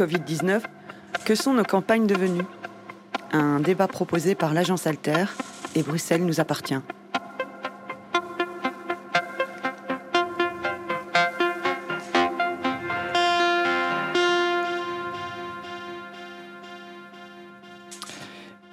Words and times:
Covid-19, 0.00 0.62
que 1.26 1.34
sont 1.34 1.52
nos 1.52 1.62
campagnes 1.62 2.06
devenues? 2.06 2.46
Un 3.32 3.60
débat 3.60 3.86
proposé 3.86 4.34
par 4.34 4.54
l'agence 4.54 4.86
Alter 4.86 5.26
et 5.74 5.82
Bruxelles 5.82 6.24
nous 6.24 6.40
appartient. 6.40 6.78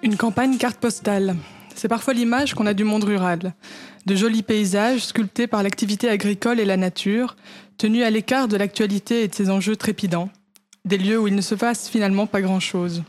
Une 0.01 0.15
campagne 0.15 0.57
carte 0.57 0.77
postale. 0.77 1.35
C'est 1.75 1.89
parfois 1.89 2.13
l'image 2.13 2.53
qu'on 2.53 2.65
a 2.65 2.73
du 2.73 2.85
monde 2.85 3.03
rural. 3.03 3.53
De 4.05 4.15
jolis 4.15 4.43
paysages 4.43 5.07
sculptés 5.07 5.47
par 5.47 5.61
l'activité 5.61 6.07
agricole 6.07 6.61
et 6.61 6.65
la 6.65 6.77
nature, 6.77 7.35
tenus 7.77 8.05
à 8.05 8.09
l'écart 8.09 8.47
de 8.47 8.55
l'actualité 8.55 9.23
et 9.23 9.27
de 9.27 9.35
ses 9.35 9.49
enjeux 9.49 9.75
trépidants. 9.75 10.29
Des 10.87 10.97
lieux 10.97 11.19
où 11.19 11.27
il 11.27 11.35
ne 11.35 11.41
se 11.41 11.53
passe 11.53 11.89
finalement 11.89 12.27
pas 12.27 12.39
grand-chose. 12.39 13.03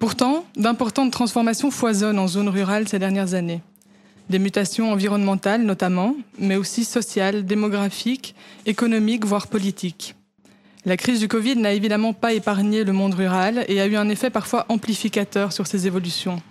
Pourtant, 0.00 0.44
d'importantes 0.56 1.12
transformations 1.12 1.70
foisonnent 1.70 2.18
en 2.18 2.26
zone 2.26 2.48
rurale 2.48 2.88
ces 2.88 2.98
dernières 2.98 3.34
années. 3.34 3.60
Des 4.28 4.40
mutations 4.40 4.90
environnementales 4.90 5.62
notamment, 5.62 6.16
mais 6.40 6.56
aussi 6.56 6.84
sociales, 6.84 7.46
démographiques, 7.46 8.34
économiques, 8.66 9.24
voire 9.24 9.46
politiques. 9.46 10.16
La 10.84 10.96
crise 10.96 11.20
du 11.20 11.28
Covid 11.28 11.54
n'a 11.54 11.74
évidemment 11.74 12.12
pas 12.12 12.32
épargné 12.32 12.82
le 12.82 12.92
monde 12.92 13.14
rural 13.14 13.64
et 13.68 13.80
a 13.80 13.86
eu 13.86 13.94
un 13.94 14.08
effet 14.08 14.30
parfois 14.30 14.66
amplificateur 14.68 15.52
sur 15.52 15.68
ces 15.68 15.86
évolutions. 15.86 16.42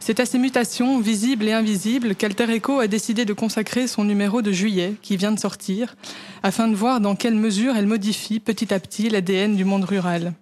C'est 0.00 0.20
à 0.20 0.26
ces 0.26 0.38
mutations, 0.38 1.00
visibles 1.00 1.46
et 1.48 1.52
invisibles, 1.52 2.14
qu'Alter 2.14 2.46
Eco 2.56 2.78
a 2.78 2.86
décidé 2.86 3.24
de 3.24 3.32
consacrer 3.32 3.86
son 3.86 4.04
numéro 4.04 4.42
de 4.42 4.52
juillet, 4.52 4.94
qui 5.02 5.16
vient 5.16 5.32
de 5.32 5.38
sortir, 5.38 5.96
afin 6.42 6.68
de 6.68 6.74
voir 6.74 7.00
dans 7.00 7.16
quelle 7.16 7.34
mesure 7.34 7.76
elle 7.76 7.86
modifie 7.86 8.40
petit 8.40 8.72
à 8.72 8.80
petit 8.80 9.10
l'ADN 9.10 9.56
du 9.56 9.64
monde 9.64 9.84
rural. 9.84 10.32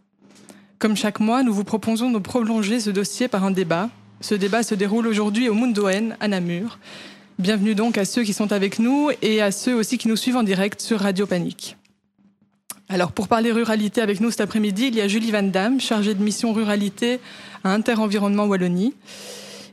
Comme 0.78 0.96
chaque 0.96 1.20
mois, 1.20 1.42
nous 1.42 1.54
vous 1.54 1.64
proposons 1.64 2.10
de 2.10 2.18
prolonger 2.18 2.80
ce 2.80 2.90
dossier 2.90 3.28
par 3.28 3.44
un 3.44 3.50
débat. 3.50 3.88
Ce 4.20 4.34
débat 4.34 4.62
se 4.62 4.74
déroule 4.74 5.06
aujourd'hui 5.06 5.48
au 5.48 5.54
Mundoen, 5.54 6.16
à 6.20 6.28
Namur. 6.28 6.78
Bienvenue 7.38 7.74
donc 7.74 7.98
à 7.98 8.04
ceux 8.04 8.22
qui 8.22 8.32
sont 8.32 8.52
avec 8.52 8.78
nous 8.78 9.10
et 9.22 9.42
à 9.42 9.50
ceux 9.50 9.74
aussi 9.74 9.98
qui 9.98 10.08
nous 10.08 10.16
suivent 10.16 10.36
en 10.36 10.42
direct 10.42 10.80
sur 10.80 11.00
Radio 11.00 11.26
Panique. 11.26 11.76
Alors, 12.88 13.10
pour 13.10 13.26
parler 13.26 13.50
ruralité 13.50 14.00
avec 14.00 14.20
nous 14.20 14.30
cet 14.30 14.42
après-midi, 14.42 14.88
il 14.88 14.94
y 14.94 15.00
a 15.00 15.08
Julie 15.08 15.32
Van 15.32 15.42
Damme, 15.42 15.80
chargée 15.80 16.14
de 16.14 16.22
mission 16.22 16.52
ruralité 16.52 17.20
à 17.64 17.72
Interenvironnement 17.72 18.44
Wallonie. 18.44 18.94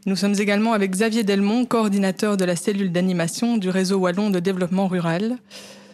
Nous 0.05 0.17
sommes 0.17 0.35
également 0.37 0.73
avec 0.73 0.91
Xavier 0.91 1.23
Delmont, 1.23 1.65
coordinateur 1.65 2.35
de 2.35 2.43
la 2.43 2.57
cellule 2.57 2.91
d'animation 2.91 3.55
du 3.57 3.69
réseau 3.69 3.99
wallon 3.99 4.29
de 4.29 4.39
développement 4.39 4.87
rural. 4.87 5.37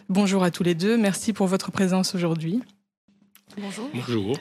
Bonjour 0.08 0.42
à 0.42 0.50
tous 0.50 0.64
les 0.64 0.74
deux, 0.74 0.96
merci 0.96 1.32
pour 1.32 1.46
votre 1.46 1.70
présence 1.70 2.16
aujourd'hui. 2.16 2.60
Bonjour. 3.56 3.88
Bonjour. 3.94 4.36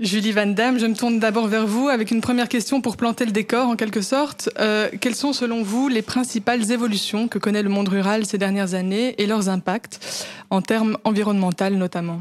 Julie 0.00 0.32
Van 0.32 0.46
Damme, 0.46 0.78
je 0.78 0.86
me 0.86 0.94
tourne 0.94 1.18
d'abord 1.18 1.46
vers 1.46 1.66
vous 1.66 1.88
avec 1.88 2.10
une 2.10 2.20
première 2.20 2.48
question 2.48 2.82
pour 2.82 2.98
planter 2.98 3.24
le 3.24 3.32
décor 3.32 3.68
en 3.68 3.76
quelque 3.76 4.02
sorte. 4.02 4.50
Euh, 4.58 4.88
quelles 5.00 5.14
sont 5.14 5.32
selon 5.32 5.62
vous 5.62 5.88
les 5.88 6.02
principales 6.02 6.70
évolutions 6.70 7.28
que 7.28 7.38
connaît 7.38 7.62
le 7.62 7.68
monde 7.70 7.88
rural 7.88 8.26
ces 8.26 8.36
dernières 8.36 8.74
années 8.74 9.14
et 9.16 9.26
leurs 9.26 9.48
impacts 9.48 10.26
en 10.50 10.60
termes 10.60 10.98
environnementaux 11.04 11.70
notamment? 11.70 12.20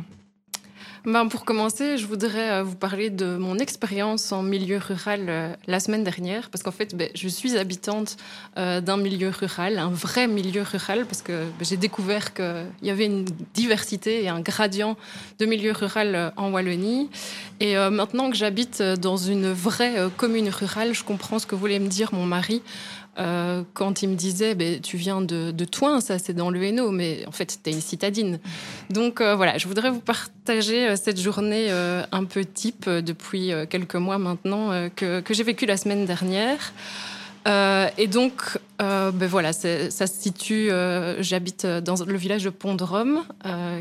Ben, 1.05 1.27
pour 1.27 1.45
commencer, 1.45 1.97
je 1.97 2.05
voudrais 2.05 2.51
euh, 2.51 2.63
vous 2.63 2.75
parler 2.75 3.09
de 3.09 3.37
mon 3.37 3.57
expérience 3.57 4.31
en 4.31 4.43
milieu 4.43 4.77
rural 4.77 5.25
euh, 5.27 5.53
la 5.67 5.79
semaine 5.79 6.03
dernière, 6.03 6.49
parce 6.49 6.61
qu'en 6.61 6.71
fait, 6.71 6.95
ben, 6.95 7.09
je 7.15 7.27
suis 7.27 7.57
habitante 7.57 8.17
euh, 8.57 8.81
d'un 8.81 8.97
milieu 8.97 9.29
rural, 9.29 9.77
un 9.79 9.89
vrai 9.89 10.27
milieu 10.27 10.61
rural, 10.61 11.05
parce 11.05 11.21
que 11.21 11.45
ben, 11.57 11.65
j'ai 11.65 11.77
découvert 11.77 12.33
qu'il 12.33 12.65
y 12.83 12.89
avait 12.89 13.05
une 13.05 13.25
diversité 13.53 14.23
et 14.23 14.29
un 14.29 14.41
gradient 14.41 14.97
de 15.39 15.45
milieu 15.45 15.71
rural 15.71 16.33
en 16.35 16.51
Wallonie. 16.51 17.09
Et 17.61 17.75
maintenant 17.75 18.29
que 18.29 18.37
j'habite 18.37 18.81
dans 18.81 19.17
une 19.17 19.51
vraie 19.51 20.07
commune 20.15 20.49
rurale, 20.49 20.93
je 20.93 21.03
comprends 21.03 21.39
ce 21.39 21.45
que 21.45 21.55
voulait 21.55 21.79
me 21.79 21.87
dire 21.87 22.13
mon 22.13 22.25
mari. 22.25 22.61
Euh, 23.19 23.63
quand 23.73 24.01
il 24.01 24.09
me 24.09 24.15
disait 24.15 24.55
ben, 24.55 24.79
Tu 24.79 24.97
viens 24.97 25.21
de, 25.21 25.51
de 25.51 25.65
Toin, 25.65 25.99
ça 25.99 26.19
c'est 26.19 26.33
dans 26.33 26.49
le 26.49 26.63
Hainaut, 26.63 26.91
mais 26.91 27.25
en 27.27 27.31
fait 27.31 27.51
c'était 27.51 27.71
une 27.71 27.81
citadine. 27.81 28.39
Donc 28.89 29.21
euh, 29.21 29.35
voilà, 29.35 29.57
je 29.57 29.67
voudrais 29.67 29.89
vous 29.89 29.99
partager 29.99 30.89
euh, 30.89 30.95
cette 30.95 31.19
journée 31.19 31.69
un 31.69 32.23
peu 32.23 32.45
type 32.45 32.89
depuis 32.89 33.51
quelques 33.69 33.95
mois 33.95 34.17
maintenant 34.17 34.89
que, 34.95 35.19
que 35.19 35.33
j'ai 35.33 35.43
vécu 35.43 35.65
la 35.65 35.77
semaine 35.77 36.05
dernière. 36.05 36.73
Euh, 37.47 37.89
et 37.97 38.07
donc, 38.07 38.59
euh, 38.81 39.11
ben 39.11 39.27
voilà, 39.27 39.53
ça 39.53 39.89
se 39.89 40.07
situe. 40.07 40.71
Euh, 40.71 41.21
j'habite 41.21 41.65
dans 41.65 41.95
le 42.03 42.17
village 42.17 42.43
de 42.43 42.49
Pont-de-Rome, 42.49 43.23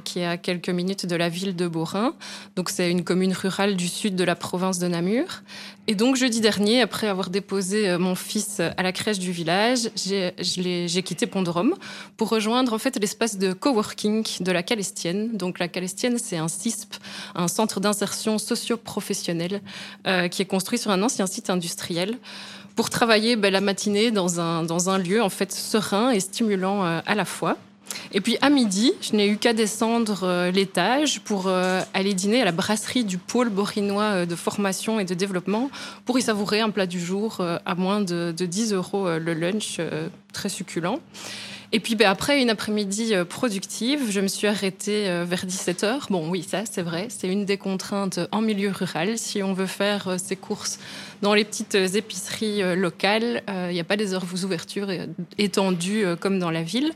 qui 0.04 0.20
est 0.20 0.26
à 0.26 0.36
quelques 0.36 0.68
minutes 0.68 1.06
de 1.06 1.16
la 1.16 1.28
ville 1.28 1.56
de 1.56 1.66
Borin. 1.66 2.14
Donc, 2.56 2.70
c'est 2.70 2.90
une 2.90 3.04
commune 3.04 3.32
rurale 3.32 3.76
du 3.76 3.88
sud 3.88 4.16
de 4.16 4.24
la 4.24 4.36
province 4.36 4.78
de 4.78 4.88
Namur. 4.88 5.42
Et 5.90 5.94
donc, 5.94 6.16
jeudi 6.16 6.40
dernier, 6.40 6.82
après 6.82 7.08
avoir 7.08 7.30
déposé 7.30 7.96
mon 7.96 8.14
fils 8.14 8.60
à 8.60 8.82
la 8.82 8.92
crèche 8.92 9.18
du 9.18 9.32
village, 9.32 9.90
j'ai 9.96 11.02
quitté 11.02 11.26
Pont-de-Rome 11.26 11.74
pour 12.16 12.28
rejoindre 12.28 12.74
en 12.74 12.78
fait 12.78 12.98
l'espace 13.00 13.38
de 13.38 13.54
coworking 13.54 14.24
de 14.40 14.52
la 14.52 14.62
Calestienne. 14.62 15.36
Donc, 15.36 15.58
la 15.58 15.68
Calestienne, 15.68 16.18
c'est 16.18 16.36
un 16.36 16.48
CISP, 16.48 16.94
un 17.34 17.48
centre 17.48 17.80
d'insertion 17.80 18.38
socio-professionnelle, 18.38 19.62
qui 20.30 20.42
est 20.42 20.48
construit 20.48 20.78
sur 20.78 20.90
un 20.90 21.02
ancien 21.02 21.26
site 21.26 21.50
industriel 21.50 22.18
pour 22.78 22.90
travailler 22.90 23.34
ben, 23.34 23.52
la 23.52 23.60
matinée 23.60 24.12
dans 24.12 24.38
un, 24.38 24.62
dans 24.62 24.88
un 24.88 24.98
lieu 24.98 25.20
en 25.20 25.30
fait 25.30 25.50
serein 25.50 26.10
et 26.10 26.20
stimulant 26.20 26.84
euh, 26.84 27.00
à 27.06 27.16
la 27.16 27.24
fois. 27.24 27.56
Et 28.12 28.20
puis 28.20 28.38
à 28.40 28.50
midi, 28.50 28.92
je 29.00 29.16
n'ai 29.16 29.26
eu 29.26 29.36
qu'à 29.36 29.52
descendre 29.52 30.20
euh, 30.22 30.52
l'étage 30.52 31.18
pour 31.22 31.48
euh, 31.48 31.80
aller 31.92 32.14
dîner 32.14 32.40
à 32.40 32.44
la 32.44 32.52
brasserie 32.52 33.02
du 33.02 33.18
pôle 33.18 33.48
borinois 33.48 34.26
de 34.26 34.36
formation 34.36 35.00
et 35.00 35.04
de 35.04 35.14
développement 35.14 35.72
pour 36.04 36.20
y 36.20 36.22
savourer 36.22 36.60
un 36.60 36.70
plat 36.70 36.86
du 36.86 37.00
jour 37.00 37.40
à 37.66 37.74
moins 37.74 38.00
de, 38.00 38.30
de 38.30 38.46
10 38.46 38.74
euros 38.74 39.08
le 39.18 39.34
lunch, 39.34 39.80
très 40.32 40.48
succulent. 40.48 41.00
Et 41.70 41.80
puis 41.80 41.96
ben, 41.96 42.08
après 42.08 42.40
une 42.40 42.48
après-midi 42.48 43.14
euh, 43.14 43.26
productive, 43.26 44.10
je 44.10 44.20
me 44.20 44.28
suis 44.28 44.46
arrêtée 44.46 45.06
euh, 45.08 45.26
vers 45.28 45.44
17h. 45.44 46.08
Bon 46.08 46.26
oui, 46.30 46.42
ça 46.42 46.62
c'est 46.64 46.80
vrai, 46.80 47.08
c'est 47.10 47.28
une 47.28 47.44
des 47.44 47.58
contraintes 47.58 48.20
en 48.32 48.40
milieu 48.40 48.70
rural. 48.70 49.18
Si 49.18 49.42
on 49.42 49.52
veut 49.52 49.66
faire 49.66 50.08
euh, 50.08 50.16
ses 50.16 50.36
courses 50.36 50.78
dans 51.20 51.34
les 51.34 51.44
petites 51.44 51.74
épiceries 51.74 52.76
locales, 52.76 53.42
il 53.48 53.72
n'y 53.72 53.80
a 53.80 53.84
pas 53.84 53.96
des 53.96 54.14
heures 54.14 54.24
d'ouverture 54.24 54.88
étendues 55.36 56.04
comme 56.20 56.38
dans 56.38 56.52
la 56.52 56.62
ville. 56.62 56.92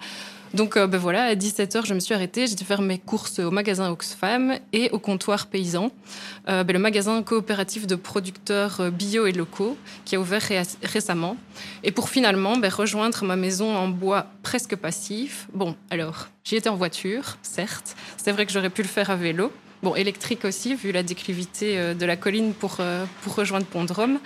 Donc 0.55 0.75
ben 0.75 0.99
voilà, 0.99 1.25
à 1.25 1.35
17h, 1.35 1.87
je 1.87 1.95
me 1.95 2.01
suis 2.01 2.13
arrêtée. 2.13 2.47
J'ai 2.47 2.55
dû 2.55 2.65
faire 2.65 2.83
mes 2.83 2.99
courses 2.99 3.39
au 3.39 3.51
magasin 3.51 3.91
Oxfam 3.91 4.59
et 4.73 4.91
au 4.91 4.99
comptoir 4.99 5.47
paysan, 5.47 5.91
ben, 6.47 6.67
le 6.67 6.79
magasin 6.79 7.23
coopératif 7.23 7.87
de 7.87 7.95
producteurs 7.95 8.91
bio 8.91 9.27
et 9.27 9.33
locaux 9.33 9.77
qui 10.05 10.17
a 10.17 10.21
ouvert 10.21 10.43
récemment. 10.83 11.37
Et 11.85 11.91
pour 11.91 12.11
finalement 12.11 12.57
ben, 12.59 12.71
rejoindre 12.71 13.25
ma 13.25 13.37
maison 13.37 13.75
en 13.75 13.89
bois 13.89 14.27
presque 14.43 14.77
passif. 14.77 15.49
Bon, 15.55 15.75
alors, 15.91 16.29
j'y 16.45 16.57
étais 16.57 16.69
en 16.69 16.77
voiture, 16.77 17.39
certes. 17.43 17.97
C'est 18.19 18.33
vrai 18.33 18.45
que 18.45 18.53
j'aurais 18.53 18.71
pu 18.71 18.83
le 18.83 18.89
faire 18.89 19.09
à 19.09 19.17
vélo. 19.17 19.53
Bon, 19.83 19.95
électrique 19.95 20.45
aussi, 20.45 20.75
vu 20.75 20.93
la 20.93 21.03
déclivité 21.03 21.95
de 21.95 22.07
la 22.07 22.17
colline 22.17 22.53
pour, 22.53 22.79
pour 23.23 23.35
rejoindre 23.35 23.67
Pont-de-Rome. 23.67 24.21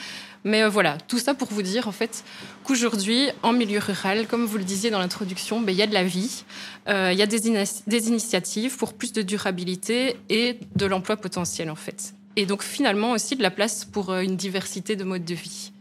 Mais 0.47 0.63
euh, 0.63 0.69
voilà, 0.69 0.97
tout 1.09 1.19
ça 1.19 1.35
pour 1.35 1.49
vous 1.49 1.63
dire 1.63 1.89
en 1.89 1.93
fait 1.93 2.23
qu'aujourd'hui, 2.63 3.29
en 3.43 3.53
milieu 3.53 3.81
rural, 3.81 4.29
comme 4.29 4.47
vous 4.47 4.59
le 4.59 4.65
disiez 4.65 4.91
dans 4.91 5.01
l'introduction, 5.01 5.61
ben, 5.61 5.73
il 5.73 5.79
y 5.79 5.83
a 5.83 5.89
de 5.89 5.93
la 5.93 6.05
vie, 6.05 6.45
euh, 6.89 7.11
il 7.13 7.19
y 7.19 7.23
a 7.23 7.27
des, 7.27 7.41
des, 7.89 8.09
initiatives 8.09 8.77
pour 8.77 8.95
plus 8.95 9.13
de 9.13 9.23
durabilité 9.23 10.17
et 10.29 10.61
de 10.77 10.87
l'emploi 10.87 11.17
potentiel 11.17 11.69
en 11.69 11.75
fait. 11.75 12.15
Et 12.37 12.47
donc 12.47 12.63
finalement 12.63 13.11
aussi 13.11 13.35
de 13.35 13.43
la 13.43 13.51
place 13.51 13.85
pour 13.85 14.11
euh, 14.11 14.21
une 14.21 14.37
diversité 14.37 14.95
de 14.95 15.03
modes 15.03 15.25
de 15.25 15.35
vie. 15.35 15.73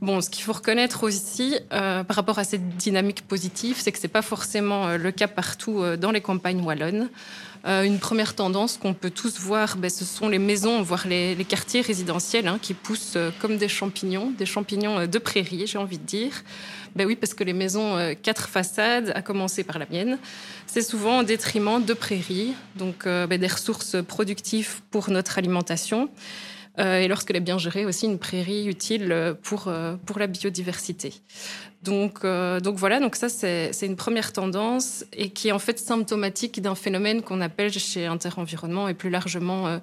Bon, 0.00 0.20
ce 0.20 0.28
qu'il 0.28 0.44
faut 0.44 0.52
reconnaître 0.52 1.04
aussi 1.04 1.58
par 1.70 2.16
rapport 2.16 2.38
à 2.38 2.44
cette 2.44 2.76
dynamique 2.76 3.22
positive, 3.22 3.76
c'est 3.78 3.92
que 3.92 3.98
ce 3.98 4.04
n'est 4.04 4.12
pas 4.12 4.22
forcément 4.22 4.96
le 4.96 5.10
cas 5.10 5.28
partout 5.28 5.82
dans 5.98 6.10
les 6.10 6.20
campagnes 6.20 6.62
wallonnes. 6.62 7.08
Euh, 7.66 7.82
une 7.82 7.98
première 7.98 8.34
tendance 8.34 8.76
qu'on 8.76 8.94
peut 8.94 9.10
tous 9.10 9.40
voir, 9.40 9.76
ben, 9.76 9.90
ce 9.90 10.04
sont 10.04 10.28
les 10.28 10.38
maisons, 10.38 10.82
voire 10.82 11.06
les, 11.08 11.36
quartiers 11.48 11.80
résidentiels 11.80 12.46
hein, 12.46 12.58
qui 12.62 12.74
poussent 12.74 13.14
euh, 13.16 13.30
comme 13.40 13.56
des 13.56 13.68
champignons, 13.68 14.30
des 14.30 14.46
champignons 14.46 15.00
euh, 15.00 15.06
de 15.06 15.18
prairie, 15.18 15.66
j'ai 15.66 15.78
envie 15.78 15.98
de 15.98 16.04
dire. 16.04 16.44
Ben 16.94 17.06
oui, 17.06 17.16
parce 17.16 17.34
que 17.34 17.42
les 17.42 17.52
maisons 17.52 18.14
quatre 18.22 18.48
façades, 18.48 19.12
à 19.14 19.20
commencer 19.20 19.64
par 19.64 19.78
la 19.78 19.84
mienne, 19.90 20.16
c'est 20.66 20.80
souvent 20.80 21.18
au 21.18 21.22
détriment 21.24 21.84
de 21.84 21.92
prairies, 21.92 22.54
donc 22.76 23.04
ben, 23.04 23.38
des 23.38 23.46
ressources 23.46 23.96
productives 24.08 24.80
pour 24.90 25.10
notre 25.10 25.36
alimentation. 25.36 26.08
Et 26.78 27.08
lorsqu'elle 27.08 27.36
est 27.36 27.40
bien 27.40 27.58
gérée, 27.58 27.86
aussi 27.86 28.06
une 28.06 28.18
prairie 28.18 28.66
utile 28.66 29.36
pour, 29.42 29.72
pour 30.04 30.18
la 30.18 30.26
biodiversité. 30.26 31.14
Donc, 31.86 32.18
euh, 32.24 32.58
donc 32.58 32.76
voilà, 32.76 32.98
donc 32.98 33.14
ça 33.14 33.28
c'est 33.28 33.86
une 33.86 33.94
première 33.94 34.32
tendance 34.32 35.04
et 35.12 35.30
qui 35.30 35.48
est 35.48 35.52
en 35.52 35.60
fait 35.60 35.78
symptomatique 35.78 36.60
d'un 36.60 36.74
phénomène 36.74 37.22
qu'on 37.22 37.40
appelle 37.40 37.72
chez 37.72 38.06
Interenvironnement 38.06 38.88
et 38.88 38.94
plus 38.94 39.08
largement 39.08 39.68
euh, 39.68 39.78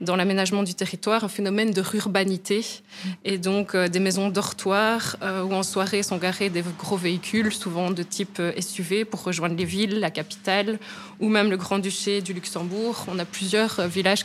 dans 0.00 0.16
l'aménagement 0.16 0.64
du 0.64 0.74
territoire 0.74 1.22
un 1.22 1.28
phénomène 1.28 1.70
de 1.70 1.80
rurbanité 1.80 2.58
mmh. 2.58 3.08
et 3.24 3.38
donc 3.38 3.76
euh, 3.76 3.88
des 3.88 4.00
maisons 4.00 4.30
dortoirs 4.30 5.16
où 5.22 5.54
en 5.54 5.62
soirée 5.62 6.02
sont 6.02 6.16
garés 6.16 6.50
des 6.50 6.62
gros 6.78 6.96
véhicules, 6.96 7.52
souvent 7.52 7.90
de 7.90 8.02
type 8.02 8.42
SUV 8.58 9.04
pour 9.04 9.22
rejoindre 9.22 9.56
les 9.56 9.64
villes, 9.64 10.00
la 10.00 10.10
capitale 10.10 10.78
ou 11.20 11.28
même 11.28 11.50
le 11.50 11.56
Grand-Duché 11.56 12.20
du 12.20 12.32
Luxembourg. 12.32 13.06
On 13.08 13.18
a 13.18 13.24
plusieurs 13.24 13.86
villages 13.86 14.24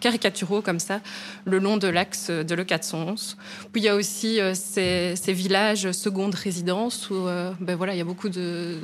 caricaturaux 0.00 0.60
comme 0.60 0.78
ça 0.78 1.00
le 1.44 1.58
long 1.58 1.76
de 1.76 1.88
l'axe 1.88 2.30
de 2.30 2.54
l'E411. 2.54 3.36
Puis 3.72 3.82
il 3.82 3.84
y 3.84 3.88
a 3.88 3.96
aussi 3.96 4.38
ces, 4.54 5.14
ces 5.16 5.32
villages 5.32 5.90
seconde 5.92 6.34
résidence 6.66 7.10
où 7.10 7.28
euh, 7.28 7.52
ben 7.60 7.76
voilà, 7.76 7.94
il 7.94 7.98
y 7.98 8.00
a 8.00 8.04
beaucoup 8.04 8.28
de, 8.28 8.78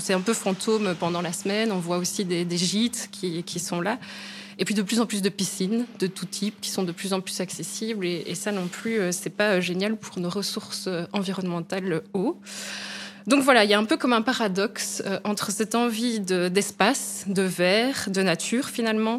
c'est 0.00 0.12
un 0.12 0.20
peu 0.20 0.34
fantôme 0.34 0.94
pendant 0.98 1.22
la 1.22 1.32
semaine. 1.32 1.72
On 1.72 1.78
voit 1.78 1.96
aussi 1.96 2.24
des, 2.24 2.46
gîtes 2.56 3.08
qui, 3.10 3.42
qui, 3.42 3.58
sont 3.58 3.80
là. 3.80 3.98
Et 4.58 4.64
puis 4.64 4.74
de 4.74 4.82
plus 4.82 5.00
en 5.00 5.06
plus 5.06 5.22
de 5.22 5.28
piscines 5.30 5.86
de 5.98 6.06
tout 6.06 6.26
type 6.26 6.60
qui 6.60 6.70
sont 6.70 6.82
de 6.82 6.92
plus 6.92 7.12
en 7.12 7.20
plus 7.20 7.40
accessibles. 7.40 8.04
Et, 8.04 8.34
ça 8.34 8.52
non 8.52 8.68
plus, 8.68 8.98
euh, 8.98 9.12
c'est 9.12 9.30
pas 9.30 9.60
génial 9.60 9.96
pour 9.96 10.18
nos 10.18 10.28
ressources 10.28 10.88
euh, 10.88 11.06
environnementales 11.12 12.02
eau. 12.12 12.38
Donc 13.26 13.42
voilà, 13.42 13.64
il 13.64 13.70
y 13.70 13.74
a 13.74 13.78
un 13.78 13.84
peu 13.84 13.96
comme 13.96 14.12
un 14.12 14.22
paradoxe 14.22 15.02
entre 15.24 15.50
cette 15.50 15.74
envie 15.74 16.20
d'espace, 16.20 17.24
de, 17.26 17.42
verre, 17.42 18.08
de 18.08 18.22
nature 18.22 18.66
finalement, 18.68 19.16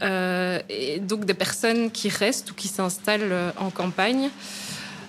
et 0.00 1.00
donc 1.00 1.24
des 1.24 1.34
personnes 1.34 1.90
qui 1.90 2.08
restent 2.10 2.52
ou 2.52 2.54
qui 2.54 2.68
s'installent 2.68 3.52
en 3.58 3.70
campagne. 3.70 4.30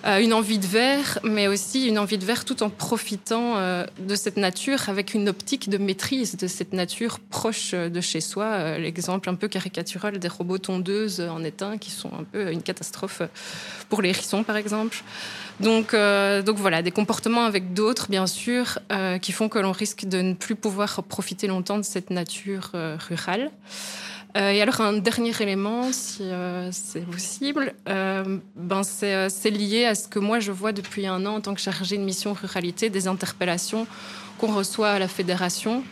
Euh, 0.05 0.19
une 0.19 0.33
envie 0.33 0.57
de 0.57 0.65
verre, 0.65 1.19
mais 1.23 1.47
aussi 1.47 1.87
une 1.87 1.99
envie 1.99 2.17
de 2.17 2.25
verre 2.25 2.43
tout 2.43 2.63
en 2.63 2.69
profitant 2.69 3.57
euh, 3.57 3.85
de 3.99 4.15
cette 4.15 4.37
nature 4.37 4.89
avec 4.89 5.13
une 5.13 5.29
optique 5.29 5.69
de 5.69 5.77
maîtrise 5.77 6.37
de 6.37 6.47
cette 6.47 6.73
nature 6.73 7.19
proche 7.19 7.73
de 7.73 8.01
chez 8.01 8.19
soi. 8.19 8.45
Euh, 8.45 8.77
l'exemple 8.79 9.29
un 9.29 9.35
peu 9.35 9.47
caricatural 9.47 10.17
des 10.17 10.27
robots 10.27 10.57
tondeuses 10.57 11.21
en 11.21 11.43
un 11.43 11.77
qui 11.77 11.91
sont 11.91 12.11
un 12.19 12.23
peu 12.23 12.51
une 12.51 12.63
catastrophe 12.63 13.21
pour 13.89 14.01
les 14.01 14.09
hérissons, 14.09 14.43
par 14.43 14.57
exemple. 14.57 15.03
Donc 15.59 15.93
voilà, 15.93 16.81
des 16.81 16.91
comportements 16.91 17.43
avec 17.43 17.73
d'autres, 17.73 18.07
bien 18.09 18.25
sûr, 18.25 18.79
qui 19.21 19.31
font 19.31 19.49
que 19.49 19.59
l'on 19.59 19.73
risque 19.73 20.05
de 20.05 20.21
ne 20.21 20.33
plus 20.33 20.55
pouvoir 20.55 21.03
profiter 21.03 21.45
longtemps 21.45 21.77
de 21.77 21.83
cette 21.83 22.09
nature 22.09 22.71
rurale. 22.73 23.51
Euh, 24.37 24.51
et 24.51 24.61
alors 24.61 24.79
un 24.81 24.93
dernier 24.93 25.33
élément, 25.39 25.91
si 25.91 26.23
euh, 26.23 26.69
c'est 26.71 27.01
possible, 27.01 27.73
euh, 27.89 28.37
ben 28.55 28.83
c'est 28.83 29.49
lié 29.49 29.85
à 29.85 29.95
ce 29.95 30.07
que 30.07 30.19
moi 30.19 30.39
je 30.39 30.51
vois 30.51 30.71
depuis 30.71 31.05
un 31.05 31.25
an 31.25 31.35
en 31.35 31.41
tant 31.41 31.53
que 31.53 31.59
chargée 31.59 31.97
de 31.97 32.03
mission 32.03 32.33
ruralité, 32.33 32.89
des 32.89 33.07
interpellations 33.07 33.87
qu'on 34.37 34.53
reçoit 34.53 34.91
à 34.91 34.99
la 34.99 35.07
fédération. 35.07 35.83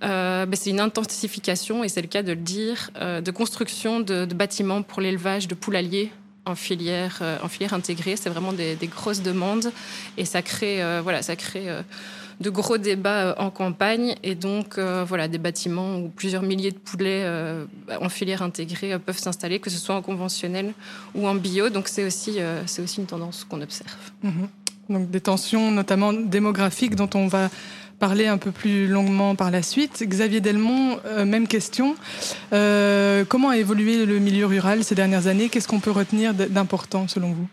Ben 0.00 0.48
c'est 0.54 0.70
une 0.70 0.80
intensification, 0.80 1.84
et 1.84 1.88
c'est 1.88 2.02
le 2.02 2.08
cas 2.08 2.24
de 2.24 2.32
le 2.32 2.40
dire, 2.40 2.90
de 3.00 3.30
construction 3.30 4.00
de, 4.00 4.24
bâtiments 4.24 4.82
pour 4.82 5.00
l'élevage 5.00 5.46
de 5.46 5.54
poulaliers 5.54 6.10
en 6.44 6.56
filière, 6.56 7.22
en 7.40 7.46
filière 7.46 7.72
intégrée. 7.72 8.16
C'est 8.16 8.28
vraiment 8.28 8.52
des, 8.52 8.74
des, 8.74 8.88
grosses 8.88 9.22
demandes, 9.22 9.70
et 10.16 10.24
ça 10.24 10.42
crée, 10.42 10.82
voilà, 11.04 11.22
ça 11.22 11.36
crée 11.36 11.68
de 12.42 12.50
gros 12.50 12.76
débats 12.76 13.22
euh, 13.22 13.34
en 13.38 13.50
campagne 13.50 14.16
et 14.22 14.34
donc 14.34 14.76
euh, 14.76 15.04
voilà 15.06 15.28
des 15.28 15.38
bâtiments 15.38 15.96
où 15.96 16.08
plusieurs 16.08 16.42
milliers 16.42 16.72
de 16.72 16.78
poulets 16.78 17.22
euh, 17.24 17.64
en 18.00 18.08
filière 18.08 18.42
intégrée 18.42 18.98
peuvent 18.98 19.18
s'installer, 19.18 19.60
que 19.60 19.70
ce 19.70 19.78
soit 19.78 19.94
en 19.94 20.02
conventionnel 20.02 20.74
ou 21.14 21.26
en 21.26 21.34
bio. 21.34 21.70
Donc 21.70 21.88
c'est 21.88 22.04
aussi 22.04 22.38
aussi 22.82 23.00
une 23.00 23.06
tendance 23.06 23.44
qu'on 23.44 23.62
observe. 23.62 23.96
Mhm. 24.22 24.48
Donc 24.90 25.10
des 25.10 25.20
tensions 25.20 25.70
notamment 25.70 26.12
démographiques 26.12 26.96
dont 26.96 27.10
on 27.14 27.28
va 27.28 27.48
parler 27.98 28.26
un 28.26 28.38
peu 28.38 28.50
plus 28.50 28.88
longuement 28.88 29.36
par 29.36 29.52
la 29.52 29.62
suite. 29.62 30.02
Xavier 30.04 30.40
Delmont, 30.40 30.98
même 31.24 31.46
question. 31.46 31.94
comment 32.50 33.50
a 33.50 33.56
évolué 33.56 34.04
le 34.04 34.18
milieu 34.18 34.46
rural 34.46 34.82
ces 34.82 34.96
dernières 34.96 35.28
années? 35.28 35.48
Qu'est-ce 35.48 35.68
qu'on 35.68 35.78
peut 35.78 35.92
retenir 35.92 36.34
d'important 36.34 37.06
selon 37.06 37.32
vous? 37.32 37.46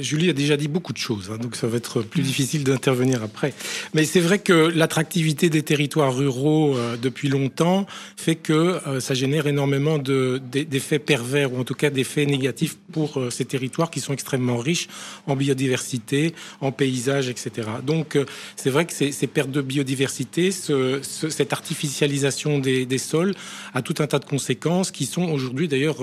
Julie 0.00 0.30
a 0.30 0.32
déjà 0.32 0.56
dit 0.56 0.68
beaucoup 0.68 0.92
de 0.92 0.98
choses, 0.98 1.30
hein, 1.30 1.38
donc 1.38 1.54
ça 1.54 1.66
va 1.66 1.76
être 1.76 2.02
plus 2.02 2.22
difficile 2.22 2.64
d'intervenir 2.64 3.22
après. 3.22 3.52
Mais 3.94 4.04
c'est 4.04 4.20
vrai 4.20 4.38
que 4.38 4.52
l'attractivité 4.52 5.48
des 5.48 5.62
territoires 5.62 6.14
ruraux 6.14 6.76
euh, 6.76 6.96
depuis 6.96 7.28
longtemps 7.28 7.86
fait 8.16 8.34
que 8.34 8.52
euh, 8.52 9.00
ça 9.00 9.14
génère 9.14 9.46
énormément 9.46 9.98
d'effets 9.98 10.98
pervers, 10.98 11.52
ou 11.52 11.60
en 11.60 11.64
tout 11.64 11.74
cas 11.74 11.90
d'effets 11.90 12.26
négatifs 12.26 12.76
pour 12.92 13.18
euh, 13.18 13.30
ces 13.30 13.44
territoires 13.44 13.90
qui 13.90 14.00
sont 14.00 14.12
extrêmement 14.12 14.56
riches 14.56 14.88
en 15.26 15.36
biodiversité, 15.36 16.34
en 16.60 16.72
paysages, 16.72 17.28
etc. 17.28 17.68
Donc 17.84 18.18
c'est 18.56 18.70
vrai 18.70 18.86
que 18.86 18.92
ces, 18.92 19.26
pertes 19.26 19.50
de 19.50 19.60
biodiversité, 19.60 20.50
ce, 20.50 21.00
cette 21.02 21.52
artificialisation 21.52 22.58
des, 22.58 22.98
sols 22.98 23.34
a 23.74 23.82
tout 23.82 23.94
un 23.98 24.06
tas 24.06 24.18
de 24.18 24.24
conséquences 24.24 24.90
qui 24.90 25.06
sont 25.06 25.24
aujourd'hui 25.24 25.68
d'ailleurs 25.68 25.98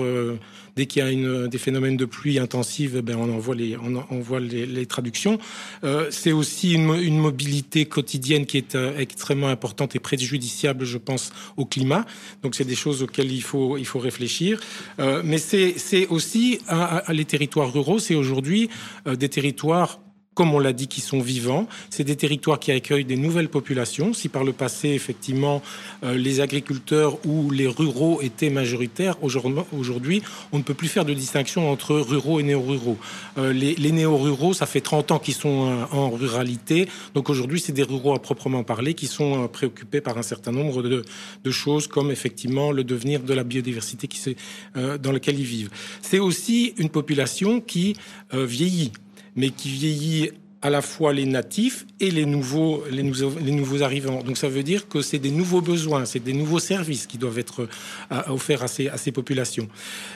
dès 0.76 0.86
qu'il 0.86 1.04
y 1.04 1.26
a 1.26 1.48
des 1.48 1.58
phénomènes 1.58 1.96
de 1.96 2.04
pluie 2.04 2.38
intensive, 2.38 3.00
ben 3.00 3.16
on 3.16 3.32
en 3.32 3.38
voit 3.38 3.54
les, 3.54 3.73
on, 3.76 4.20
voit 4.20 4.40
les, 4.40 4.86
traductions. 4.86 5.38
Euh, 5.82 6.08
c'est 6.10 6.32
aussi 6.32 6.74
une, 6.74 7.18
mobilité 7.18 7.86
quotidienne 7.86 8.46
qui 8.46 8.58
est 8.58 8.74
euh, 8.74 8.98
extrêmement 8.98 9.48
importante 9.48 9.96
et 9.96 9.98
préjudiciable, 9.98 10.84
je 10.84 10.98
pense, 10.98 11.32
au 11.56 11.64
climat. 11.64 12.04
Donc 12.42 12.54
c'est 12.54 12.64
des 12.64 12.74
choses 12.74 13.02
auxquelles 13.02 13.32
il 13.32 13.42
faut, 13.42 13.76
il 13.78 13.86
faut 13.86 13.98
réfléchir. 13.98 14.60
Euh, 14.98 15.22
mais 15.24 15.38
c'est 15.38 16.06
aussi 16.08 16.60
les 17.08 17.24
territoires 17.24 17.72
ruraux, 17.72 17.98
c'est 17.98 18.14
aujourd'hui 18.14 18.68
des 19.06 19.28
territoires 19.28 20.00
comme 20.34 20.54
on 20.54 20.58
l'a 20.58 20.72
dit, 20.72 20.88
qui 20.88 21.00
sont 21.00 21.20
vivants. 21.20 21.66
C'est 21.90 22.04
des 22.04 22.16
territoires 22.16 22.58
qui 22.58 22.72
accueillent 22.72 23.04
des 23.04 23.16
nouvelles 23.16 23.48
populations. 23.48 24.12
Si 24.12 24.28
par 24.28 24.44
le 24.44 24.52
passé, 24.52 24.88
effectivement, 24.90 25.62
euh, 26.02 26.14
les 26.14 26.40
agriculteurs 26.40 27.18
ou 27.24 27.50
les 27.50 27.66
ruraux 27.66 28.20
étaient 28.20 28.50
majoritaires, 28.50 29.16
aujourd'hui, 29.22 30.22
on 30.52 30.58
ne 30.58 30.62
peut 30.62 30.74
plus 30.74 30.88
faire 30.88 31.04
de 31.04 31.14
distinction 31.14 31.70
entre 31.70 31.94
ruraux 31.94 32.40
et 32.40 32.42
néo-ruraux. 32.42 32.98
Euh, 33.38 33.52
les, 33.52 33.92
néo-ruraux, 33.92 34.54
ça 34.54 34.66
fait 34.66 34.80
30 34.80 35.12
ans 35.12 35.18
qu'ils 35.18 35.34
sont 35.34 35.70
euh, 35.70 35.84
en 35.92 36.10
ruralité. 36.10 36.88
Donc 37.14 37.30
aujourd'hui, 37.30 37.60
c'est 37.60 37.72
des 37.72 37.82
ruraux 37.82 38.14
à 38.14 38.20
proprement 38.20 38.64
parler 38.64 38.94
qui 38.94 39.06
sont 39.06 39.48
préoccupés 39.48 40.00
par 40.00 40.18
un 40.18 40.22
certain 40.22 40.52
nombre 40.52 40.82
de, 40.82 41.04
choses, 41.50 41.86
comme 41.86 42.10
effectivement 42.10 42.72
le 42.72 42.82
devenir 42.82 43.20
de 43.20 43.32
la 43.32 43.44
biodiversité 43.44 44.08
qui, 44.08 44.34
dans 44.74 45.12
laquelle 45.12 45.38
ils 45.38 45.46
vivent. 45.46 45.70
C'est 46.02 46.18
aussi 46.18 46.74
une 46.78 46.88
population 46.88 47.60
qui 47.60 47.94
vieillit 48.32 48.92
mais 49.36 49.50
qui 49.50 49.68
vieillit 49.68 50.30
à 50.64 50.70
la 50.70 50.80
fois 50.80 51.12
les 51.12 51.26
natifs 51.26 51.84
et 52.00 52.10
les 52.10 52.24
nouveaux, 52.24 52.84
les 52.90 53.02
nouveaux, 53.02 53.82
arrivants. 53.82 54.22
Donc 54.22 54.38
ça 54.38 54.48
veut 54.48 54.62
dire 54.62 54.88
que 54.88 55.02
c'est 55.02 55.18
des 55.18 55.30
nouveaux 55.30 55.60
besoins, 55.60 56.06
c'est 56.06 56.24
des 56.24 56.32
nouveaux 56.32 56.58
services 56.58 57.06
qui 57.06 57.18
doivent 57.18 57.38
être 57.38 57.68
euh, 58.10 58.22
offerts 58.28 58.62
à 58.62 58.68
ces, 58.68 58.88
à 58.88 58.96
ces 58.96 59.12
populations. 59.12 59.68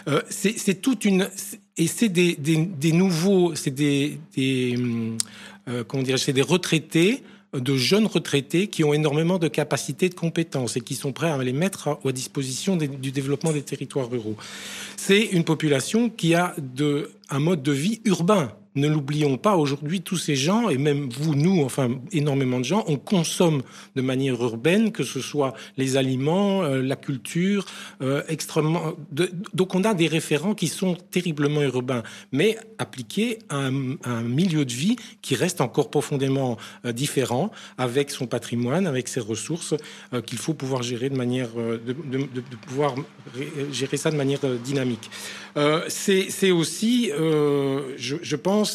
Euh, 0.09 0.23
c'est 0.31 0.81
toute 0.81 1.05
une... 1.05 1.29
Et 1.77 1.87
c'est 1.87 2.09
des, 2.09 2.35
des, 2.35 2.93
nouveaux... 2.93 3.55
C'est 3.55 3.71
des... 3.71 4.19
euh, 4.39 5.85
comment 5.87 6.03
dire 6.03 6.19
C'est 6.19 6.33
des 6.33 6.43
retraités 6.43 7.23
de 7.53 7.77
jeunes 7.77 8.07
retraités 8.07 8.69
qui 8.69 8.85
ont 8.85 8.95
énormément 8.95 9.39
de 9.39 9.49
capacités, 9.49 10.09
de 10.09 10.15
compétences 10.15 10.77
et 10.77 10.81
qui 10.81 10.95
sont 10.95 11.13
prêts 11.13 11.31
à 11.31 11.39
les 11.39 11.53
mettre 11.53 11.89
à, 11.89 12.13
disposition 12.13 12.77
du 12.77 13.11
développement 13.11 13.53
des 13.53 13.63
territoires 13.63 14.11
ruraux. 14.11 14.37
C'est 14.97 15.23
une 15.23 15.45
population 15.45 16.09
qui 16.09 16.35
a 16.35 16.55
de, 16.59 17.11
un 17.29 17.39
mode 17.39 17.63
de 17.63 17.73
vie 17.73 18.01
urbain 18.05 18.53
ne 18.79 18.89
l'oublions 18.89 19.37
pas, 19.37 19.57
aujourd'hui, 19.57 20.01
tous 20.01 20.17
ces 20.17 20.37
gens, 20.37 20.69
et 20.69 20.79
même 20.79 21.09
vous, 21.11 21.35
nous, 21.35 21.63
enfin, 21.63 21.91
énormément 22.13 22.59
de 22.59 22.65
gens, 22.65 22.85
on 22.87 22.97
consomme 22.97 23.63
de 23.97 24.03
manière 24.03 24.41
urbaine, 24.43 24.93
que 24.93 25.05
ce 25.05 25.21
soit 25.21 25.55
les 25.77 25.97
aliments, 25.97 26.63
euh, 26.63 26.83
la 26.83 26.97
culture, 26.97 27.65
euh, 28.03 28.23
extrêmement. 28.29 28.95
donc, 29.55 29.75
on 29.75 29.85
a 29.85 29.95
des 29.95 30.07
référents 30.07 30.55
qui 30.55 30.69
sont 30.69 30.97
terriblement 31.11 31.63
urbains, 31.63 32.03
mais 32.33 32.59
appliqués 32.79 33.39
à 33.49 33.57
un, 33.57 34.23
milieu 34.23 34.65
de 34.65 34.73
vie 34.73 34.97
qui 35.23 35.35
reste 35.35 35.61
encore 35.61 35.91
profondément 35.91 36.57
euh, 36.85 36.93
différent, 36.93 37.51
avec 37.77 38.11
son 38.11 38.27
patrimoine, 38.27 38.87
avec 38.87 39.09
ses 39.09 39.21
ressources, 39.21 39.75
qu'il 40.27 40.39
faut 40.39 40.55
pouvoir 40.55 40.83
gérer 40.83 41.11
de 41.11 41.17
manière. 41.17 41.49
De, 41.55 41.95
pouvoir 42.67 42.95
gérer 43.73 43.97
ça 43.97 44.11
de 44.11 44.17
manière 44.17 44.41
dynamique. 44.65 45.11
C'est 45.89 46.51
aussi, 46.51 47.11
je 47.11 48.37
pense, 48.37 48.68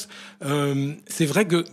euh, 0.43 0.93
c'est 1.07 1.25
vrai 1.25 1.45
que 1.45 1.65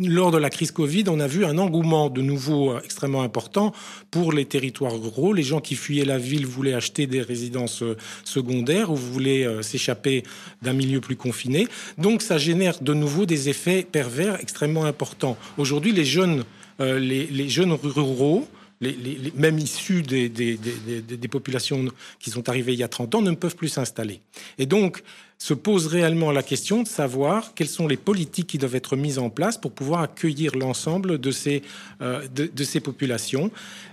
lors 0.00 0.30
de 0.30 0.38
la 0.38 0.48
crise 0.48 0.70
Covid, 0.70 1.04
on 1.08 1.20
a 1.20 1.26
vu 1.26 1.44
un 1.44 1.58
engouement 1.58 2.08
de 2.08 2.22
nouveau 2.22 2.72
euh, 2.72 2.80
extrêmement 2.82 3.22
important 3.22 3.72
pour 4.10 4.32
les 4.32 4.46
territoires 4.46 4.98
ruraux. 4.98 5.32
Les 5.32 5.42
gens 5.42 5.60
qui 5.60 5.74
fuyaient 5.74 6.06
la 6.06 6.18
ville 6.18 6.46
voulaient 6.46 6.74
acheter 6.74 7.06
des 7.06 7.20
résidences 7.20 7.82
euh, 7.82 7.96
secondaires 8.24 8.90
ou 8.90 8.96
voulaient 8.96 9.62
s'échapper 9.62 10.22
d'un 10.62 10.72
milieu 10.72 11.00
plus 11.00 11.16
confiné. 11.16 11.68
Donc 11.98 12.22
ça 12.22 12.38
génère 12.38 12.80
de 12.80 12.94
nouveau 12.94 13.26
des 13.26 13.48
effets 13.48 13.82
pervers 13.82 14.40
extrêmement 14.40 14.84
importants. 14.84 15.36
Aujourd'hui, 15.58 15.92
les 15.92 16.04
jeunes, 16.04 16.44
les, 16.78 17.48
jeunes 17.48 17.72
ruraux 17.72 18.48
les, 18.80 19.32
même 19.34 19.58
issus 19.58 20.02
des, 20.02 20.28
des, 20.28 21.28
populations 21.28 21.86
qui 22.18 22.30
sont 22.30 22.48
arrivées 22.48 22.72
il 22.72 22.78
y 22.78 22.82
a 22.82 22.88
30 22.88 23.14
ans, 23.16 23.22
ne 23.22 23.32
peuvent 23.32 23.56
plus 23.56 23.68
s'installer. 23.68 24.20
Et 24.58 24.66
donc, 24.66 25.02
se 25.38 25.54
pose 25.54 25.86
réellement 25.86 26.30
la 26.30 26.42
question 26.42 26.82
de 26.82 26.88
savoir 26.88 27.54
quelles 27.54 27.68
sont 27.68 27.86
les 27.86 27.96
politiques 27.96 28.46
qui 28.46 28.58
doivent 28.58 28.76
être 28.76 28.96
mises 28.96 29.18
en 29.18 29.30
place 29.30 29.58
pour 29.58 29.72
pouvoir 29.72 30.00
accueillir 30.00 30.54
l'ensemble 30.56 31.18
de 31.18 31.30
ces, 31.30 31.62
euh, 32.00 32.26
de 32.28 32.64
ces 32.64 32.80
populations. 32.80 33.50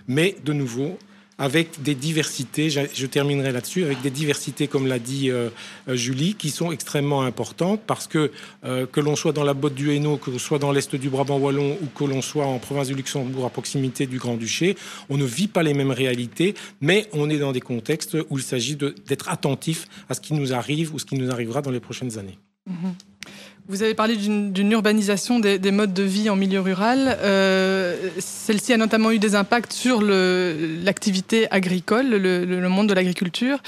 Mais 0.07 0.35
de 0.45 0.53
nouveau, 0.53 0.97
avec 1.41 1.81
des 1.81 1.95
diversités, 1.95 2.69
je, 2.69 3.05
terminerai 3.07 3.51
là-dessus, 3.51 3.83
avec 3.83 3.99
des 4.01 4.11
diversités, 4.11 4.67
comme 4.67 4.85
l'a 4.85 4.99
dit 4.99 5.31
euh, 5.31 5.49
euh, 5.87 5.95
Julie, 5.95 6.35
qui 6.35 6.51
sont 6.51 6.71
extrêmement 6.71 7.23
importantes 7.23 7.81
parce 7.87 8.05
que 8.05 8.31
euh, 8.63 8.85
que 8.85 8.99
l'on 8.99 9.15
soit 9.15 9.31
dans 9.31 9.43
la 9.43 9.55
botte 9.55 9.73
du 9.73 9.91
Hainaut, 9.91 10.17
que 10.17 10.29
l'on 10.29 10.37
soit 10.37 10.59
dans 10.59 10.71
l'est 10.71 10.95
du 10.95 11.09
Brabant 11.09 11.39
wallon 11.39 11.79
ou 11.81 11.87
que 11.87 12.03
l'on 12.03 12.21
soit 12.21 12.45
en 12.45 12.59
province 12.59 12.89
du 12.89 12.93
Luxembourg 12.93 13.43
à 13.43 13.49
proximité 13.49 14.05
du 14.05 14.19
Grand-Duché, 14.19 14.77
on 15.09 15.17
ne 15.17 15.25
vit 15.25 15.47
pas 15.47 15.63
les 15.63 15.73
mêmes 15.73 15.89
réalités, 15.89 16.53
mais 16.79 17.09
on 17.11 17.27
est 17.27 17.39
dans 17.39 17.53
des 17.53 17.59
contextes 17.59 18.15
où 18.29 18.37
il 18.37 18.43
s'agit 18.43 18.75
d'être 18.75 19.27
attentif 19.27 19.87
à 20.09 20.13
ce 20.13 20.21
qui 20.21 20.35
nous 20.35 20.53
arrive 20.53 20.93
ou 20.93 20.99
ce 20.99 21.05
qui 21.05 21.15
nous 21.15 21.31
arrivera 21.31 21.63
dans 21.63 21.71
les 21.71 21.79
prochaines 21.79 22.19
années. 22.19 22.37
Mm-hmm. 22.69 23.10
Vous 23.71 23.83
avez 23.83 23.93
parlé 23.93 24.17
d'une 24.17 24.71
urbanisation 24.73 25.39
des, 25.39 25.71
modes 25.71 25.93
de 25.93 26.03
vie 26.03 26.29
en 26.29 26.35
milieu 26.35 26.59
rural. 26.59 27.17
Euh, 27.21 28.09
celle-ci 28.19 28.73
a 28.73 28.77
notamment 28.77 29.11
eu 29.11 29.17
des 29.17 29.33
impacts 29.33 29.71
sur 29.71 30.01
l'activité 30.01 31.49
agricole, 31.51 32.09
le, 32.09 32.67
monde 32.67 32.89
de 32.89 32.93
l'agriculture. 32.93 33.59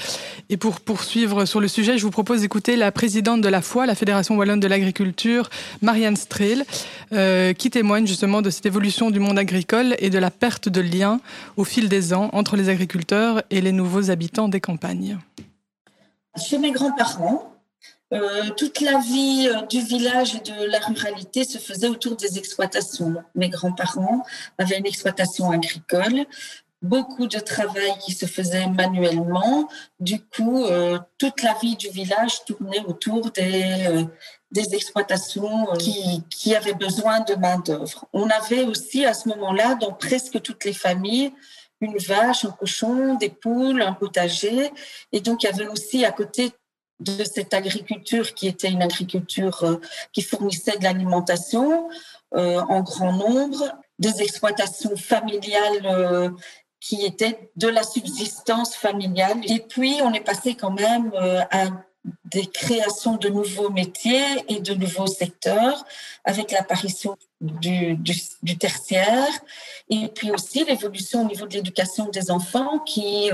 Et 0.50 0.58
pour 0.58 0.82
poursuivre 0.82 1.46
sur 1.46 1.58
le 1.58 1.68
sujet, 1.68 1.96
je 1.96 2.02
vous 2.02 2.10
propose 2.10 2.42
d'écouter 2.42 2.76
la 2.76 2.92
présidente 2.92 3.40
de 3.40 3.48
la 3.48 3.62
FOI, 3.62 3.86
la 3.86 3.94
Fédération 3.94 4.36
Wallonne 4.36 4.60
de 4.60 4.68
l'Agriculture, 4.68 5.48
Marianne 5.80 6.16
Strel, 6.16 6.66
euh, 7.14 7.54
qui 7.54 7.70
témoigne 7.70 8.06
justement 8.06 8.42
de 8.42 8.50
cette 8.50 8.66
évolution 8.66 9.10
du 9.10 9.20
monde 9.20 9.38
agricole 9.38 9.96
et 10.00 10.10
de 10.10 10.18
la 10.18 10.30
perte 10.30 10.68
de 10.68 10.82
lien 10.82 11.18
au 11.56 11.64
fil 11.64 11.88
des 11.88 12.12
ans 12.12 12.28
entre 12.34 12.58
les 12.58 12.68
agriculteurs 12.68 13.42
et 13.48 13.62
les 13.62 13.72
nouveaux 13.72 14.10
habitants 14.10 14.48
des 14.48 14.60
campagnes. 14.60 15.16
Chez 16.36 16.58
mes 16.58 16.72
grands-parents, 16.72 17.53
euh, 18.14 18.50
toute 18.56 18.80
la 18.80 18.98
vie 18.98 19.48
euh, 19.48 19.62
du 19.66 19.80
village 19.80 20.36
et 20.36 20.40
de 20.40 20.70
la 20.70 20.78
ruralité 20.78 21.44
se 21.44 21.58
faisait 21.58 21.88
autour 21.88 22.16
des 22.16 22.38
exploitations. 22.38 23.16
Mes 23.34 23.48
grands-parents 23.48 24.22
avaient 24.56 24.78
une 24.78 24.86
exploitation 24.86 25.50
agricole, 25.50 26.24
beaucoup 26.80 27.26
de 27.26 27.40
travail 27.40 27.92
qui 28.04 28.12
se 28.12 28.26
faisait 28.26 28.68
manuellement. 28.68 29.68
Du 29.98 30.20
coup, 30.20 30.64
euh, 30.64 30.98
toute 31.18 31.42
la 31.42 31.54
vie 31.60 31.74
du 31.76 31.88
village 31.88 32.44
tournait 32.44 32.84
autour 32.86 33.32
des, 33.32 34.06
exploitations 34.72 35.66
qui, 35.80 36.22
qui 36.30 36.54
avaient 36.54 36.74
besoin 36.74 37.20
de 37.20 37.34
main-d'œuvre. 37.34 38.06
On 38.12 38.28
avait 38.30 38.62
aussi 38.62 39.04
à 39.04 39.12
ce 39.12 39.28
moment-là, 39.30 39.74
dans 39.74 39.92
presque 39.92 40.40
toutes 40.40 40.64
les 40.64 40.72
familles, 40.72 41.32
une 41.80 41.98
vache, 41.98 42.44
un 42.44 42.52
cochon, 42.52 43.14
des 43.14 43.30
poules, 43.30 43.82
un 43.82 43.92
potager. 43.92 44.70
Et 45.10 45.20
donc, 45.20 45.42
il 45.42 45.46
y 45.46 45.48
avait 45.48 45.66
aussi 45.66 46.04
à 46.04 46.12
côté 46.12 46.52
de 47.04 47.24
cette 47.24 47.54
agriculture 47.54 48.34
qui 48.34 48.48
était 48.48 48.70
une 48.70 48.82
agriculture 48.82 49.62
euh, 49.62 49.80
qui 50.12 50.22
fournissait 50.22 50.78
de 50.78 50.84
l'alimentation 50.84 51.88
euh, 52.34 52.60
en 52.68 52.80
grand 52.82 53.12
nombre, 53.12 53.62
des 53.98 54.22
exploitations 54.22 54.96
familiales 54.96 55.86
euh, 55.86 56.30
qui 56.80 57.04
étaient 57.04 57.50
de 57.56 57.68
la 57.68 57.82
subsistance 57.82 58.74
familiale. 58.74 59.40
Et 59.44 59.60
puis, 59.60 59.96
on 60.02 60.12
est 60.12 60.20
passé 60.20 60.54
quand 60.54 60.72
même 60.72 61.12
à 61.50 61.68
des 62.26 62.44
créations 62.44 63.16
de 63.16 63.30
nouveaux 63.30 63.70
métiers 63.70 64.44
et 64.48 64.60
de 64.60 64.74
nouveaux 64.74 65.06
secteurs 65.06 65.86
avec 66.24 66.52
l'apparition 66.52 67.16
du, 67.40 67.96
du, 67.96 68.58
tertiaire 68.58 69.32
et 69.88 70.08
puis 70.08 70.30
aussi 70.30 70.64
l'évolution 70.64 71.22
au 71.22 71.24
niveau 71.24 71.46
de 71.46 71.54
l'éducation 71.54 72.10
des 72.10 72.30
enfants 72.30 72.80
qui 72.80 73.30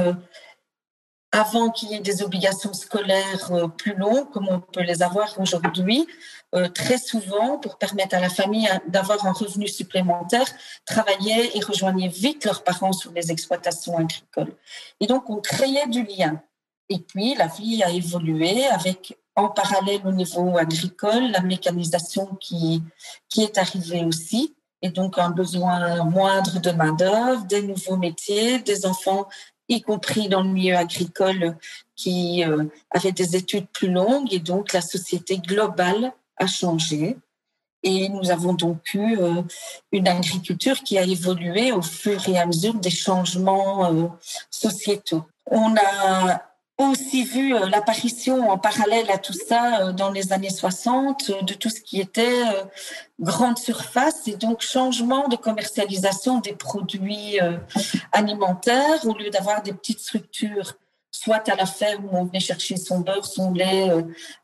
avant 1.33 1.71
qu'il 1.71 1.91
y 1.91 1.95
ait 1.95 2.01
des 2.01 2.23
obligations 2.23 2.73
scolaires 2.75 3.53
euh, 3.53 3.69
plus 3.69 3.95
longues, 3.95 4.31
comme 4.31 4.49
on 4.49 4.61
peut 4.61 4.83
les 4.83 5.03
avoir 5.03 5.39
aujourd'hui, 5.39 6.07
euh, 6.55 6.69
très 6.69 6.99
souvent, 6.99 7.59
pour 7.59 7.79
permettre 7.79 8.17
à 8.17 8.21
la 8.21 8.29
famille 8.29 8.69
d'avoir 8.89 9.25
un 9.27 9.33
revenu 9.33 9.69
supplémentaire, 9.69 10.47
travaillaient 10.85 11.51
et 11.55 11.61
rejoignaient 11.61 12.09
vite 12.09 12.45
leurs 12.45 12.65
parents 12.65 12.93
sur 12.93 13.13
les 13.13 13.31
exploitations 13.31 13.97
agricoles. 13.97 14.55
Et 14.99 15.07
donc, 15.07 15.31
on 15.31 15.37
créait 15.37 15.87
du 15.87 16.03
lien. 16.05 16.43
Et 16.89 16.99
puis, 16.99 17.35
la 17.37 17.47
vie 17.47 17.83
a 17.85 17.91
évolué 17.91 18.67
avec, 18.67 19.17
en 19.37 19.49
parallèle 19.49 20.01
au 20.05 20.11
niveau 20.13 20.59
agricole, 20.59 21.31
la 21.31 21.41
mécanisation 21.41 22.27
qui, 22.41 22.83
qui 23.29 23.45
est 23.45 23.57
arrivée 23.57 24.05
aussi 24.05 24.57
et 24.83 24.91
donc 24.91 25.19
un 25.19 25.31
besoin 25.31 26.03
moindre 26.05 26.59
de 26.59 26.71
main-d'œuvre, 26.71 27.45
des 27.45 27.63
nouveaux 27.63 27.99
métiers, 27.99 28.61
des 28.61 28.87
enfants 28.87 29.29
y 29.71 29.81
compris 29.81 30.29
dans 30.29 30.43
le 30.43 30.51
milieu 30.51 30.77
agricole 30.77 31.57
qui 31.97 32.45
euh, 32.45 32.65
avait 32.91 33.13
des 33.13 33.37
études 33.37 33.69
plus 33.69 33.91
longues 33.91 34.33
et 34.33 34.41
donc 34.41 34.73
la 34.73 34.81
société 34.81 35.39
globale 35.39 36.13
a 36.37 36.47
changé. 36.47 37.17
Et 37.83 38.11
nous 38.11 38.31
avons 38.31 38.53
donc 38.53 38.93
eu 38.93 39.19
euh, 39.19 39.43
une 39.93 40.09
agriculture 40.09 40.83
qui 40.83 40.99
a 40.99 41.03
évolué 41.03 41.73
au 41.73 41.81
fur 41.81 42.29
et 42.29 42.39
à 42.39 42.45
mesure 42.45 42.75
des 42.75 42.91
changements 42.91 43.87
euh, 43.87 44.07
sociétaux. 44.51 45.25
On 45.47 45.75
a 45.77 46.50
aussi 46.89 47.25
vu 47.25 47.55
euh, 47.55 47.69
l'apparition 47.69 48.51
en 48.51 48.59
parallèle 48.59 49.11
à 49.11 49.19
tout 49.19 49.33
ça 49.33 49.81
euh, 49.81 49.93
dans 49.93 50.11
les 50.11 50.33
années 50.33 50.51
60 50.51 51.31
euh, 51.31 51.43
de 51.43 51.55
tout 51.55 51.69
ce 51.69 51.81
qui 51.81 52.01
était 52.01 52.43
grande 53.21 53.59
surface 53.59 54.27
et 54.29 54.37
donc 54.37 54.63
changement 54.63 55.29
de 55.29 55.37
commercialisation 55.37 56.41
des 56.41 56.53
produits 56.53 57.39
alimentaires. 58.13 59.05
Au 59.05 59.15
lieu 59.15 59.29
d'avoir 59.29 59.63
des 59.63 59.73
petites 59.73 60.01
structures 60.01 60.75
soit 61.11 61.49
à 61.51 61.57
la 61.57 61.67
ferme 61.67 62.07
où 62.07 62.17
on 62.17 62.25
venait 62.25 62.41
chercher 62.41 62.77
son 62.77 63.01
beurre, 63.01 63.27
son 63.27 63.53
lait 63.53 63.91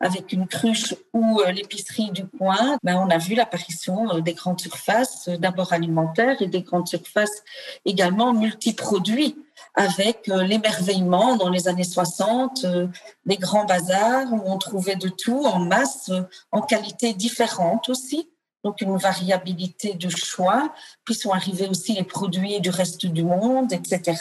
avec 0.00 0.32
une 0.32 0.46
cruche 0.46 0.94
ou 1.14 1.40
l'épicerie 1.50 2.10
du 2.10 2.26
coin, 2.26 2.76
ben 2.82 2.96
on 2.96 3.08
a 3.08 3.16
vu 3.16 3.34
l'apparition 3.34 4.18
des 4.18 4.34
grandes 4.34 4.60
surfaces, 4.60 5.28
d'abord 5.28 5.72
alimentaires 5.72 6.42
et 6.42 6.48
des 6.48 6.62
grandes 6.62 6.88
surfaces 6.88 7.42
également 7.86 8.34
multiproduits 8.34 9.36
avec 9.76 10.30
euh, 10.30 10.42
l'émerveillement 10.42 11.36
dans 11.36 11.50
les 11.50 11.68
années 11.68 11.84
60 11.84 12.64
euh, 12.64 12.88
des 13.26 13.36
grands 13.36 13.66
bazars 13.66 14.32
où 14.32 14.42
on 14.46 14.56
trouvait 14.56 14.96
de 14.96 15.08
tout 15.08 15.44
en 15.44 15.58
masse, 15.58 16.08
euh, 16.08 16.22
en 16.50 16.62
qualité 16.62 17.12
différente 17.12 17.90
aussi. 17.90 18.30
Donc 18.64 18.80
une 18.80 18.96
variabilité 18.96 19.92
de 19.94 20.08
choix. 20.08 20.72
Puis 21.04 21.14
sont 21.14 21.30
arrivés 21.30 21.68
aussi 21.68 21.92
les 21.92 22.04
produits 22.04 22.58
du 22.60 22.70
reste 22.70 23.04
du 23.04 23.22
monde, 23.22 23.72
etc. 23.72 24.16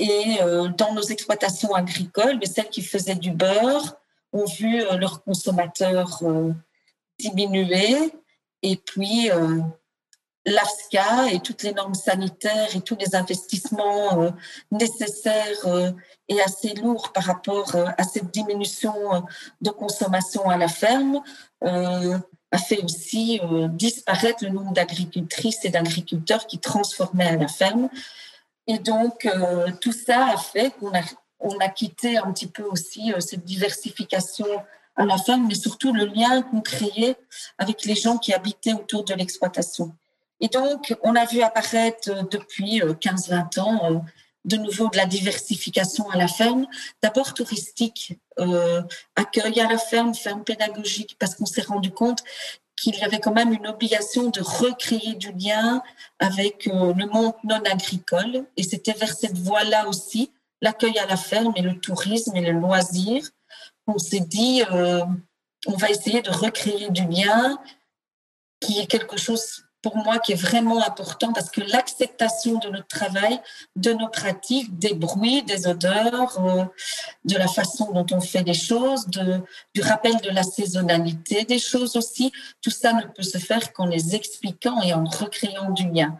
Et 0.00 0.38
dans 0.78 0.94
nos 0.94 1.02
exploitations 1.02 1.72
agricoles, 1.72 2.38
mais 2.40 2.46
celles 2.46 2.70
qui 2.70 2.82
faisaient 2.82 3.14
du 3.14 3.30
beurre 3.30 3.94
ont 4.32 4.46
vu 4.46 4.82
leurs 4.98 5.22
consommateurs 5.22 6.20
diminuer. 7.20 8.12
Et 8.62 8.74
puis, 8.74 9.30
l'AFSCA 10.44 11.32
et 11.32 11.40
toutes 11.40 11.62
les 11.62 11.72
normes 11.72 11.94
sanitaires 11.94 12.74
et 12.74 12.80
tous 12.80 12.96
les 12.96 13.14
investissements 13.14 14.22
euh, 14.22 14.30
nécessaires 14.70 15.66
euh, 15.66 15.92
et 16.28 16.40
assez 16.40 16.74
lourds 16.74 17.12
par 17.12 17.24
rapport 17.24 17.74
euh, 17.74 17.86
à 17.96 18.04
cette 18.04 18.32
diminution 18.32 18.94
de 19.60 19.70
consommation 19.70 20.48
à 20.48 20.56
la 20.56 20.68
ferme 20.68 21.22
a 21.60 22.58
fait 22.58 22.82
aussi 22.82 23.40
disparaître 23.70 24.44
le 24.44 24.50
nombre 24.50 24.72
d'agricultrices 24.72 25.64
et 25.64 25.70
d'agriculteurs 25.70 26.46
qui 26.46 26.58
transformaient 26.58 27.28
à 27.28 27.36
la 27.36 27.48
ferme. 27.48 27.88
Et 28.66 28.78
donc, 28.78 29.26
tout 29.80 29.92
ça 29.92 30.26
a 30.26 30.36
fait 30.36 30.70
qu'on 30.78 30.92
a, 30.92 31.02
a 31.64 31.68
quitté 31.68 32.18
un 32.18 32.30
petit 32.32 32.48
peu 32.48 32.64
aussi 32.64 33.12
cette 33.20 33.44
diversification 33.44 34.46
à 34.96 35.06
la 35.06 35.16
ferme, 35.16 35.46
mais 35.48 35.54
surtout 35.54 35.92
le 35.94 36.04
lien 36.04 36.42
qu'on 36.42 36.60
créait 36.60 37.16
avec 37.58 37.84
les 37.84 37.94
gens 37.94 38.18
qui 38.18 38.34
habitaient 38.34 38.74
autour 38.74 39.04
de 39.04 39.14
l'exploitation. 39.14 39.94
Et 40.42 40.48
donc, 40.48 40.94
on 41.02 41.14
a 41.14 41.24
vu 41.24 41.40
apparaître 41.40 42.10
euh, 42.10 42.22
depuis 42.28 42.80
15-20 42.80 43.58
euh, 43.58 43.62
ans 43.62 43.92
euh, 43.92 43.98
de 44.44 44.56
nouveau 44.56 44.88
de 44.88 44.96
la 44.96 45.06
diversification 45.06 46.10
à 46.10 46.18
la 46.18 46.26
ferme, 46.26 46.66
d'abord 47.00 47.32
touristique, 47.32 48.18
accueil 49.14 49.60
à 49.60 49.68
la 49.68 49.78
ferme, 49.78 50.16
ferme 50.16 50.42
pédagogique, 50.42 51.14
parce 51.20 51.36
qu'on 51.36 51.46
s'est 51.46 51.62
rendu 51.62 51.92
compte 51.92 52.24
qu'il 52.74 52.96
y 52.96 53.04
avait 53.04 53.20
quand 53.20 53.32
même 53.32 53.52
une 53.52 53.68
obligation 53.68 54.30
de 54.30 54.40
recréer 54.40 55.14
du 55.14 55.30
lien 55.30 55.80
avec 56.18 56.66
le 56.66 57.06
monde 57.06 57.34
non 57.44 57.62
agricole. 57.70 58.44
Et 58.56 58.64
c'était 58.64 58.94
vers 58.94 59.14
cette 59.14 59.38
voie-là 59.38 59.86
aussi, 59.86 60.32
l'accueil 60.60 60.98
à 60.98 61.06
la 61.06 61.16
ferme 61.16 61.52
et 61.54 61.62
le 61.62 61.78
tourisme 61.78 62.34
et 62.34 62.40
le 62.40 62.58
loisir, 62.58 63.22
qu'on 63.86 63.98
s'est 64.00 64.26
dit, 64.26 64.64
on 64.72 65.76
va 65.76 65.88
essayer 65.88 66.20
de 66.20 66.30
recréer 66.32 66.90
du 66.90 67.06
lien, 67.06 67.60
qui 68.58 68.80
est 68.80 68.88
quelque 68.88 69.16
chose 69.16 69.62
pour 69.82 69.96
moi 69.96 70.18
qui 70.18 70.32
est 70.32 70.40
vraiment 70.40 70.82
important 70.86 71.32
parce 71.32 71.50
que 71.50 71.60
l'acceptation 71.60 72.58
de 72.58 72.68
notre 72.68 72.86
travail, 72.86 73.40
de 73.76 73.92
nos 73.92 74.08
pratiques, 74.08 74.78
des 74.78 74.94
bruits, 74.94 75.42
des 75.42 75.66
odeurs, 75.66 76.38
euh, 76.38 76.64
de 77.24 77.36
la 77.36 77.48
façon 77.48 77.90
dont 77.92 78.06
on 78.12 78.20
fait 78.20 78.44
les 78.44 78.54
choses, 78.54 79.06
de, 79.08 79.40
du 79.74 79.82
rappel 79.82 80.16
de 80.18 80.30
la 80.30 80.44
saisonnalité 80.44 81.44
des 81.44 81.58
choses 81.58 81.96
aussi, 81.96 82.32
tout 82.62 82.70
ça 82.70 82.92
ne 82.92 83.02
peut 83.02 83.22
se 83.22 83.38
faire 83.38 83.72
qu'en 83.72 83.86
les 83.86 84.14
expliquant 84.14 84.80
et 84.82 84.94
en 84.94 85.04
recréant 85.04 85.70
du 85.70 85.90
lien. 85.90 86.18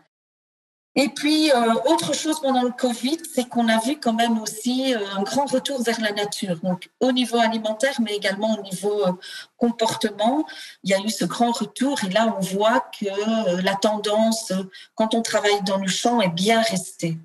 Et 0.94 1.08
puis, 1.08 1.50
euh, 1.50 1.75
autre 1.87 2.14
chose 2.14 2.38
pendant 2.40 2.62
le 2.62 2.70
Covid, 2.70 3.18
c'est 3.34 3.49
qu'on 3.49 3.68
a 3.68 3.78
vu 3.78 3.99
quand 3.99 4.12
même 4.12 4.38
aussi 4.38 4.94
euh, 4.94 4.99
un 5.16 5.22
grand 5.22 5.46
retour 5.46 5.82
vers 5.82 5.99
la 6.02 6.12
nature. 6.12 6.56
Donc, 6.61 6.90
au 7.00 7.12
niveau 7.12 7.38
alimentaire, 7.38 7.94
mais 8.00 8.14
également 8.14 8.58
au 8.58 8.62
niveau 8.62 9.06
euh, 9.06 9.12
comportement, 9.56 10.44
il 10.84 10.90
y 10.90 10.94
a 10.94 10.99
eu 11.00 11.08
ce 11.08 11.25
grand 11.25 11.52
retour. 11.52 12.04
Et 12.04 12.11
là, 12.11 12.37
on 12.37 12.40
voit 12.40 12.80
que 12.80 13.62
la 13.62 13.75
tendance, 13.75 14.52
quand 14.94 15.14
on 15.14 15.22
travaille 15.22 15.62
dans 15.62 15.78
le 15.78 15.88
champ, 15.88 16.20
est 16.20 16.28
bien 16.28 16.61
restée. 16.61 17.16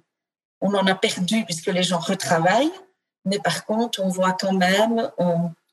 On 0.61 0.73
en 0.73 0.87
a 0.87 0.95
perdu 0.95 1.43
puisque 1.43 1.67
les 1.67 1.83
gens 1.83 1.99
retravaillent. 1.99 2.71
Mais 3.25 3.39
par 3.39 3.65
contre, 3.65 4.01
on 4.01 4.07
voit 4.07 4.31
quand 4.31 4.53
même, 4.53 5.11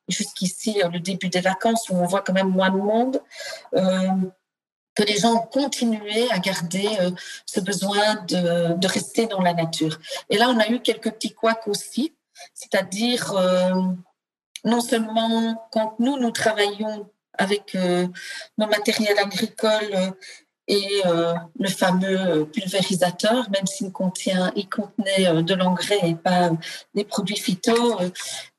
jusqu'ici, 0.08 0.82
le 0.92 0.98
début 0.98 1.28
des 1.28 1.40
vacances, 1.40 1.88
où 1.88 1.94
on 1.94 2.06
voit 2.06 2.22
quand 2.22 2.32
même 2.32 2.50
moins 2.50 2.70
de 2.70 2.78
monde 2.78 3.22
que 4.94 5.02
les 5.02 5.18
gens 5.18 5.34
ont 5.34 5.46
continué 5.46 6.30
à 6.30 6.38
garder 6.38 6.88
euh, 7.00 7.10
ce 7.46 7.60
besoin 7.60 8.14
de, 8.28 8.74
de, 8.74 8.86
rester 8.86 9.26
dans 9.26 9.42
la 9.42 9.54
nature. 9.54 9.98
Et 10.30 10.38
là, 10.38 10.48
on 10.48 10.58
a 10.58 10.68
eu 10.68 10.80
quelques 10.80 11.10
petits 11.10 11.32
couacs 11.32 11.66
aussi, 11.66 12.14
c'est-à-dire 12.52 13.32
euh, 13.36 13.72
non 14.64 14.80
seulement 14.80 15.68
quand 15.72 15.96
nous, 15.98 16.18
nous 16.18 16.30
travaillons 16.30 17.10
avec 17.36 17.74
euh, 17.74 18.06
nos 18.58 18.68
matériels 18.68 19.18
agricoles 19.18 20.14
et 20.66 21.02
le 21.04 21.68
fameux 21.68 22.46
pulvérisateur, 22.46 23.50
même 23.50 23.66
s'il 23.66 23.92
contient, 23.92 24.50
il 24.56 24.66
contenait 24.66 25.42
de 25.42 25.54
l'engrais 25.54 26.00
et 26.08 26.14
pas 26.14 26.52
des 26.94 27.04
produits 27.04 27.36
phyto, 27.36 27.98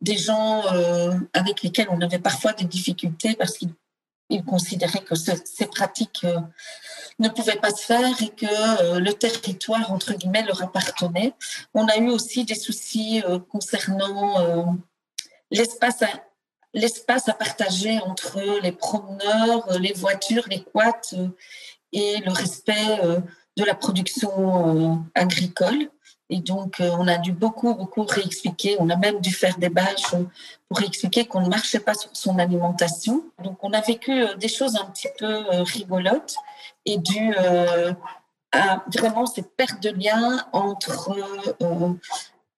des 0.02 0.16
gens 0.16 0.62
avec 1.34 1.64
lesquels 1.64 1.88
on 1.90 2.00
avait 2.02 2.20
parfois 2.20 2.54
des 2.54 2.66
difficultés 2.66 3.34
parce 3.36 3.58
qu'ils 3.58 3.74
il 4.30 4.44
considérait 4.44 5.04
que 5.04 5.16
ces 5.16 5.68
pratiques 5.68 6.24
euh, 6.24 6.40
ne 7.20 7.30
pouvaient 7.30 7.58
pas 7.58 7.70
se 7.72 7.86
faire 7.86 8.22
et 8.22 8.30
que 8.30 8.46
euh, 8.46 9.00
le 9.00 9.14
territoire, 9.14 9.92
entre 9.92 10.14
guillemets, 10.14 10.44
leur 10.44 10.64
appartenait. 10.64 11.34
On 11.74 11.88
a 11.88 11.98
eu 11.98 12.10
aussi 12.10 12.44
des 12.44 12.56
soucis 12.56 13.22
euh, 13.28 13.40
concernant 13.40 14.76
l'espace 15.52 16.02
à, 16.02 16.10
l'espace 16.74 17.30
à 17.30 17.34
partager 17.34 18.00
entre 18.00 18.42
les 18.62 18.72
promeneurs, 18.72 19.80
les 19.80 19.94
voitures, 19.94 20.46
les 20.50 20.64
quads 20.64 21.16
et 21.94 22.18
le 22.18 22.32
respect 22.32 23.24
de 23.56 23.64
la 23.64 23.76
production 23.76 25.06
agricole. 25.14 25.90
Et 26.30 26.40
donc, 26.40 26.80
euh, 26.80 26.90
on 26.98 27.08
a 27.08 27.18
dû 27.18 27.32
beaucoup, 27.32 27.76
beaucoup 27.76 28.04
réexpliquer. 28.04 28.78
On 28.80 28.90
a 28.90 28.96
même 28.96 29.22
dû 29.22 29.32
faire 29.32 29.58
des 29.58 29.70
bâches 29.70 30.16
pour 30.68 30.78
réexpliquer 30.78 31.26
qu'on 31.26 31.42
ne 31.42 31.50
marchait 31.50 31.80
pas 31.80 31.94
sur 31.94 32.10
son 32.14 32.40
alimentation. 32.40 33.24
Donc, 33.44 33.64
on 33.64 33.74
a 33.74 33.82
vécu 33.82 34.12
euh, 34.12 34.36
des 34.36 34.48
choses 34.48 34.76
un 34.76 34.86
petit 34.86 35.08
peu 35.20 35.26
euh, 35.26 35.64
rigolotes 35.64 36.36
et 36.86 36.98
dû 36.98 37.34
à 38.52 38.84
vraiment 38.94 39.26
cette 39.26 39.56
perte 39.56 39.82
de 39.82 39.90
lien 39.90 40.46
entre 40.54 41.10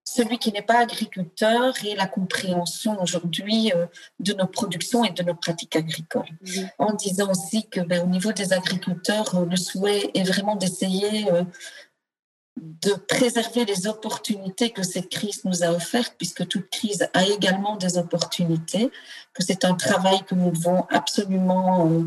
celui 0.03 0.37
qui 0.37 0.51
n'est 0.51 0.61
pas 0.61 0.79
agriculteur 0.79 1.73
et 1.85 1.95
la 1.95 2.07
compréhension 2.07 3.01
aujourd'hui 3.01 3.71
de 4.19 4.33
nos 4.33 4.47
productions 4.47 5.05
et 5.05 5.11
de 5.11 5.23
nos 5.23 5.33
pratiques 5.33 5.77
agricoles. 5.77 6.27
En 6.77 6.93
disant 6.93 7.31
aussi 7.31 7.67
que 7.69 7.79
ben, 7.79 8.03
au 8.03 8.07
niveau 8.07 8.33
des 8.33 8.51
agriculteurs, 8.51 9.45
le 9.49 9.55
souhait 9.55 10.11
est 10.13 10.23
vraiment 10.23 10.55
d'essayer 10.55 11.25
de 12.61 12.93
préserver 12.93 13.65
les 13.65 13.87
opportunités 13.87 14.71
que 14.71 14.83
cette 14.83 15.09
crise 15.09 15.43
nous 15.45 15.63
a 15.63 15.71
offertes, 15.71 16.15
puisque 16.17 16.47
toute 16.47 16.69
crise 16.69 17.07
a 17.13 17.25
également 17.25 17.75
des 17.75 17.97
opportunités, 17.97 18.91
que 19.33 19.43
c'est 19.43 19.65
un 19.65 19.75
travail 19.75 20.23
que 20.25 20.35
nous 20.35 20.51
devons 20.51 20.85
absolument 20.89 21.87
euh, 21.89 22.03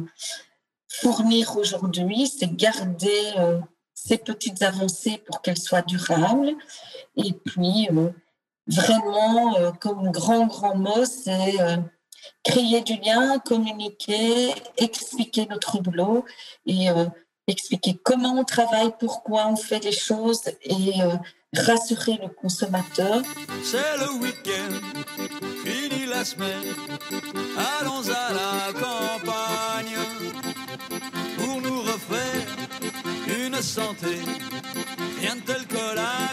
fournir 0.88 1.56
aujourd'hui, 1.56 2.26
c'est 2.26 2.54
garder 2.54 3.32
euh, 3.38 3.60
ces 3.94 4.18
petites 4.18 4.62
avancées 4.62 5.22
pour 5.26 5.42
qu'elles 5.42 5.58
soient 5.58 5.82
durables. 5.82 6.52
Et 7.16 7.32
puis, 7.32 7.88
euh, 7.92 8.10
vraiment, 8.66 9.72
comme 9.80 10.10
grand, 10.10 10.46
grand 10.46 10.76
mot, 10.76 11.04
c'est 11.04 11.56
créer 12.44 12.82
du 12.82 12.96
lien, 12.96 13.38
communiquer, 13.40 14.54
expliquer 14.76 15.46
notre 15.46 15.80
boulot 15.80 16.24
et 16.66 16.88
expliquer 17.50 17.98
comment 18.02 18.34
on 18.38 18.44
travaille, 18.44 18.92
pourquoi 18.98 19.46
on 19.48 19.56
fait 19.56 19.84
les 19.84 19.92
choses 19.92 20.42
et 20.62 21.02
euh, 21.02 21.16
rassurer 21.54 22.18
le 22.22 22.28
consommateur. 22.28 23.22
C'est 23.62 23.96
le 23.98 24.20
week-end, 24.22 24.72
fini 25.64 26.06
la 26.06 26.24
semaine, 26.24 26.74
allons 27.80 28.02
à 28.08 28.32
la 28.32 28.72
campagne 28.72 29.96
pour 31.36 31.60
nous 31.60 31.80
refaire 31.80 32.46
une 33.26 33.60
santé, 33.62 34.18
rien 35.20 35.36
de 35.36 35.40
tel 35.42 35.66
que 35.66 35.94
la 35.94 36.29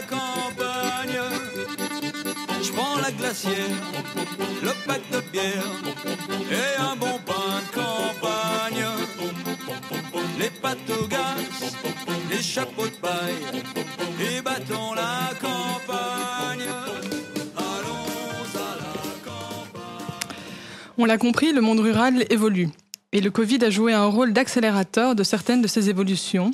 On 20.97 21.05
l'a 21.05 21.17
compris, 21.19 21.53
le 21.53 21.61
monde 21.61 21.79
rural 21.79 22.25
évolue. 22.31 22.69
Et 23.11 23.21
le 23.21 23.29
Covid 23.29 23.63
a 23.63 23.69
joué 23.69 23.93
un 23.93 24.05
rôle 24.05 24.33
d'accélérateur 24.33 25.13
de 25.13 25.23
certaines 25.23 25.61
de 25.61 25.67
ces 25.67 25.89
évolutions. 25.89 26.51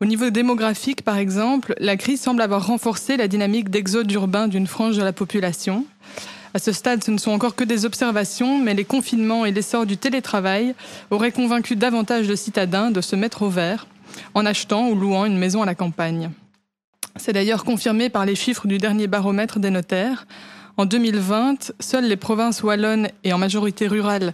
Au 0.00 0.04
niveau 0.04 0.30
démographique, 0.30 1.02
par 1.02 1.18
exemple, 1.18 1.74
la 1.78 1.96
crise 1.96 2.20
semble 2.20 2.40
avoir 2.40 2.66
renforcé 2.66 3.16
la 3.16 3.26
dynamique 3.26 3.68
d'exode 3.68 4.10
urbain 4.12 4.46
d'une 4.46 4.68
frange 4.68 4.96
de 4.96 5.02
la 5.02 5.12
population. 5.12 5.84
À 6.54 6.58
ce 6.58 6.72
stade, 6.72 7.04
ce 7.04 7.10
ne 7.10 7.18
sont 7.18 7.30
encore 7.30 7.54
que 7.54 7.64
des 7.64 7.84
observations, 7.84 8.58
mais 8.58 8.74
les 8.74 8.84
confinements 8.84 9.44
et 9.44 9.52
l'essor 9.52 9.84
du 9.84 9.96
télétravail 9.96 10.74
auraient 11.10 11.32
convaincu 11.32 11.76
davantage 11.76 12.26
de 12.26 12.34
citadins 12.34 12.90
de 12.90 13.00
se 13.00 13.16
mettre 13.16 13.42
au 13.42 13.50
vert 13.50 13.86
en 14.34 14.46
achetant 14.46 14.88
ou 14.88 14.94
louant 14.94 15.26
une 15.26 15.38
maison 15.38 15.62
à 15.62 15.66
la 15.66 15.74
campagne. 15.74 16.30
C'est 17.16 17.32
d'ailleurs 17.32 17.64
confirmé 17.64 18.08
par 18.08 18.24
les 18.24 18.34
chiffres 18.34 18.66
du 18.66 18.78
dernier 18.78 19.06
baromètre 19.06 19.58
des 19.58 19.70
notaires. 19.70 20.26
En 20.76 20.86
2020, 20.86 21.72
seules 21.80 22.06
les 22.06 22.16
provinces 22.16 22.62
wallonnes 22.62 23.08
et 23.24 23.32
en 23.32 23.38
majorité 23.38 23.88
rurales 23.88 24.32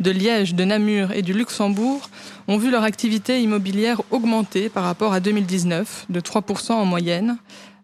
de 0.00 0.10
Liège, 0.10 0.54
de 0.54 0.64
Namur 0.64 1.12
et 1.12 1.22
du 1.22 1.32
Luxembourg 1.32 2.10
ont 2.48 2.58
vu 2.58 2.70
leur 2.70 2.82
activité 2.82 3.40
immobilière 3.40 4.02
augmenter 4.10 4.68
par 4.68 4.84
rapport 4.84 5.12
à 5.12 5.20
2019 5.20 6.06
de 6.10 6.20
3% 6.20 6.72
en 6.72 6.84
moyenne, 6.84 7.38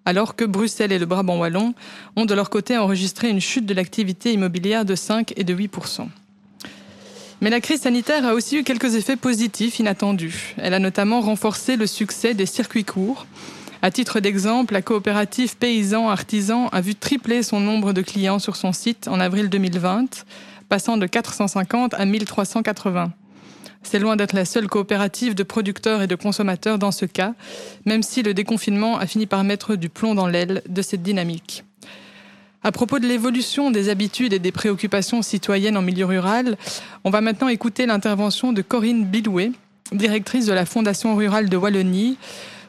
alors 0.05 0.37
que 0.37 0.45
Bruxelles 0.45 0.93
et 0.93 0.99
le 0.99 1.07
Brabant 1.07 1.39
wallon 1.39 1.75
ont 2.17 2.25
de 2.25 2.35
leur 2.35 2.51
côté 2.51 2.77
enregistré 2.79 3.29
une 3.29 3.41
chute 3.41 3.67
de 3.67 3.75
l'activité 3.75 4.33
immobilière 4.33 4.85
de 4.85 4.95
5 4.95 5.33
et 5.37 5.45
de 5.45 5.55
8% 5.55 6.09
mais 7.41 7.51
la 7.51 7.61
crise 7.61 7.81
sanitaire 7.81 8.27
a 8.27 8.35
aussi 8.35 8.59
eu 8.59 8.65
quelques 8.65 8.95
effets 8.95 9.17
positifs 9.17 9.79
inattendus. 9.79 10.55
Elle 10.59 10.75
a 10.75 10.79
notamment 10.79 11.21
renforcé 11.21 11.77
le 11.77 11.87
succès 11.87 12.35
des 12.35 12.47
circuits 12.47 12.85
courts. 12.85 13.27
À 13.83 13.91
titre 13.91 14.21
d'exemple, 14.21 14.75
la 14.75 14.83
coopérative 14.83 15.57
Paysan 15.57 16.11
Artisan 16.11 16.69
a 16.69 16.83
vu 16.83 16.95
tripler 16.95 17.43
son 17.43 17.61
nombre 17.61 17.95
de 17.95 18.03
clients 18.03 18.39
sur 18.39 18.57
son 18.57 18.73
site 18.73 19.09
en 19.09 19.21
avril 19.21 19.49
2020, 19.49 20.27
passant 20.69 20.99
de 20.99 21.07
450 21.07 21.95
à 21.95 22.05
1380. 22.05 23.13
C'est 23.83 23.99
loin 23.99 24.17
d'être 24.17 24.35
la 24.35 24.45
seule 24.45 24.69
coopérative 24.69 25.35
de 25.35 25.43
producteurs 25.43 26.03
et 26.03 26.07
de 26.07 26.15
consommateurs 26.15 26.79
dans 26.79 26.93
ce 26.93 27.07
cas, 27.07 27.35
même 27.87 28.03
si 28.03 28.23
le 28.23 28.35
déconfinement 28.35 28.99
a 28.99 29.07
fini 29.07 29.27
par 29.27 29.43
mettre 29.43 29.75
du 29.75 29.89
plomb 29.89 30.15
dans 30.15 30.27
l'aile 30.27 30.63
de 30.69 30.83
cette 30.83 31.03
dynamique. 31.03 31.65
À 32.63 32.73
propos 32.73 32.99
de 32.99 33.07
l'évolution 33.07 33.71
des 33.71 33.89
habitudes 33.89 34.35
et 34.35 34.39
des 34.39 34.53
préoccupations 34.53 35.23
citoyennes 35.23 35.79
en 35.79 35.83
milieu 35.83 36.05
rural, 36.05 36.59
on 37.05 37.11
va 37.11 37.23
maintenant 37.23 37.49
écouter 37.49 37.87
l'intervention 37.87 38.53
de 38.53 38.61
Corinne 38.61 39.05
Bidoué, 39.05 39.53
directrice 39.93 40.45
de 40.45 40.53
la 40.53 40.67
Fondation 40.67 41.17
rurale 41.17 41.49
de 41.49 41.57
Wallonie, 41.57 42.19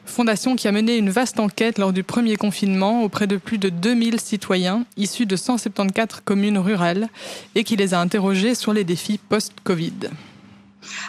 fondation 0.06 0.56
qui 0.56 0.66
a 0.66 0.72
mené 0.72 0.96
une 0.96 1.10
vaste 1.10 1.38
enquête 1.38 1.78
lors 1.78 1.92
du 1.92 2.02
premier 2.02 2.36
confinement 2.36 3.02
auprès 3.02 3.26
de 3.26 3.36
plus 3.36 3.58
de 3.58 3.68
2000 3.68 4.18
citoyens 4.18 4.84
issus 4.96 5.26
de 5.26 5.36
174 5.36 6.22
communes 6.24 6.58
rurales 6.58 7.08
et 7.54 7.62
qui 7.62 7.76
les 7.76 7.92
a 7.92 8.00
interrogés 8.00 8.54
sur 8.54 8.72
les 8.72 8.84
défis 8.84 9.18
post-Covid. 9.28 10.10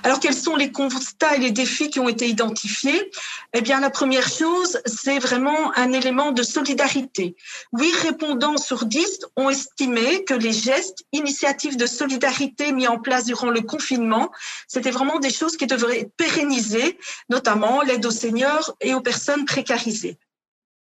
Alors, 0.03 0.19
quels 0.19 0.35
sont 0.35 0.55
les 0.55 0.71
constats 0.71 1.35
et 1.35 1.39
les 1.39 1.51
défis 1.51 1.89
qui 1.89 1.99
ont 1.99 2.09
été 2.09 2.27
identifiés? 2.27 3.11
Eh 3.53 3.61
bien, 3.61 3.79
la 3.79 3.89
première 3.89 4.27
chose, 4.27 4.79
c'est 4.85 5.19
vraiment 5.19 5.75
un 5.75 5.91
élément 5.91 6.31
de 6.31 6.43
solidarité. 6.43 7.35
Huit 7.73 7.95
répondants 7.95 8.57
sur 8.57 8.85
dix 8.85 9.19
ont 9.35 9.49
estimé 9.49 10.23
que 10.25 10.33
les 10.33 10.53
gestes, 10.53 11.03
initiatives 11.11 11.77
de 11.77 11.85
solidarité 11.85 12.71
mis 12.71 12.87
en 12.87 12.99
place 12.99 13.25
durant 13.25 13.49
le 13.49 13.61
confinement, 13.61 14.31
c'était 14.67 14.91
vraiment 14.91 15.19
des 15.19 15.31
choses 15.31 15.57
qui 15.57 15.67
devraient 15.67 16.01
être 16.01 16.15
pérennisées, 16.15 16.97
notamment 17.29 17.81
l'aide 17.81 18.05
aux 18.05 18.11
seniors 18.11 18.75
et 18.81 18.93
aux 18.93 19.01
personnes 19.01 19.45
précarisées. 19.45 20.17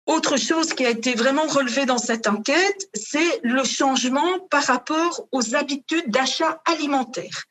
Autre 0.08 0.36
chose 0.36 0.74
qui 0.74 0.84
a 0.84 0.90
été 0.90 1.14
vraiment 1.14 1.46
relevée 1.46 1.86
dans 1.86 2.00
cette 2.00 2.28
enquête, 2.28 2.90
c'est 2.96 3.40
le 3.44 3.64
changement 3.64 4.40
par 4.50 4.64
rapport 4.64 5.28
aux 5.32 5.56
habitudes 5.56 6.10
d'achat 6.10 6.60
alimentaire. 6.66 7.44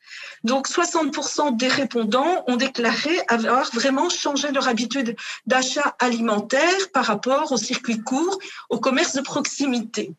Donc 0.43 0.67
60% 0.67 1.55
des 1.55 1.69
répondants 1.69 2.43
ont 2.47 2.57
déclaré 2.57 3.21
avoir 3.29 3.71
vraiment 3.73 4.09
changé 4.09 4.51
leur 4.51 4.67
habitude 4.67 5.15
d'achat 5.45 5.95
alimentaire 5.99 6.91
par 6.93 7.05
rapport 7.05 7.53
au 7.53 7.57
circuit 7.57 8.01
court, 8.01 8.37
au 8.69 8.79
commerce 8.79 9.13
de 9.13 9.21
proximité. 9.21 10.13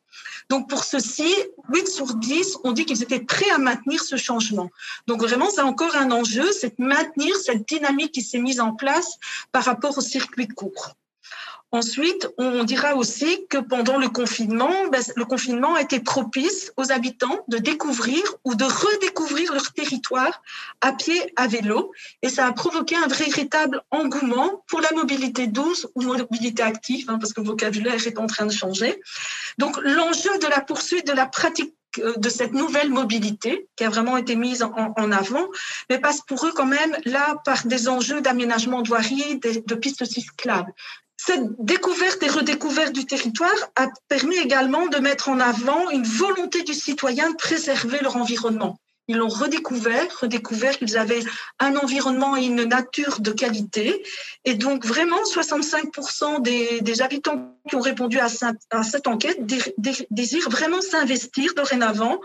Donc 0.49 0.71
pour 0.71 0.85
ceci, 0.85 1.33
8 1.69 1.87
sur 1.87 2.15
10 2.15 2.59
ont 2.65 2.73
dit 2.73 2.87
qu'ils 2.87 3.03
étaient 3.03 3.21
prêts 3.21 3.51
à 3.51 3.59
maintenir 3.59 4.03
ce 4.03 4.17
changement. 4.17 4.71
Donc 5.07 5.21
vraiment, 5.21 5.51
c'est 5.51 5.61
encore 5.61 5.97
un 5.97 6.11
enjeu, 6.11 6.51
c'est 6.53 6.79
de 6.79 6.85
maintenir 6.85 7.37
cette 7.37 7.69
dynamique 7.69 8.13
qui 8.13 8.23
s'est 8.23 8.39
mise 8.39 8.61
en 8.61 8.73
place 8.73 9.19
par 9.53 9.65
rapport 9.65 9.99
au 9.99 10.01
circuit 10.01 10.49
court. 10.49 10.97
Ensuite, 11.75 12.29
on 12.37 12.65
dira 12.65 12.97
aussi 12.97 13.47
que 13.49 13.57
pendant 13.57 13.97
le 13.97 14.11
confinement, 14.11 14.89
ben, 14.91 15.03
le 15.17 15.25
confinement 15.25 15.75
a 15.75 15.81
été 15.81 16.01
propice 16.01 16.71
aux 16.77 16.93
habitants 16.93 17.47
de 17.49 17.57
découvrir 17.57 18.23
ou 18.45 18.55
de 18.55 18.65
redécouvrir 18.65 19.55
leur 19.55 19.73
territoire 19.73 20.43
à 20.83 20.93
pied, 20.93 21.33
à 21.37 21.47
vélo, 21.47 21.93
et 22.21 22.29
ça 22.29 22.47
a 22.47 22.53
provoqué 22.53 22.95
un 22.97 23.07
véritable 23.07 23.83
engouement 23.91 24.63
pour 24.67 24.83
la 24.83 24.93
mobilité 24.93 25.47
douce 25.47 25.87
ou 25.95 26.03
mobilité 26.03 26.63
active, 26.63 27.09
hein, 27.09 27.19
parce 27.19 27.33
que 27.33 27.41
le 27.41 27.47
vocabulaire 27.47 28.07
est 28.07 28.19
en 28.19 28.27
train 28.27 28.45
de 28.45 28.53
changer. 28.53 29.01
Donc, 29.57 29.79
l'enjeu 29.83 30.39
de 30.41 30.49
la 30.49 30.61
poursuite 30.61 31.07
de 31.07 31.13
la 31.13 31.25
pratique 31.25 31.75
euh, 32.01 32.15
de 32.17 32.29
cette 32.29 32.53
nouvelle 32.53 32.91
mobilité 32.91 33.67
qui 33.77 33.85
a 33.85 33.89
vraiment 33.89 34.19
été 34.19 34.37
mise 34.37 34.63
en, 34.63 35.13
avant, 35.13 35.47
passe 36.03 36.21
pour 36.21 36.45
eux 36.47 36.53
quand 36.55 36.67
même 36.67 36.97
là 37.05 37.37
par 37.47 37.67
des 37.67 37.89
enjeux 37.89 38.21
d'aménagement 38.21 38.83
de 38.83 38.91
de, 38.91 39.63
de 39.67 39.75
pistes 39.75 40.05
cyclables. 40.05 40.73
Cette 41.25 41.55
découverte 41.61 42.21
et 42.25 42.29
redécouverte 42.29 42.93
du 42.93 43.07
territoire 43.07 43.55
a 43.77 43.87
permis 44.09 44.37
également 44.39 44.89
de 44.89 44.99
mettre 44.99 45.29
en 45.29 45.39
avant 45.39 45.89
une 45.91 46.03
volonté 46.03 46.65
du 46.65 46.75
citoyen 46.75 47.31
de 47.31 47.37
préserver 47.37 48.01
leur 48.03 48.17
environnement. 48.17 48.81
Ils 49.13 49.19
l'ont 49.19 49.29
redécouvert, 49.29 50.07
redécouvert 50.23 50.79
qu'ils 50.79 50.97
avaient 50.97 51.23
un 51.59 51.77
environnement 51.77 52.35
et 52.35 52.47
une 52.47 52.65
nature 52.65 53.21
de 53.21 53.31
qualité. 53.31 54.03
Et 54.47 54.55
donc, 54.55 54.87
vraiment, 54.87 55.23
65% 55.25 56.41
des, 56.41 57.03
habitants 57.03 57.55
qui 57.69 57.77
ont 57.77 57.81
répondu 57.81 58.19
à, 58.19 58.29
cette 58.83 59.07
enquête 59.07 59.37
désirent 60.11 60.49
vraiment 60.49 60.81
s'investir 60.81 61.53
dorénavant 61.55 62.23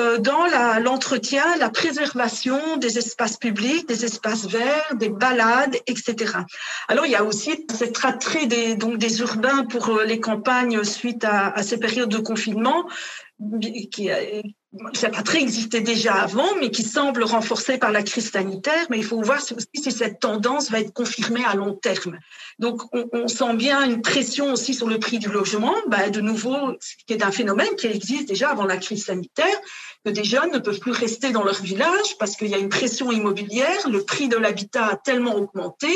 euh, 0.00 0.18
dans 0.18 0.44
l'entretien, 0.80 1.44
la, 1.60 1.70
préservation 1.70 2.78
des 2.78 2.98
espaces 2.98 3.36
publics, 3.36 3.86
des 3.86 4.04
espaces 4.04 4.46
verts, 4.46 4.92
des 4.96 5.10
balades, 5.10 5.76
etc. 5.86 6.32
Alors, 6.88 7.06
il 7.06 7.12
y 7.12 7.16
a 7.16 7.22
aussi 7.22 7.64
cet 7.72 8.04
attrait 8.04 8.46
des, 8.46 8.74
donc, 8.74 8.98
des 8.98 9.20
urbains 9.20 9.64
pour 9.66 9.88
euh, 9.90 10.04
les 10.04 10.18
campagnes 10.18 10.82
suite 10.82 11.22
à, 11.22 11.50
à 11.50 11.62
ces 11.62 11.78
périodes 11.78 12.10
de 12.10 12.18
confinement 12.18 12.88
qui, 13.90 14.10
cette 14.94 15.16
attrait 15.16 15.40
existait 15.40 15.80
déjà 15.80 16.14
avant, 16.14 16.48
mais 16.60 16.70
qui 16.70 16.82
semble 16.82 17.22
renforcé 17.22 17.78
par 17.78 17.92
la 17.92 18.02
crise 18.02 18.30
sanitaire. 18.30 18.86
Mais 18.90 18.98
il 18.98 19.04
faut 19.04 19.20
voir 19.20 19.38
aussi 19.38 19.68
si 19.74 19.92
cette 19.92 20.20
tendance 20.20 20.70
va 20.70 20.80
être 20.80 20.92
confirmée 20.92 21.44
à 21.44 21.54
long 21.54 21.74
terme. 21.74 22.18
Donc, 22.58 22.82
on, 22.92 23.28
sent 23.28 23.54
bien 23.54 23.82
une 23.84 24.02
pression 24.02 24.52
aussi 24.52 24.74
sur 24.74 24.88
le 24.88 24.98
prix 24.98 25.18
du 25.18 25.28
logement. 25.28 25.74
Bah, 25.88 26.10
de 26.10 26.20
nouveau, 26.20 26.56
qui 27.06 27.14
est 27.14 27.22
un 27.22 27.32
phénomène 27.32 27.74
qui 27.76 27.86
existe 27.86 28.28
déjà 28.28 28.50
avant 28.50 28.64
la 28.64 28.76
crise 28.76 29.04
sanitaire, 29.04 29.60
que 30.04 30.10
des 30.10 30.24
jeunes 30.24 30.52
ne 30.52 30.58
peuvent 30.58 30.80
plus 30.80 30.92
rester 30.92 31.30
dans 31.30 31.42
leur 31.42 31.60
village 31.60 32.18
parce 32.18 32.36
qu'il 32.36 32.48
y 32.48 32.54
a 32.54 32.58
une 32.58 32.68
pression 32.68 33.10
immobilière. 33.10 33.88
Le 33.88 34.04
prix 34.04 34.28
de 34.28 34.36
l'habitat 34.36 34.86
a 34.86 34.96
tellement 34.96 35.34
augmenté 35.36 35.88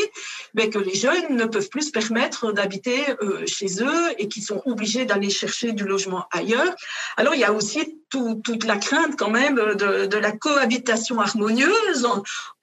mais 0.55 0.71
que 0.71 0.79
les 0.79 0.95
jeunes 0.95 1.37
ne 1.37 1.45
peuvent 1.45 1.69
plus 1.69 1.89
se 1.89 1.91
permettre 1.91 2.53
d'habiter 2.53 2.99
euh, 3.23 3.45
chez 3.47 3.83
eux 3.83 4.15
et 4.19 4.29
qu'ils 4.29 4.43
sont 4.43 4.63
obligés 4.67 5.05
d'aller 5.05 5.31
chercher 5.31 5.73
du 5.73 5.85
logement 5.85 6.25
ailleurs. 6.31 6.75
Alors, 7.17 7.35
il 7.35 7.41
y 7.41 7.45
a 7.45 7.53
aussi 7.53 7.99
toute 8.11 8.65
la 8.69 8.77
crainte 8.77 9.17
quand 9.19 9.31
même 9.31 9.57
de, 9.57 10.17
la 10.17 10.33
cohabitation 10.33 11.19
harmonieuse. 11.19 12.07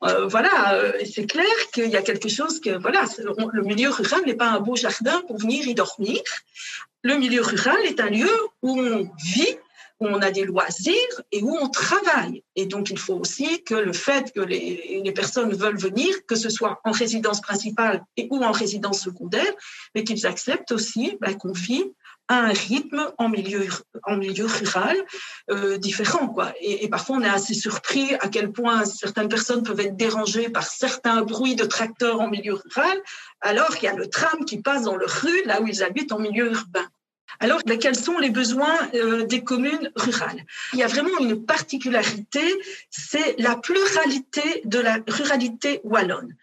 Euh, 0.03 0.27
voilà, 0.27 0.75
euh, 0.75 0.93
c'est 1.11 1.25
clair 1.25 1.55
qu'il 1.73 1.89
y 1.89 1.97
a 1.97 2.01
quelque 2.01 2.29
chose 2.29 2.61
que, 2.61 2.77
voilà, 2.77 3.05
le 3.53 3.63
milieu 3.63 3.89
rural 3.89 4.21
n'est 4.25 4.35
pas 4.35 4.49
un 4.49 4.59
beau 4.59 4.75
jardin 4.75 5.21
pour 5.27 5.37
venir 5.37 5.67
y 5.67 5.73
dormir. 5.73 6.21
Le 7.03 7.17
milieu 7.17 7.41
rural 7.41 7.81
est 7.83 7.99
un 7.99 8.09
lieu 8.09 8.31
où 8.61 8.79
on 8.79 9.09
vit, 9.23 9.57
où 9.99 10.08
on 10.08 10.21
a 10.21 10.31
des 10.31 10.43
loisirs 10.43 11.21
et 11.31 11.41
où 11.41 11.58
on 11.58 11.69
travaille. 11.69 12.43
Et 12.55 12.65
donc, 12.65 12.89
il 12.89 12.99
faut 12.99 13.15
aussi 13.15 13.63
que 13.63 13.75
le 13.75 13.93
fait 13.93 14.31
que 14.34 14.41
les, 14.41 15.12
personnes 15.15 15.53
veulent 15.53 15.77
venir, 15.77 16.13
que 16.27 16.36
ce 16.36 16.49
soit 16.49 16.81
en 16.84 16.91
résidence 16.91 17.41
principale 17.41 18.03
et 18.17 18.27
ou 18.29 18.43
en 18.43 18.51
résidence 18.51 19.01
secondaire, 19.01 19.53
mais 19.93 20.03
qu'ils 20.03 20.25
acceptent 20.25 20.71
aussi 20.71 21.17
ben, 21.21 21.36
qu'on 21.36 21.53
vit 21.53 21.86
un 22.27 22.47
rythme 22.47 23.12
en 23.17 23.29
milieu, 23.29 23.67
en 24.03 24.17
milieu 24.17 24.45
rural 24.45 24.97
euh, 25.51 25.77
différent. 25.77 26.27
Quoi. 26.27 26.53
Et, 26.60 26.88
parfois, 26.89 27.17
on 27.17 27.21
est 27.21 27.29
assez 27.29 27.53
surpris 27.53 28.15
à 28.15 28.29
quel 28.29 28.51
point 28.51 28.84
certaines 28.86 29.29
personnes 29.29 29.63
peuvent 29.63 29.79
être 29.79 29.95
dérangées 29.95 30.49
par 30.49 30.63
certains 30.63 31.21
bruits 31.21 31.55
de 31.55 31.65
tracteurs 31.65 32.19
en 32.19 32.29
milieu 32.29 32.55
rural, 32.55 32.97
alors 33.41 33.75
qu'il 33.75 33.84
y 33.84 33.91
a 33.91 33.95
le 33.95 34.10
tram 34.10 34.43
qui 34.45 34.60
passe 34.60 34.84
dans 34.84 34.95
leur 34.95 35.10
rue, 35.10 35.43
là 35.45 35.62
où 35.62 35.67
ils 35.67 35.84
habitent 35.84 36.12
en 36.12 36.19
milieu 36.19 36.51
urbain. 36.51 36.88
Alors, 37.39 37.61
ben, 37.65 37.77
quels 37.77 37.95
sont 37.95 38.17
les 38.17 38.29
besoins 38.29 38.77
euh, 38.93 39.25
des 39.25 39.43
communes 39.43 39.91
rurales? 39.95 40.45
Il 40.73 40.79
y 40.79 40.83
a 40.83 40.88
vraiment 40.88 41.17
une 41.19 41.45
particularité, 41.45 42.41
c'est 42.89 43.35
la 43.39 43.55
pluralité 43.55 44.61
de 44.65 44.79
la 44.79 44.99
ruralité 45.07 45.81
wallonne 45.83 46.35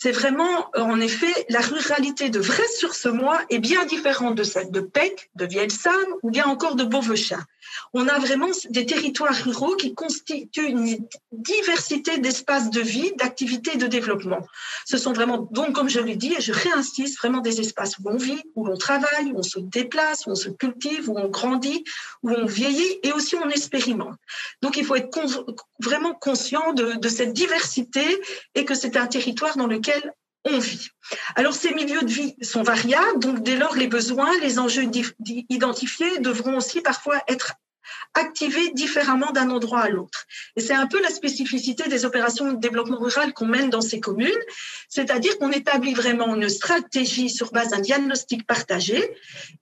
c'est 0.00 0.12
vraiment, 0.12 0.70
euh, 0.76 0.80
en 0.80 1.00
effet, 1.00 1.34
la 1.48 1.60
ruralité 1.60 2.30
de 2.30 2.38
Vrai-sur-Semois 2.38 3.40
est 3.50 3.58
bien 3.58 3.84
différente 3.84 4.36
de 4.36 4.44
celle 4.44 4.70
de 4.70 4.80
Pec, 4.80 5.28
de 5.34 5.44
Vielsam 5.44 5.92
ou 6.22 6.30
bien 6.30 6.46
encore 6.46 6.76
de 6.76 6.84
Beauvechin. 6.84 7.44
On 7.92 8.06
a 8.06 8.18
vraiment 8.20 8.46
des 8.70 8.86
territoires 8.86 9.34
ruraux 9.34 9.74
qui 9.74 9.94
constituent 9.94 10.68
une 10.68 10.98
diversité 11.32 12.18
d'espaces 12.18 12.70
de 12.70 12.80
vie, 12.80 13.12
d'activités 13.18 13.72
et 13.74 13.76
de 13.76 13.88
développement. 13.88 14.46
Ce 14.86 14.96
sont 14.98 15.12
vraiment, 15.12 15.48
donc, 15.50 15.72
comme 15.72 15.88
je 15.88 16.00
l'ai 16.00 16.16
dit, 16.16 16.32
et 16.32 16.40
je 16.40 16.52
réinsiste, 16.52 17.18
vraiment 17.18 17.40
des 17.40 17.60
espaces 17.60 17.98
où 17.98 18.08
on 18.08 18.16
vit, 18.16 18.40
où 18.54 18.66
l'on 18.66 18.76
travaille, 18.76 19.32
où 19.32 19.38
on 19.38 19.42
se 19.42 19.58
déplace, 19.58 20.26
où 20.26 20.30
on 20.30 20.36
se 20.36 20.48
cultive, 20.48 21.10
où 21.10 21.18
on 21.18 21.28
grandit, 21.28 21.82
où 22.22 22.30
on 22.30 22.46
vieillit 22.46 23.00
et 23.02 23.12
aussi 23.12 23.34
on 23.34 23.50
expérimente. 23.50 24.16
Donc, 24.62 24.76
il 24.76 24.84
faut 24.84 24.94
être 24.94 25.10
vraiment 25.82 26.14
conscient 26.14 26.72
de 26.72 27.08
cette 27.08 27.32
diversité 27.32 28.04
et 28.54 28.64
que 28.64 28.76
c'est 28.76 28.96
un 28.96 29.08
territoire 29.08 29.56
dans 29.56 29.66
lequel 29.66 29.87
on 30.44 30.58
vit. 30.58 30.88
Alors 31.34 31.54
ces 31.54 31.74
milieux 31.74 32.02
de 32.02 32.10
vie 32.10 32.34
sont 32.42 32.62
variables, 32.62 33.18
donc 33.18 33.42
dès 33.42 33.56
lors 33.56 33.74
les 33.74 33.88
besoins, 33.88 34.30
les 34.40 34.58
enjeux 34.58 34.88
identifiés 35.48 36.18
devront 36.20 36.56
aussi 36.56 36.80
parfois 36.80 37.20
être 37.28 37.54
activés 38.14 38.70
différemment 38.72 39.30
d'un 39.32 39.50
endroit 39.50 39.80
à 39.80 39.88
l'autre. 39.88 40.26
Et 40.56 40.60
c'est 40.60 40.74
un 40.74 40.86
peu 40.86 41.00
la 41.00 41.10
spécificité 41.10 41.88
des 41.88 42.04
opérations 42.04 42.52
de 42.52 42.58
développement 42.58 42.98
rural 42.98 43.32
qu'on 43.32 43.46
mène 43.46 43.70
dans 43.70 43.80
ces 43.80 44.00
communes, 44.00 44.30
c'est-à-dire 44.88 45.38
qu'on 45.38 45.52
établit 45.52 45.94
vraiment 45.94 46.34
une 46.34 46.48
stratégie 46.48 47.30
sur 47.30 47.50
base 47.50 47.68
d'un 47.68 47.80
diagnostic 47.80 48.46
partagé 48.46 49.10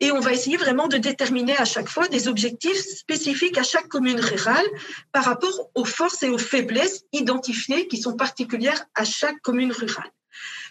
et 0.00 0.10
on 0.10 0.20
va 0.20 0.32
essayer 0.32 0.56
vraiment 0.56 0.88
de 0.88 0.96
déterminer 0.96 1.56
à 1.56 1.64
chaque 1.64 1.88
fois 1.88 2.08
des 2.08 2.28
objectifs 2.28 2.80
spécifiques 2.80 3.58
à 3.58 3.62
chaque 3.62 3.88
commune 3.88 4.20
rurale 4.20 4.66
par 5.12 5.24
rapport 5.24 5.70
aux 5.74 5.84
forces 5.84 6.22
et 6.22 6.28
aux 6.28 6.38
faiblesses 6.38 7.04
identifiées 7.12 7.88
qui 7.88 7.98
sont 7.98 8.16
particulières 8.16 8.86
à 8.94 9.04
chaque 9.04 9.40
commune 9.42 9.72
rurale. 9.72 10.10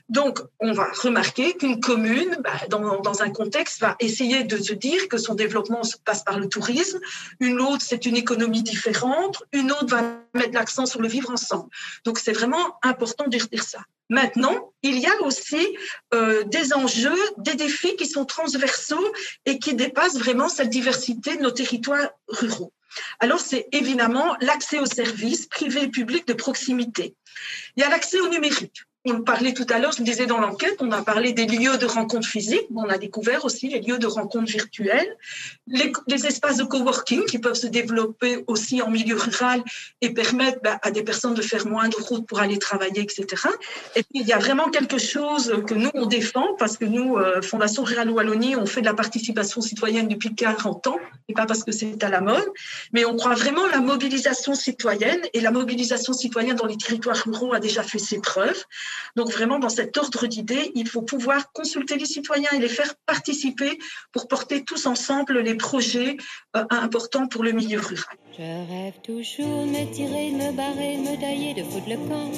Donc, 0.09 0.39
on 0.59 0.71
va 0.71 0.87
remarquer 1.01 1.55
qu'une 1.55 1.79
commune, 1.79 2.37
bah, 2.43 2.53
dans, 2.69 3.23
un 3.23 3.31
contexte, 3.31 3.81
va 3.81 3.95
essayer 3.99 4.43
de 4.43 4.57
se 4.57 4.73
dire 4.73 5.07
que 5.07 5.17
son 5.17 5.33
développement 5.33 5.83
se 5.83 5.97
passe 5.97 6.23
par 6.23 6.39
le 6.39 6.47
tourisme. 6.47 6.99
Une 7.39 7.59
autre, 7.59 7.81
c'est 7.81 8.05
une 8.05 8.15
économie 8.15 8.61
différente. 8.61 9.43
Une 9.51 9.71
autre 9.71 9.87
va 9.87 10.03
mettre 10.35 10.53
l'accent 10.53 10.85
sur 10.85 11.01
le 11.01 11.07
vivre 11.07 11.31
ensemble. 11.31 11.69
Donc, 12.03 12.19
c'est 12.19 12.33
vraiment 12.33 12.77
important 12.83 13.25
de 13.25 13.37
dire 13.37 13.63
ça. 13.63 13.79
Maintenant, 14.09 14.73
il 14.83 14.99
y 14.99 15.07
a 15.07 15.21
aussi 15.23 15.75
euh, 16.13 16.43
des 16.43 16.73
enjeux, 16.73 17.17
des 17.37 17.55
défis 17.55 17.95
qui 17.95 18.05
sont 18.05 18.25
transversaux 18.25 19.11
et 19.47 19.57
qui 19.57 19.73
dépassent 19.73 20.19
vraiment 20.19 20.49
cette 20.49 20.69
diversité 20.69 21.37
de 21.37 21.41
nos 21.41 21.51
territoires 21.51 22.11
ruraux. 22.27 22.71
Alors, 23.19 23.39
c'est 23.39 23.67
évidemment 23.71 24.35
l'accès 24.39 24.77
aux 24.77 24.85
services 24.85 25.47
privés 25.47 25.83
et 25.83 25.87
publics 25.87 26.27
de 26.27 26.33
proximité. 26.33 27.15
Il 27.75 27.81
y 27.81 27.83
a 27.83 27.89
l'accès 27.89 28.19
au 28.19 28.27
numérique 28.27 28.83
on 29.11 29.21
parlait 29.21 29.53
tout 29.53 29.65
à 29.69 29.79
l'heure, 29.79 29.91
je 29.91 30.01
disais 30.01 30.25
dans 30.25 30.39
l'enquête, 30.39 30.77
on 30.79 30.91
a 30.91 31.01
parlé 31.03 31.31
des 31.31 31.45
lieux 31.45 31.77
de 31.77 31.85
rencontres 31.85 32.27
physiques, 32.27 32.67
on 32.75 32.89
a 32.89 32.97
découvert 32.97 33.45
aussi 33.45 33.69
les 33.69 33.79
lieux 33.79 33.99
de 33.99 34.07
rencontres 34.07 34.51
virtuelles, 34.51 35.15
les, 35.67 35.91
espaces 36.25 36.57
de 36.57 36.63
coworking 36.63 37.25
qui 37.25 37.37
peuvent 37.37 37.55
se 37.55 37.67
développer 37.67 38.43
aussi 38.47 38.81
en 38.81 38.89
milieu 38.89 39.15
rural 39.15 39.63
et 40.01 40.11
permettre 40.11 40.59
bah, 40.63 40.79
à 40.81 40.89
des 40.89 41.03
personnes 41.03 41.35
de 41.35 41.41
faire 41.41 41.67
moins 41.67 41.87
de 41.87 41.95
route 41.95 42.25
pour 42.25 42.39
aller 42.39 42.57
travailler, 42.57 43.01
etc. 43.01 43.43
Et 43.95 44.01
puis, 44.01 44.21
il 44.21 44.27
y 44.27 44.33
a 44.33 44.39
vraiment 44.39 44.69
quelque 44.69 44.97
chose 44.97 45.53
que 45.67 45.75
nous, 45.75 45.91
on 45.93 46.07
défend, 46.07 46.55
parce 46.57 46.77
que 46.77 46.85
nous, 46.85 47.17
euh, 47.17 47.41
Fondation 47.41 47.83
Rurale 47.83 48.09
Wallonie, 48.09 48.55
on 48.55 48.65
fait 48.65 48.81
de 48.81 48.85
la 48.85 48.95
participation 48.95 49.61
citoyenne 49.61 50.07
depuis 50.07 50.33
40 50.33 50.87
ans, 50.87 50.99
et 51.27 51.33
pas 51.33 51.45
parce 51.45 51.63
que 51.63 51.71
c'est 51.71 52.03
à 52.03 52.09
la 52.09 52.21
mode, 52.21 52.47
mais 52.91 53.05
on 53.05 53.15
croit 53.15 53.35
vraiment 53.35 53.67
la 53.67 53.81
mobilisation 53.81 54.55
citoyenne, 54.55 55.21
et 55.33 55.41
la 55.41 55.51
mobilisation 55.51 56.13
citoyenne 56.13 56.55
dans 56.55 56.65
les 56.65 56.77
territoires 56.77 57.17
ruraux 57.17 57.53
a 57.53 57.59
déjà 57.59 57.83
fait 57.83 57.99
ses 57.99 58.19
preuves. 58.19 58.63
Donc 59.15 59.31
vraiment, 59.31 59.59
dans 59.59 59.69
cet 59.69 59.97
ordre 59.97 60.27
d'idées, 60.27 60.71
il 60.75 60.87
faut 60.87 61.01
pouvoir 61.01 61.51
consulter 61.51 61.97
les 61.97 62.05
citoyens 62.05 62.49
et 62.53 62.59
les 62.59 62.69
faire 62.69 62.95
participer 63.05 63.77
pour 64.11 64.27
porter 64.27 64.63
tous 64.63 64.85
ensemble 64.85 65.39
les 65.39 65.55
projets 65.55 66.17
euh, 66.55 66.65
importants 66.69 67.27
pour 67.27 67.43
le 67.43 67.51
milieu 67.51 67.79
rural. 67.79 68.17
Je 68.37 68.43
rêve 68.43 68.99
toujours 69.01 69.65
de 69.65 69.69
me 69.71 69.93
tirer, 69.93 70.31
de 70.31 70.35
me 70.35 70.51
barrer, 70.51 70.97
de 70.97 71.01
me 71.09 71.19
tailler, 71.19 71.53
de 71.53 71.63
foutre 71.63 71.87
le 71.87 71.95
camp. 71.95 72.31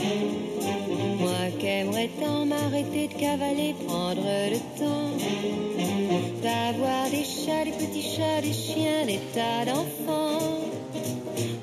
Moi 1.19 1.59
qui 1.59 1.65
aimerais 1.65 2.09
tant 2.19 2.45
m'arrêter 2.45 3.07
de 3.07 3.13
cavaler, 3.13 3.75
prendre 3.87 4.21
le 4.21 4.59
temps. 4.77 5.17
D'avoir 6.43 7.09
des 7.09 7.23
chats, 7.23 7.65
des 7.65 7.71
petits 7.71 8.15
chats, 8.15 8.41
des 8.41 8.53
chiens, 8.53 9.05
des 9.07 9.19
tas 9.33 9.65
d'enfants. 9.65 10.61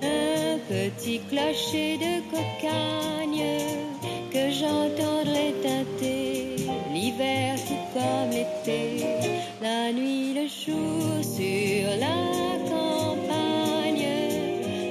Un 0.02 0.59
petit 0.68 1.20
clocher 1.30 1.96
de 1.98 2.20
cocagne 2.30 3.93
que 4.34 4.50
j'entendrai 4.50 5.54
teinter 5.62 6.56
l'hiver 6.92 7.54
tout 7.68 7.86
comme 7.94 8.30
l'été, 8.30 9.04
la 9.62 9.92
nuit, 9.92 10.34
le 10.34 10.48
jour 10.48 11.22
sur 11.22 11.88
la 12.00 12.68
campagne 12.68 14.04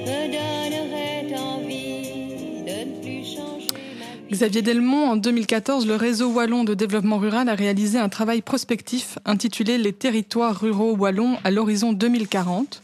me 0.00 0.26
donnerait 0.34 1.38
envie 1.38 2.64
de 2.64 2.90
ne 2.90 3.02
plus 3.02 3.36
changer 3.36 3.68
ma 3.98 4.28
vie. 4.28 4.32
Xavier 4.32 4.62
Delmont, 4.62 5.10
en 5.10 5.16
2014, 5.16 5.86
le 5.86 5.96
réseau 5.96 6.30
wallon 6.30 6.64
de 6.64 6.72
développement 6.72 7.18
rural 7.18 7.50
a 7.50 7.54
réalisé 7.54 7.98
un 7.98 8.08
travail 8.08 8.40
prospectif 8.40 9.18
intitulé 9.26 9.76
Les 9.76 9.92
territoires 9.92 10.58
ruraux 10.58 10.96
wallons 10.96 11.36
à 11.44 11.50
l'horizon 11.50 11.92
2040. 11.92 12.82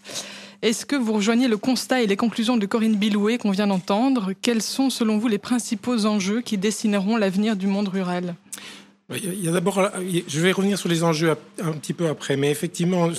Est-ce 0.62 0.84
que 0.84 0.94
vous 0.94 1.14
rejoignez 1.14 1.48
le 1.48 1.56
constat 1.56 2.02
et 2.02 2.06
les 2.06 2.18
conclusions 2.18 2.58
de 2.58 2.66
Corinne 2.66 2.96
Bilouet 2.96 3.38
qu'on 3.38 3.50
vient 3.50 3.66
d'entendre? 3.66 4.32
Quels 4.42 4.60
sont, 4.60 4.90
selon 4.90 5.16
vous, 5.16 5.26
les 5.26 5.38
principaux 5.38 6.04
enjeux 6.04 6.42
qui 6.42 6.58
dessineront 6.58 7.16
l'avenir 7.16 7.56
du 7.56 7.66
monde 7.66 7.88
rural? 7.88 8.34
Il 9.16 9.44
y 9.44 9.48
a 9.48 9.52
d'abord, 9.52 9.90
je 10.28 10.40
vais 10.40 10.52
revenir 10.52 10.78
sur 10.78 10.88
les 10.88 11.02
enjeux 11.02 11.34
un 11.62 11.72
petit 11.72 11.92
peu 11.92 12.06
après, 12.08 12.36
mais 12.36 12.50
effectivement, 12.50 13.10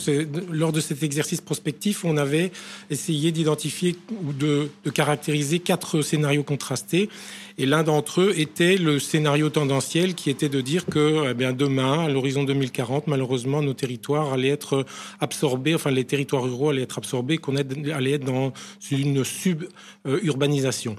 lors 0.50 0.72
de 0.72 0.80
cet 0.80 1.04
exercice 1.04 1.42
prospectif, 1.42 2.06
on 2.06 2.18
avait 2.18 2.52
essayé 2.90 3.32
d'identifier 3.32 3.98
ou 4.26 4.32
de, 4.32 4.70
de, 4.86 4.90
caractériser 4.90 5.60
quatre 5.60 6.02
scénarios 6.02 6.44
contrastés, 6.44 7.10
et 7.58 7.66
l'un 7.66 7.84
d'entre 7.84 8.22
eux 8.22 8.34
était 8.38 8.78
le 8.78 9.00
scénario 9.00 9.50
tendanciel, 9.50 10.16
qui 10.16 10.30
était 10.30 10.50
de 10.50 10.62
dire 10.62 10.86
que, 10.86 11.30
eh 11.30 11.34
bien, 11.34 11.52
demain, 11.52 12.06
à 12.06 12.10
l'horizon 12.10 12.44
2040, 12.44 13.08
malheureusement, 13.08 13.62
nos 13.62 13.74
territoires 13.74 14.32
allaient 14.32 14.50
être 14.50 14.86
absorbés, 15.20 15.76
enfin, 15.76 15.92
les 15.92 16.06
territoires 16.06 16.44
ruraux 16.44 16.70
allaient 16.70 16.84
être 16.84 17.00
absorbés, 17.00 17.38
qu'on 17.38 17.58
allait 17.58 18.12
être 18.12 18.26
dans 18.26 18.54
une 18.92 19.26
suburbanisation. 19.26 20.96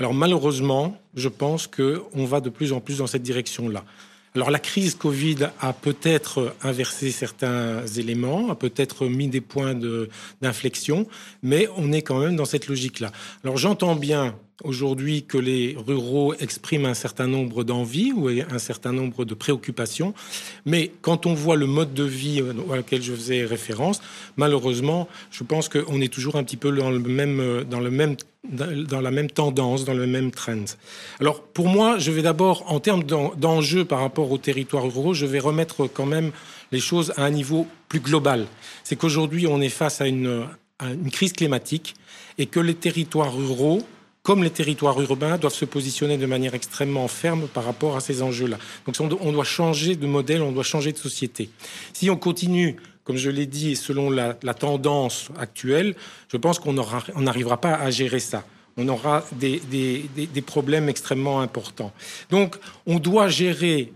Alors 0.00 0.12
malheureusement, 0.12 1.00
je 1.14 1.28
pense 1.28 1.68
qu'on 1.68 2.24
va 2.24 2.40
de 2.40 2.50
plus 2.50 2.72
en 2.72 2.80
plus 2.80 2.98
dans 2.98 3.06
cette 3.06 3.22
direction-là. 3.22 3.84
Alors 4.36 4.50
la 4.50 4.58
crise 4.58 4.96
Covid 4.96 5.50
a 5.60 5.72
peut-être 5.72 6.56
inversé 6.62 7.12
certains 7.12 7.86
éléments, 7.86 8.50
a 8.50 8.56
peut-être 8.56 9.06
mis 9.06 9.28
des 9.28 9.40
points 9.40 9.74
d'inflexion, 10.42 11.06
mais 11.44 11.68
on 11.76 11.92
est 11.92 12.02
quand 12.02 12.18
même 12.18 12.34
dans 12.34 12.44
cette 12.44 12.66
logique-là. 12.66 13.12
Alors 13.44 13.58
j'entends 13.58 13.94
bien 13.94 14.34
aujourd'hui 14.62 15.24
que 15.24 15.38
les 15.38 15.76
ruraux 15.76 16.34
expriment 16.34 16.86
un 16.86 16.94
certain 16.94 17.26
nombre 17.26 17.64
d'envies 17.64 18.12
ou 18.12 18.28
un 18.28 18.58
certain 18.58 18.92
nombre 18.92 19.24
de 19.24 19.34
préoccupations, 19.34 20.14
mais 20.64 20.92
quand 21.02 21.26
on 21.26 21.34
voit 21.34 21.56
le 21.56 21.66
mode 21.66 21.92
de 21.94 22.04
vie 22.04 22.42
auquel 22.42 23.02
je 23.02 23.12
faisais 23.12 23.44
référence, 23.44 24.00
malheureusement, 24.36 25.08
je 25.30 25.42
pense 25.42 25.68
qu'on 25.68 26.00
est 26.00 26.12
toujours 26.12 26.36
un 26.36 26.44
petit 26.44 26.56
peu 26.56 26.70
dans 26.70 26.90
le 26.90 27.00
même, 27.00 27.64
dans 27.64 27.80
le 27.80 27.90
même 27.90 28.16
dans 28.46 29.00
la 29.00 29.10
même 29.10 29.30
tendance, 29.30 29.86
dans 29.86 29.94
le 29.94 30.06
même 30.06 30.30
trend. 30.30 30.66
Alors 31.18 31.40
pour 31.40 31.66
moi, 31.66 31.98
je 31.98 32.10
vais 32.10 32.20
d'abord, 32.20 32.70
en 32.70 32.78
termes 32.78 33.02
d'enjeux 33.02 33.86
par 33.86 34.00
rapport 34.00 34.30
aux 34.30 34.36
territoires 34.36 34.84
ruraux, 34.84 35.14
je 35.14 35.24
vais 35.24 35.38
remettre 35.38 35.86
quand 35.86 36.04
même 36.04 36.30
les 36.70 36.80
choses 36.80 37.14
à 37.16 37.24
un 37.24 37.30
niveau 37.30 37.66
plus 37.88 38.00
global. 38.00 38.46
C'est 38.82 38.96
qu'aujourd'hui, 38.96 39.46
on 39.46 39.62
est 39.62 39.70
face 39.70 40.02
à 40.02 40.08
une 40.08 40.46
crise 41.10 41.32
climatique 41.32 41.94
et 42.36 42.44
que 42.44 42.60
les 42.60 42.74
territoires 42.74 43.34
ruraux 43.34 43.80
comme 44.24 44.42
les 44.42 44.50
territoires 44.50 45.00
urbains, 45.00 45.38
doivent 45.38 45.54
se 45.54 45.66
positionner 45.66 46.16
de 46.18 46.26
manière 46.26 46.54
extrêmement 46.54 47.06
ferme 47.06 47.46
par 47.46 47.64
rapport 47.64 47.94
à 47.94 48.00
ces 48.00 48.22
enjeux-là. 48.22 48.58
Donc 48.86 48.96
on 49.20 49.32
doit 49.32 49.44
changer 49.44 49.94
de 49.94 50.06
modèle, 50.06 50.42
on 50.42 50.50
doit 50.50 50.64
changer 50.64 50.90
de 50.92 50.98
société. 50.98 51.50
Si 51.92 52.10
on 52.10 52.16
continue 52.16 52.76
comme 53.04 53.18
je 53.18 53.28
l'ai 53.28 53.44
dit, 53.44 53.76
selon 53.76 54.08
la, 54.08 54.38
la, 54.42 54.54
tendance 54.54 55.28
actuelle, 55.38 55.94
je 56.28 56.38
pense 56.38 56.58
qu'on 56.58 56.72
n'arrivera 56.72 57.60
pas 57.60 57.74
à 57.74 57.90
gérer 57.90 58.18
ça. 58.18 58.44
On 58.76 58.88
aura 58.88 59.24
des, 59.32 59.60
des, 59.70 60.08
des, 60.16 60.42
problèmes 60.42 60.88
extrêmement 60.88 61.40
importants. 61.40 61.92
Donc, 62.30 62.56
on 62.86 62.98
doit 62.98 63.28
gérer, 63.28 63.92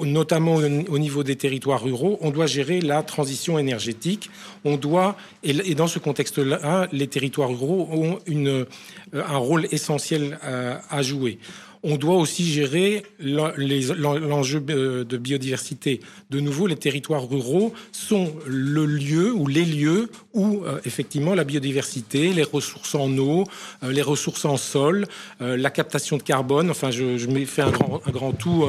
notamment 0.00 0.56
au 0.56 0.98
niveau 0.98 1.22
des 1.22 1.36
territoires 1.36 1.82
ruraux, 1.82 2.18
on 2.20 2.30
doit 2.30 2.46
gérer 2.46 2.80
la 2.80 3.04
transition 3.04 3.58
énergétique. 3.58 4.28
On 4.64 4.76
doit, 4.76 5.16
et, 5.44 5.74
dans 5.76 5.86
ce 5.86 6.00
contexte-là, 6.00 6.88
les 6.90 7.06
territoires 7.06 7.50
ruraux 7.50 7.88
ont 7.92 8.18
une, 8.26 8.66
un 9.12 9.36
rôle 9.36 9.68
essentiel 9.70 10.38
à, 10.42 10.80
à 10.94 11.02
jouer 11.02 11.38
on 11.82 11.96
doit 11.96 12.16
aussi 12.16 12.44
gérer 12.44 13.04
l'enjeu 13.18 14.60
de 14.60 15.16
biodiversité. 15.16 16.00
De 16.30 16.40
nouveau, 16.40 16.66
les 16.66 16.76
territoires 16.76 17.28
ruraux 17.28 17.72
sont 17.92 18.32
le 18.46 18.86
lieu 18.86 19.32
ou 19.32 19.46
les 19.46 19.64
lieux 19.64 20.10
où 20.34 20.62
euh, 20.64 20.80
effectivement 20.84 21.34
la 21.34 21.44
biodiversité, 21.44 22.32
les 22.32 22.42
ressources 22.42 22.94
en 22.94 23.16
eau, 23.18 23.44
euh, 23.82 23.92
les 23.92 24.02
ressources 24.02 24.44
en 24.44 24.56
sol, 24.56 25.06
euh, 25.40 25.56
la 25.56 25.70
captation 25.70 26.16
de 26.16 26.22
carbone, 26.22 26.70
enfin 26.70 26.90
je, 26.90 27.16
je 27.18 27.28
fais 27.44 27.62
un 27.62 27.70
grand, 27.70 28.00
un 28.06 28.10
grand 28.10 28.32
tout 28.32 28.64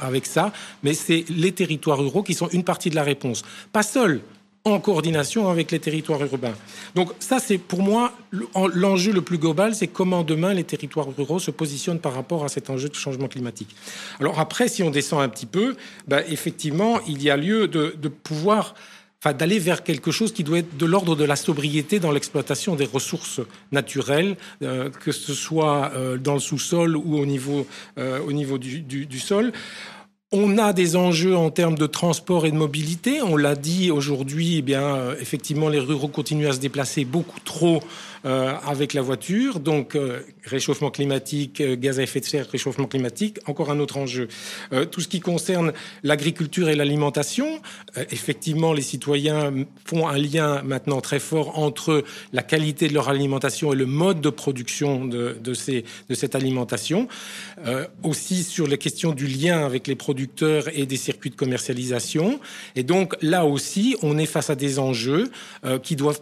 avec 0.00 0.26
ça, 0.26 0.52
mais 0.82 0.94
c'est 0.94 1.24
les 1.28 1.52
territoires 1.52 1.98
ruraux 1.98 2.22
qui 2.22 2.34
sont 2.34 2.48
une 2.48 2.64
partie 2.64 2.90
de 2.90 2.94
la 2.94 3.02
réponse. 3.02 3.42
Pas 3.72 3.82
seuls, 3.82 4.20
en 4.72 4.80
coordination 4.80 5.48
avec 5.48 5.70
les 5.70 5.78
territoires 5.78 6.20
urbains. 6.22 6.54
Donc 6.94 7.12
ça, 7.20 7.38
c'est 7.38 7.58
pour 7.58 7.82
moi 7.82 8.12
l'enjeu 8.74 9.12
le 9.12 9.22
plus 9.22 9.38
global, 9.38 9.74
c'est 9.74 9.86
comment 9.86 10.24
demain 10.24 10.54
les 10.54 10.64
territoires 10.64 11.06
ruraux 11.16 11.38
se 11.38 11.50
positionnent 11.50 12.00
par 12.00 12.14
rapport 12.14 12.44
à 12.44 12.48
cet 12.48 12.68
enjeu 12.68 12.88
de 12.88 12.94
changement 12.94 13.28
climatique. 13.28 13.74
Alors 14.20 14.40
après, 14.40 14.68
si 14.68 14.82
on 14.82 14.90
descend 14.90 15.22
un 15.22 15.28
petit 15.28 15.46
peu, 15.46 15.76
ben, 16.08 16.22
effectivement, 16.28 17.00
il 17.06 17.22
y 17.22 17.30
a 17.30 17.36
lieu 17.36 17.68
de, 17.68 18.08
pouvoir 18.08 18.74
enfin, 19.22 19.32
d'aller 19.34 19.60
vers 19.60 19.84
quelque 19.84 20.10
chose 20.10 20.32
qui 20.32 20.42
doit 20.42 20.58
être 20.58 20.76
de 20.76 20.86
l'ordre 20.86 21.14
de 21.14 21.24
la 21.24 21.36
sobriété 21.36 22.00
dans 22.00 22.10
l'exploitation 22.10 22.74
des 22.74 22.86
ressources 22.86 23.40
naturelles, 23.70 24.36
euh, 24.62 24.90
que 24.90 25.12
ce 25.12 25.32
soit 25.32 25.92
euh, 25.94 26.16
dans 26.16 26.34
le 26.34 26.40
sous-sol 26.40 26.96
ou 26.96 27.18
au 27.18 27.26
niveau, 27.26 27.66
euh, 27.98 28.18
au 28.20 28.32
niveau 28.32 28.58
du 28.58 29.20
sol. 29.20 29.52
On 30.32 30.58
a 30.58 30.72
des 30.72 30.96
enjeux 30.96 31.36
en 31.36 31.50
termes 31.50 31.78
de 31.78 31.86
transport 31.86 32.46
et 32.46 32.50
de 32.50 32.56
mobilité. 32.56 33.22
On 33.22 33.36
l'a 33.36 33.54
dit 33.54 33.92
aujourd'hui, 33.92 34.56
eh 34.58 34.62
bien, 34.62 34.96
euh, 34.96 35.14
effectivement, 35.20 35.68
les 35.68 35.78
ruraux 35.78 36.08
continuent 36.08 36.48
à 36.48 36.52
se 36.52 36.58
déplacer 36.58 37.04
beaucoup 37.04 37.38
trop 37.44 37.80
euh, 38.26 38.54
avec 38.66 38.92
la 38.92 39.02
voiture. 39.02 39.60
Donc, 39.60 39.94
euh, 39.94 40.18
réchauffement 40.42 40.90
climatique, 40.90 41.60
euh, 41.60 41.76
gaz 41.76 42.00
à 42.00 42.02
effet 42.02 42.18
de 42.18 42.24
serre, 42.24 42.48
réchauffement 42.50 42.88
climatique, 42.88 43.38
encore 43.46 43.70
un 43.70 43.78
autre 43.78 43.98
enjeu. 43.98 44.26
Tout 44.90 45.00
ce 45.00 45.06
qui 45.06 45.20
concerne 45.20 45.72
l'agriculture 46.02 46.68
et 46.68 46.74
l'alimentation, 46.74 47.60
effectivement, 48.10 48.72
les 48.72 48.82
citoyens 48.82 49.52
font 49.84 50.08
un 50.08 50.18
lien 50.18 50.62
maintenant 50.62 51.00
très 51.00 51.20
fort 51.20 51.58
entre 51.58 52.04
la 52.32 52.42
qualité 52.42 52.88
de 52.88 52.94
leur 52.94 53.08
alimentation 53.08 53.72
et 53.72 53.76
le 53.76 53.86
mode 53.86 54.20
de 54.20 54.30
production 54.30 55.04
de, 55.04 55.36
de 55.40 55.54
cette 56.14 56.34
alimentation. 56.34 57.08
aussi 58.02 58.42
sur 58.42 58.66
les 58.66 58.78
questions 58.78 59.12
du 59.12 59.26
lien 59.26 59.64
avec 59.64 59.86
les 59.86 59.96
producteurs 59.96 60.64
et 60.76 60.86
des 60.86 60.96
circuits 60.96 61.30
de 61.30 61.36
commercialisation. 61.36 62.40
Et 62.74 62.82
donc, 62.82 63.16
là 63.22 63.44
aussi, 63.44 63.96
on 64.02 64.18
est 64.18 64.26
face 64.26 64.50
à 64.50 64.54
des 64.54 64.78
enjeux 64.78 65.30
qui 65.82 65.96
doivent 65.96 66.20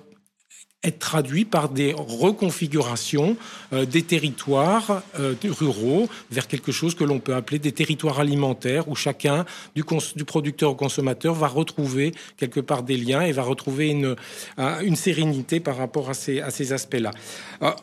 être 0.85 0.99
traduit 0.99 1.45
par 1.45 1.69
des 1.69 1.95
reconfigurations 1.97 3.37
euh, 3.73 3.87
des 3.87 4.03
territoires 4.03 5.03
euh, 5.19 5.35
ruraux 5.45 6.09
vers 6.31 6.47
quelque 6.47 6.73
chose 6.73 6.95
que 6.95 7.05
l'on 7.05 7.19
peut 7.19 7.35
appeler 7.35 7.59
des 7.59 7.73
territoires 7.73 8.21
alimentaires 8.21 8.89
où 8.89 8.95
chacun, 8.95 9.45
du, 9.75 9.83
du, 10.17 10.25
producteur 10.25 10.71
au 10.71 10.75
consommateur, 10.75 11.35
va 11.35 11.49
retrouver 11.49 12.13
quelque 12.37 12.61
part 12.61 12.83
des 12.83 12.97
liens 12.97 13.23
et 13.23 13.33
va 13.33 13.43
retrouver 13.43 13.89
une, 13.89 14.17
euh, 14.59 14.81
une 14.81 14.97
sérénité 14.97 15.61
par 15.61 15.77
rapport 15.77 16.11
à 16.11 16.15
ces, 16.15 16.41
à 16.41 16.51
ces 16.51 16.73
aspects-là. 16.73 17.11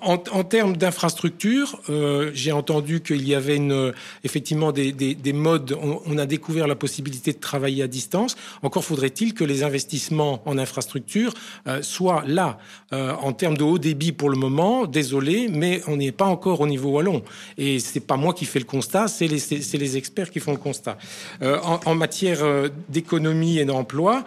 En, 0.01 0.17
termes 0.17 0.77
d'infrastructure, 0.77 1.79
euh, 1.89 2.31
j'ai 2.33 2.51
entendu 2.51 3.01
qu'il 3.01 3.27
y 3.27 3.33
avait 3.33 3.55
une, 3.55 3.93
effectivement 4.23 4.71
des, 4.71 4.91
des, 4.91 5.15
des 5.15 5.33
modes, 5.33 5.77
on, 5.81 6.01
on, 6.05 6.17
a 6.17 6.25
découvert 6.25 6.67
la 6.67 6.75
possibilité 6.75 7.33
de 7.33 7.39
travailler 7.39 7.83
à 7.83 7.87
distance. 7.87 8.35
Encore 8.61 8.83
faudrait-il 8.83 9.33
que 9.33 9.43
les 9.43 9.63
investissements 9.63 10.41
en 10.45 10.57
infrastructure 10.57 11.33
soient 11.81 12.23
là 12.27 12.59
euh, 12.93 13.13
en 13.21 13.32
termes 13.32 13.56
de 13.56 13.63
haut 13.63 13.77
débit 13.77 14.12
pour 14.12 14.30
le 14.30 14.38
moment, 14.38 14.86
désolé, 14.86 15.47
mais 15.49 15.82
on 15.88 15.95
n'est 15.95 16.12
pas 16.12 16.25
encore 16.25 16.60
au 16.60 16.67
niveau 16.67 16.89
wallon. 16.89 17.23
Et 17.58 17.80
c'est 17.80 18.01
pas 18.01 18.17
moi 18.17 18.34
qui 18.34 18.45
fais 18.45 18.60
le 18.60 18.65
constat, 18.65 19.08
c'est 19.08 19.27
les, 19.27 19.97
experts 19.97 20.30
qui 20.30 20.41
font 20.41 20.51
le 20.51 20.58
constat. 20.58 20.97
Euh, 21.41 21.58
en, 21.86 21.95
matière 21.95 22.43
euh, 22.43 22.69
d'économie 22.89 23.60
et 23.60 23.65
d'emploi, 23.65 24.23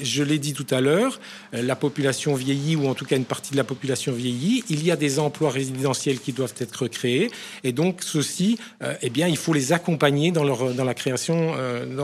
je 0.00 0.22
l'ai 0.22 0.38
dit 0.38 0.52
tout 0.52 0.66
à 0.70 0.80
l'heure, 0.80 1.20
la 1.52 1.76
population 1.76 2.34
vieillit, 2.34 2.76
ou 2.76 2.88
en 2.88 2.94
tout 2.94 3.04
cas 3.04 3.16
une 3.16 3.24
partie 3.24 3.52
de 3.52 3.56
la 3.56 3.64
population 3.64 4.12
vieillit. 4.12 4.64
Il 4.68 4.84
y 4.84 4.90
a 4.90 4.96
des 4.96 5.18
emplois 5.18 5.50
résidentiels 5.50 6.20
qui 6.20 6.32
doivent 6.32 6.54
être 6.58 6.86
créés, 6.88 7.30
et 7.64 7.72
donc 7.72 8.02
ceux-ci, 8.02 8.58
eh 9.02 9.10
bien, 9.10 9.28
il 9.28 9.36
faut 9.36 9.52
les 9.52 9.72
accompagner 9.72 10.30
dans 10.30 10.44
leur 10.44 10.74
la 10.74 10.94
création, 10.94 11.54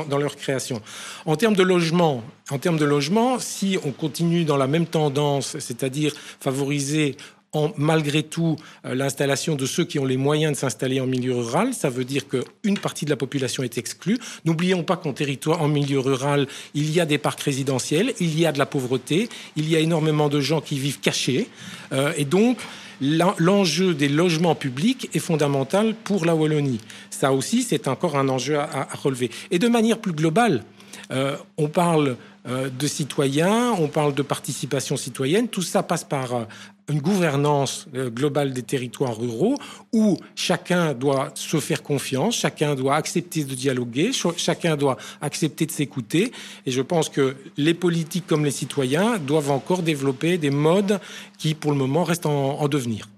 dans 0.08 0.18
leur 0.18 0.36
création. 0.36 0.82
En 1.26 1.36
termes 1.36 1.54
de 1.54 1.62
logement, 1.62 2.22
en 2.50 2.58
termes 2.58 2.78
de 2.78 2.84
logement, 2.84 3.38
si 3.38 3.78
on 3.84 3.92
continue 3.92 4.44
dans 4.44 4.56
la 4.56 4.66
même 4.66 4.86
tendance, 4.86 5.58
c'est-à-dire 5.58 5.91
favoriser 6.40 7.16
en, 7.52 7.70
malgré 7.76 8.22
tout 8.22 8.56
euh, 8.84 8.94
l'installation 8.94 9.54
de 9.56 9.66
ceux 9.66 9.84
qui 9.84 9.98
ont 9.98 10.04
les 10.04 10.16
moyens 10.16 10.54
de 10.54 10.58
s'installer 10.58 11.00
en 11.00 11.06
milieu 11.06 11.34
rural. 11.34 11.74
Ça 11.74 11.90
veut 11.90 12.04
dire 12.04 12.26
qu'une 12.26 12.78
partie 12.78 13.04
de 13.04 13.10
la 13.10 13.16
population 13.16 13.62
est 13.62 13.78
exclue. 13.78 14.18
N'oublions 14.44 14.82
pas 14.82 14.96
qu'en 14.96 15.12
territoire, 15.12 15.62
en 15.62 15.68
milieu 15.68 16.00
rural, 16.00 16.46
il 16.74 16.90
y 16.90 17.00
a 17.00 17.06
des 17.06 17.18
parcs 17.18 17.40
résidentiels, 17.40 18.14
il 18.20 18.38
y 18.38 18.46
a 18.46 18.52
de 18.52 18.58
la 18.58 18.66
pauvreté, 18.66 19.28
il 19.56 19.68
y 19.68 19.76
a 19.76 19.80
énormément 19.80 20.28
de 20.28 20.40
gens 20.40 20.60
qui 20.60 20.78
vivent 20.78 21.00
cachés. 21.00 21.48
Euh, 21.92 22.12
et 22.16 22.24
donc, 22.24 22.58
l'enjeu 23.00 23.94
des 23.94 24.08
logements 24.08 24.54
publics 24.54 25.10
est 25.12 25.18
fondamental 25.18 25.94
pour 26.04 26.24
la 26.24 26.34
Wallonie. 26.34 26.80
Ça 27.10 27.32
aussi, 27.32 27.62
c'est 27.62 27.88
encore 27.88 28.16
un 28.16 28.28
enjeu 28.28 28.58
à, 28.58 28.88
relever. 29.02 29.30
Et 29.50 29.58
de 29.58 29.68
manière 29.68 29.98
plus 29.98 30.12
globale, 30.12 30.64
euh, 31.10 31.36
on 31.58 31.68
parle 31.68 32.16
de 32.44 32.86
citoyens, 32.88 33.72
on 33.78 33.86
parle 33.86 34.14
de 34.14 34.22
participation 34.22 34.96
citoyenne. 34.96 35.46
Tout 35.46 35.62
ça 35.62 35.82
passe 35.82 36.02
par 36.02 36.34
euh, 36.34 36.44
une 36.88 37.00
gouvernance 37.00 37.86
euh, 37.94 38.10
globale 38.10 38.52
des 38.52 38.62
territoires 38.62 39.16
ruraux 39.16 39.56
où 39.92 40.16
chacun 40.34 40.92
doit 40.92 41.30
se 41.34 41.60
faire 41.60 41.82
confiance, 41.82 42.36
chacun 42.36 42.74
doit 42.74 42.96
accepter 42.96 43.44
de 43.44 43.54
dialoguer, 43.54 44.10
chacun 44.36 44.76
doit 44.76 44.96
accepter 45.20 45.66
de 45.66 45.70
s'écouter. 45.70 46.32
Et 46.66 46.72
je 46.72 46.82
pense 46.82 47.08
que 47.08 47.36
les 47.56 47.74
politiques 47.74 48.26
comme 48.26 48.44
les 48.44 48.50
citoyens 48.50 49.18
doivent 49.18 49.50
encore 49.50 49.82
développer 49.82 50.38
des 50.38 50.50
modes 50.50 51.00
qui, 51.38 51.54
pour 51.54 51.70
le 51.70 51.78
moment, 51.78 52.04
restent 52.04 52.26
en, 52.26 52.58
en 52.58 52.68
devenir. 52.68 53.08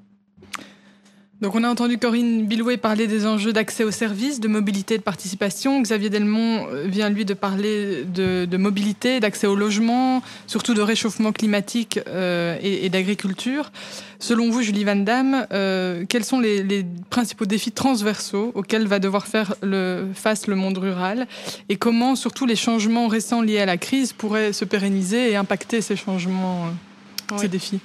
Donc 1.45 1.55
on 1.55 1.63
a 1.63 1.69
entendu 1.69 1.99
Corinne 1.99 2.47
Bilouet 2.47 2.79
parler 2.79 3.07
des 3.07 3.27
enjeux 3.27 3.53
d'accès 3.53 3.85
aux 3.85 3.91
services, 3.91 4.41
de 4.41 4.49
mobilité 4.49 4.95
et 4.95 4.97
de 4.97 5.03
participation. 5.03 5.83
Xavier 5.83 6.09
Delmont 6.09 6.67
euh, 6.73 6.87
vient 6.87 7.11
lui 7.11 7.27
de 7.27 7.35
parler 7.35 8.05
de, 8.05 8.47
de 8.47 8.57
mobilité, 8.57 9.21
d'accès 9.21 9.47
au 9.47 9.55
logement, 9.55 10.23
surtout 10.47 10.73
de 10.73 10.81
réchauffement 10.81 11.33
climatique 11.33 12.01
euh, 12.09 12.57
et, 12.63 12.87
et 12.87 12.89
d'agriculture. 12.89 13.73
Selon 14.21 14.49
vous, 14.49 14.63
Julie 14.63 14.85
Van 14.85 14.97
Damme, 14.97 15.47
euh, 15.53 16.07
quels 16.09 16.25
sont 16.25 16.41
les, 16.41 16.63
les, 16.63 16.83
principaux 17.11 17.45
défis 17.45 17.73
transversaux 17.73 18.51
auxquels 18.55 18.87
va 18.87 18.99
devoir 18.99 19.27
faire 19.27 19.55
le, 19.63 20.07
face 20.15 20.47
le 20.47 20.57
monde 20.57 20.79
rural 20.79 21.27
et 21.69 21.77
comment 21.77 22.17
surtout 22.17 22.47
les 22.47 22.57
changements 22.57 23.07
récents 23.07 23.43
liés 23.43 23.61
à 23.61 23.67
la 23.67 23.77
crise 23.77 24.15
pourraient 24.15 24.55
se 24.55 24.65
pérenniser 24.65 25.33
et 25.33 25.37
impacter 25.37 25.83
ces 25.83 25.95
changements, 25.95 26.69
oui. 27.33 27.39
ces 27.39 27.49
défis? 27.49 27.81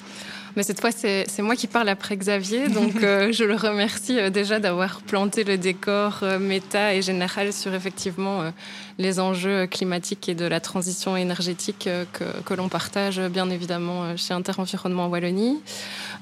Mais 0.56 0.64
cette 0.64 0.82
fois, 0.82 0.92
c'est 0.92 1.26
moi 1.40 1.56
qui 1.56 1.68
parle 1.68 1.90
après 1.90 2.16
Xavier. 2.18 2.70
Donc, 2.70 2.96
euh, 3.04 3.32
je 3.32 3.44
le 3.44 3.56
remercie 3.56 4.20
euh, 4.20 4.30
déjà 4.30 4.60
d'avoir 4.60 5.02
planté 5.02 5.44
le 5.44 5.58
décor 5.58 6.20
euh, 6.24 6.40
méta 6.40 6.94
et 6.94 7.02
général 7.02 7.54
sur 7.54 7.74
effectivement 7.74 8.52
les 8.98 9.20
enjeux 9.20 9.68
climatiques 9.68 10.28
et 10.30 10.36
de 10.36 10.46
la 10.46 10.60
transition 10.60 11.16
énergétique 11.16 11.90
que, 12.14 12.26
que 12.46 12.54
l'on 12.54 12.68
partage 12.68 13.20
bien 13.20 13.50
évidemment 13.50 14.18
chez 14.18 14.34
Interenvironnement 14.34 15.08
Wallonie. 15.08 15.60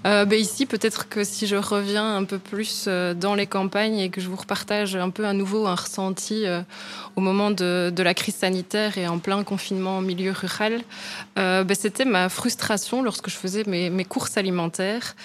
Euh, 0.07 0.23
ben 0.23 0.39
ici, 0.39 0.65
peut-être 0.65 1.09
que 1.09 1.25
si 1.25 1.47
je 1.47 1.57
reviens 1.57 2.15
un 2.15 2.23
peu 2.23 2.39
plus 2.39 2.85
euh, 2.87 3.13
dans 3.13 3.35
les 3.35 3.45
campagnes 3.45 3.99
et 3.99 4.09
que 4.09 4.21
je 4.21 4.29
vous 4.29 4.37
repartage 4.37 4.95
un 4.95 5.09
peu 5.09 5.25
à 5.25 5.33
nouveau 5.33 5.67
un 5.67 5.75
ressenti 5.75 6.45
euh, 6.45 6.61
au 7.17 7.21
moment 7.21 7.51
de, 7.51 7.91
la 7.97 8.13
crise 8.13 8.35
sanitaire 8.35 8.97
et 8.97 9.05
en 9.05 9.19
plein 9.19 9.43
confinement 9.43 9.97
en 9.97 10.01
milieu 10.01 10.31
rural, 10.31 10.81
ben 11.35 11.73
c'était 11.73 12.05
ma 12.05 12.29
frustration 12.29 13.01
lorsque 13.03 13.29
je 13.29 13.35
faisais 13.35 13.63
mes, 13.65 14.05
courses 14.05 14.37
alimentaires. 14.37 15.15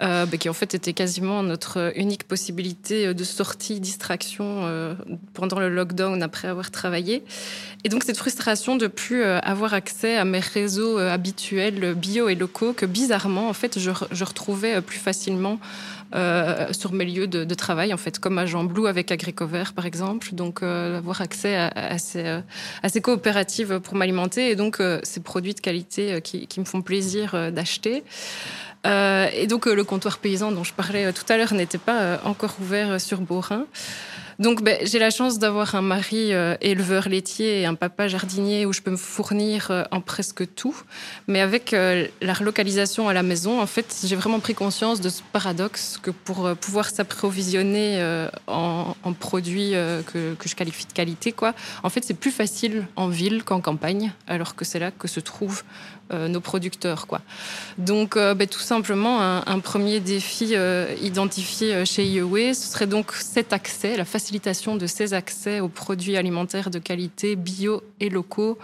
Bah, 0.00 0.26
qui 0.38 0.48
en 0.48 0.52
fait 0.52 0.74
était 0.74 0.92
quasiment 0.92 1.42
notre 1.42 1.92
unique 1.96 2.22
possibilité 2.22 3.12
de 3.12 3.24
sortie, 3.24 3.80
distraction 3.80 4.94
pendant 5.34 5.58
le 5.58 5.68
lockdown 5.68 6.22
après 6.22 6.46
avoir 6.46 6.70
travaillé. 6.70 7.24
Et 7.82 7.88
donc 7.88 8.04
cette 8.04 8.16
frustration 8.16 8.76
de 8.76 8.86
plus 8.86 9.24
avoir 9.24 9.74
accès 9.74 10.16
à 10.16 10.24
mes 10.24 10.38
réseaux 10.38 10.98
habituels 10.98 11.94
bio 11.94 12.28
et 12.28 12.36
locaux 12.36 12.74
que 12.74 12.86
bizarrement 12.86 13.48
en 13.48 13.52
fait 13.52 13.80
je, 13.80 13.90
je 14.12 14.24
retrouvais 14.28 14.76
euh, 14.76 14.80
plus 14.80 14.98
facilement 14.98 15.58
euh, 16.14 16.72
sur 16.72 16.92
mes 16.92 17.04
lieux 17.04 17.26
de, 17.26 17.54
travail 17.54 17.92
en 17.92 17.96
fait 17.96 18.18
comme 18.18 18.38
à 18.38 18.46
Jean 18.46 18.64
Blou 18.64 18.86
avec 18.86 19.10
Agricover 19.10 19.64
par 19.74 19.86
exemple. 19.86 20.28
Donc 20.32 20.62
euh, 20.62 20.98
avoir 20.98 21.20
accès 21.20 21.56
à, 21.56 21.98
ces, 21.98 23.00
coopératives 23.02 23.80
pour 23.80 23.94
m'alimenter. 23.94 24.50
Et 24.50 24.56
donc 24.56 24.82
ces 25.02 25.20
produits 25.20 25.54
de 25.54 25.60
qualité 25.60 26.20
qui, 26.22 26.46
qui 26.46 26.60
me 26.60 26.64
font 26.64 26.82
plaisir 26.82 27.52
d'acheter. 27.52 28.04
Et 28.84 29.46
donc 29.48 29.66
le 29.66 29.84
comptoir 29.84 30.18
paysan 30.18 30.52
dont 30.52 30.64
je 30.64 30.72
parlais 30.72 31.12
tout 31.12 31.30
à 31.30 31.36
l'heure 31.36 31.52
n'était 31.52 31.78
pas 31.78 32.20
encore 32.24 32.56
ouvert 32.60 33.00
sur 33.00 33.20
Beaurain. 33.20 33.66
Donc 34.38 34.62
ben, 34.62 34.78
j'ai 34.82 35.00
la 35.00 35.10
chance 35.10 35.40
d'avoir 35.40 35.74
un 35.74 35.82
mari 35.82 36.32
euh, 36.32 36.56
éleveur 36.60 37.08
laitier 37.08 37.60
et 37.60 37.66
un 37.66 37.74
papa 37.74 38.06
jardinier 38.06 38.66
où 38.66 38.72
je 38.72 38.80
peux 38.80 38.92
me 38.92 38.96
fournir 38.96 39.68
euh, 39.70 39.82
en 39.90 40.00
presque 40.00 40.54
tout. 40.54 40.76
Mais 41.26 41.40
avec 41.40 41.72
euh, 41.72 42.06
la 42.20 42.34
relocalisation 42.34 43.08
à 43.08 43.14
la 43.14 43.24
maison, 43.24 43.60
en 43.60 43.66
fait, 43.66 43.96
j'ai 44.04 44.14
vraiment 44.14 44.38
pris 44.38 44.54
conscience 44.54 45.00
de 45.00 45.08
ce 45.08 45.22
paradoxe 45.32 45.98
que 46.00 46.12
pour 46.12 46.54
pouvoir 46.56 46.90
s'approvisionner 46.90 48.00
en, 48.46 48.94
produits 49.18 49.72
que, 49.72 50.34
que 50.34 50.48
je 50.48 50.54
qualifie 50.54 50.86
de 50.86 50.92
qualité, 50.92 51.32
quoi, 51.32 51.54
en 51.82 51.88
fait, 51.88 52.04
c'est 52.04 52.14
plus 52.14 52.30
facile 52.30 52.86
en 52.96 53.08
ville 53.08 53.42
qu'en 53.42 53.60
campagne, 53.60 54.12
alors 54.26 54.54
que 54.54 54.64
c'est 54.64 54.78
là 54.78 54.90
que 54.90 55.08
se 55.08 55.20
trouvent 55.20 55.62
euh, 55.62 55.97
nos 56.10 56.40
producteurs. 56.40 57.06
Quoi. 57.06 57.20
Donc 57.78 58.16
euh, 58.16 58.34
bah, 58.34 58.46
tout 58.46 58.60
simplement 58.60 59.20
un, 59.20 59.60
premier 59.60 60.00
défi 60.00 60.50
euh, 60.54 60.94
identifié 61.02 61.74
euh, 61.74 61.84
chez 61.84 62.04
IEW, 62.04 62.54
ce 62.54 62.72
serait 62.72 62.86
donc 62.86 63.12
cet 63.12 63.52
accès, 63.52 63.96
la 63.96 64.04
facilitation 64.04 64.76
de 64.76 64.86
ces 64.86 65.14
accès 65.14 65.60
aux 65.60 65.68
produits 65.68 66.16
alimentaires 66.16 66.70
de 66.70 66.78
qualité 66.78 67.36
bio 67.36 67.82
et 68.00 68.08
locaux 68.08 68.58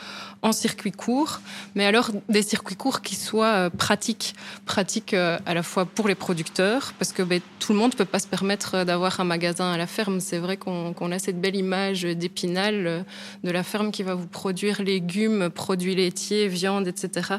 en 0.44 0.52
circuit 0.52 0.92
court, 0.92 1.40
mais 1.74 1.86
alors 1.86 2.10
des 2.28 2.42
circuits 2.42 2.76
courts 2.76 3.00
qui 3.00 3.16
soient 3.16 3.54
euh, 3.54 3.70
pratiques, 3.70 4.34
pratiques 4.66 5.14
euh, 5.14 5.38
à 5.46 5.54
la 5.54 5.62
fois 5.62 5.86
pour 5.86 6.06
les 6.06 6.14
producteurs, 6.14 6.92
parce 6.98 7.12
que 7.12 7.22
bah, 7.22 7.36
tout 7.60 7.72
le 7.72 7.78
monde 7.78 7.92
ne 7.92 7.96
peut 7.96 8.04
pas 8.04 8.18
se 8.18 8.26
permettre 8.26 8.74
euh, 8.74 8.84
d'avoir 8.84 9.20
un 9.20 9.24
magasin 9.24 9.72
à 9.72 9.78
la 9.78 9.86
ferme. 9.86 10.20
C'est 10.20 10.36
vrai 10.36 10.58
qu'on 10.58 10.92
qu 10.92 11.04
a 11.04 11.18
cette 11.18 11.40
belle 11.40 11.56
image 11.56 12.02
d'épinal 12.02 12.86
euh, 12.86 13.02
de 13.42 13.50
la 13.50 13.62
ferme 13.62 13.90
qui 13.90 14.02
va 14.02 14.14
vous 14.14 14.26
produire 14.26 14.82
légumes, 14.82 15.48
produits 15.48 15.94
laitiers, 15.94 16.46
viande, 16.46 16.86
etc. 16.88 17.33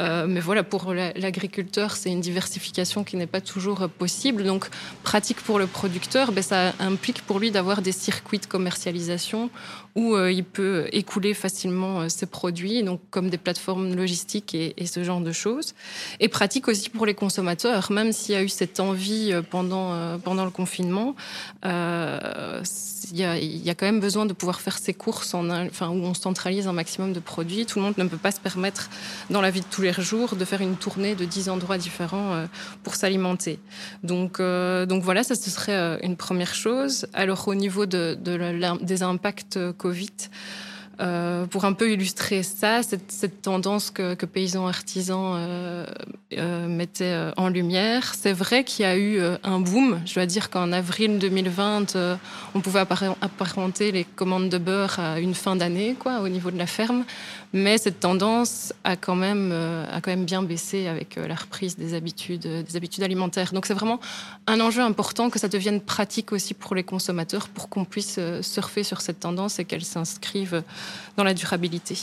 Euh, 0.00 0.26
mais 0.28 0.40
voilà, 0.40 0.62
pour 0.62 0.92
l'agriculteur, 0.94 1.96
c'est 1.96 2.10
une 2.10 2.20
diversification 2.20 3.04
qui 3.04 3.16
n'est 3.16 3.26
pas 3.26 3.40
toujours 3.40 3.88
possible. 3.88 4.44
Donc, 4.44 4.68
pratique 5.02 5.40
pour 5.42 5.58
le 5.58 5.66
producteur, 5.66 6.32
ben, 6.32 6.42
ça 6.42 6.72
implique 6.78 7.22
pour 7.22 7.38
lui 7.38 7.50
d'avoir 7.50 7.82
des 7.82 7.92
circuits 7.92 8.38
de 8.38 8.46
commercialisation 8.46 9.50
où 9.98 10.14
euh, 10.14 10.30
il 10.30 10.44
peut 10.44 10.88
écouler 10.92 11.34
facilement 11.34 12.00
euh, 12.00 12.08
ses 12.08 12.26
produits, 12.26 12.84
donc 12.84 13.00
comme 13.10 13.30
des 13.30 13.38
plateformes 13.38 13.94
logistiques 13.96 14.54
et, 14.54 14.86
ce 14.86 15.02
genre 15.02 15.20
de 15.20 15.32
choses. 15.32 15.74
Et 16.20 16.28
pratique 16.28 16.68
aussi 16.68 16.88
pour 16.88 17.04
les 17.04 17.14
consommateurs, 17.14 17.90
même 17.90 18.12
s'il 18.12 18.34
y 18.34 18.38
a 18.38 18.42
eu 18.42 18.48
cette 18.48 18.78
envie 18.78 19.32
euh, 19.32 19.42
pendant, 19.42 19.92
euh, 19.92 20.18
pendant 20.18 20.44
le 20.44 20.50
confinement, 20.52 21.16
euh, 21.64 22.60
y, 23.16 23.24
a, 23.24 23.38
il 23.38 23.64
y 23.64 23.70
a 23.70 23.74
quand 23.74 23.86
même 23.86 24.00
besoin 24.00 24.26
de 24.26 24.32
pouvoir 24.32 24.60
faire 24.60 24.78
ses 24.78 24.94
courses 24.94 25.34
enfin, 25.34 25.88
où 25.88 26.04
on 26.04 26.14
centralise 26.14 26.66
un 26.66 26.72
maximum 26.72 27.12
de 27.12 27.20
produits. 27.20 27.66
Tout 27.66 27.78
le 27.78 27.84
monde 27.84 27.94
ne 27.96 28.04
peut 28.04 28.16
pas 28.16 28.30
se 28.30 28.40
permettre 28.40 28.90
dans 29.30 29.40
la 29.40 29.50
vie 29.50 29.60
de 29.60 29.66
tous 29.70 29.82
les 29.82 29.92
jours 29.92 30.36
de 30.36 30.44
faire 30.44 30.60
une 30.60 30.76
tournée 30.76 31.14
de 31.14 31.24
10 31.24 31.48
endroits 31.48 31.78
différents 31.78 32.34
euh, 32.34 32.46
pour 32.82 32.94
s'alimenter. 32.94 33.58
Donc, 34.02 34.40
euh, 34.40 34.86
donc 34.86 35.02
voilà, 35.02 35.22
ça 35.22 35.34
ce 35.34 35.50
serait 35.50 35.74
euh, 35.74 35.98
une 36.02 36.16
première 36.16 36.54
chose. 36.54 37.06
Alors 37.12 37.48
au 37.48 37.54
niveau 37.54 37.86
des 37.86 39.02
impacts 39.02 39.58
Covid, 39.78 40.10
Euh, 41.00 41.46
pour 41.46 41.64
un 41.64 41.74
peu 41.74 41.92
illustrer 41.92 42.42
ça, 42.42 42.82
cette, 42.82 43.40
tendance 43.40 43.90
que, 43.90 44.14
paysans 44.26 44.66
artisans 44.66 45.34
euh, 45.36 45.86
euh, 46.32 46.66
mettaient 46.66 47.30
en 47.36 47.48
lumière, 47.48 48.14
c'est 48.16 48.32
vrai 48.32 48.64
qu'il 48.64 48.84
y 48.84 48.86
a 48.86 48.98
eu 48.98 49.20
un 49.44 49.60
boom. 49.60 50.00
Je 50.04 50.14
dois 50.14 50.26
dire 50.26 50.50
qu'en 50.50 50.72
avril 50.72 51.18
2020, 51.18 51.94
euh, 51.94 52.16
on 52.54 52.60
pouvait 52.60 52.80
apparenter 52.80 53.92
les 53.92 54.04
commandes 54.04 54.48
de 54.48 54.58
beurre 54.58 54.98
à 54.98 55.20
une 55.20 55.34
fin 55.34 55.54
d'année, 55.54 55.94
quoi, 55.98 56.20
au 56.20 56.28
niveau 56.28 56.50
de 56.50 56.58
la 56.58 56.66
ferme. 56.66 57.04
Mais 57.52 57.78
cette 57.78 58.00
tendance 58.00 58.74
a 58.84 58.96
quand 58.96 59.14
même, 59.14 59.50
euh, 59.52 59.86
a 59.90 60.00
quand 60.00 60.10
même 60.10 60.26
bien 60.26 60.42
baissé 60.42 60.86
avec 60.86 61.16
euh, 61.16 61.26
la 61.26 61.34
reprise 61.34 61.76
des 61.76 61.94
habitudes, 61.94 62.44
euh, 62.44 62.62
des 62.62 62.76
habitudes 62.76 63.02
alimentaires. 63.02 63.52
Donc 63.52 63.64
c'est 63.64 63.74
vraiment 63.74 64.00
un 64.46 64.60
enjeu 64.60 64.82
important 64.82 65.30
que 65.30 65.38
ça 65.38 65.48
devienne 65.48 65.80
pratique 65.80 66.32
aussi 66.32 66.52
pour 66.52 66.74
les 66.74 66.84
consommateurs, 66.84 67.48
pour 67.48 67.70
qu'on 67.70 67.86
puisse 67.86 68.20
surfer 68.42 68.82
sur 68.82 69.00
cette 69.00 69.20
tendance 69.20 69.58
et 69.58 69.64
qu'elle 69.64 69.84
s'inscrive 69.84 70.62
dans 71.16 71.24
la 71.24 71.32
durabilité. 71.32 71.98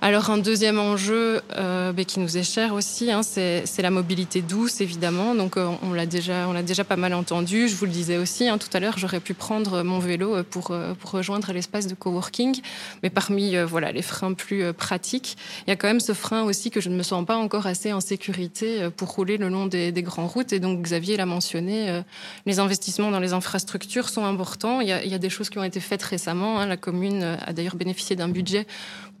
Alors 0.00 0.30
un 0.30 0.38
deuxième 0.38 0.78
enjeu 0.78 1.42
euh, 1.56 1.92
ben, 1.92 2.04
qui 2.04 2.20
nous 2.20 2.36
est 2.36 2.44
cher 2.44 2.72
aussi, 2.74 3.10
hein, 3.10 3.22
c'est 3.24 3.82
la 3.82 3.90
mobilité 3.90 4.42
douce 4.42 4.80
évidemment. 4.80 5.34
Donc 5.34 5.56
euh, 5.56 5.68
on 5.82 5.92
l'a 5.92 6.06
déjà, 6.06 6.46
on 6.48 6.52
l'a 6.52 6.62
déjà 6.62 6.84
pas 6.84 6.94
mal 6.94 7.14
entendu. 7.14 7.68
Je 7.68 7.74
vous 7.74 7.84
le 7.84 7.90
disais 7.90 8.16
aussi 8.16 8.48
hein, 8.48 8.58
tout 8.58 8.68
à 8.72 8.78
l'heure, 8.78 8.96
j'aurais 8.96 9.18
pu 9.18 9.34
prendre 9.34 9.82
mon 9.82 9.98
vélo 9.98 10.36
euh, 10.36 10.44
pour, 10.48 10.72
pour 11.00 11.10
rejoindre 11.10 11.52
l'espace 11.52 11.88
de 11.88 11.94
coworking. 11.94 12.60
Mais 13.02 13.10
parmi 13.10 13.56
voilà 13.64 13.90
les 13.90 14.02
freins 14.02 14.34
plus 14.34 14.72
pratiques, 14.72 15.36
il 15.66 15.70
y 15.70 15.72
a 15.72 15.76
quand 15.76 15.88
même 15.88 15.98
ce 15.98 16.12
frein 16.12 16.44
aussi 16.44 16.70
que 16.70 16.80
je 16.80 16.90
ne 16.90 16.96
me 16.96 17.02
sens 17.02 17.26
pas 17.26 17.36
encore 17.36 17.66
assez 17.66 17.92
en 17.92 18.00
sécurité 18.00 18.88
pour 18.96 19.08
rouler 19.12 19.36
le 19.36 19.48
long 19.48 19.66
des, 19.66 19.90
des 19.90 20.02
grandes 20.02 20.30
routes. 20.30 20.52
Et 20.52 20.60
donc 20.60 20.80
Xavier 20.80 21.16
l'a 21.16 21.26
mentionné, 21.26 22.02
les 22.46 22.60
investissements 22.60 23.10
dans 23.10 23.20
les 23.20 23.32
infrastructures 23.32 24.08
sont 24.08 24.24
importants. 24.24 24.80
Il 24.80 24.88
y 24.88 24.92
a, 24.92 25.02
il 25.02 25.10
y 25.10 25.14
a 25.14 25.18
des 25.18 25.30
choses 25.30 25.50
qui 25.50 25.58
ont 25.58 25.64
été 25.64 25.80
faites 25.80 26.02
récemment. 26.04 26.60
Hein. 26.60 26.66
La 26.66 26.76
commune 26.76 27.22
a 27.22 27.52
d'ailleurs 27.52 27.76
bénéficié 27.76 28.14
d'un 28.14 28.28
budget 28.28 28.66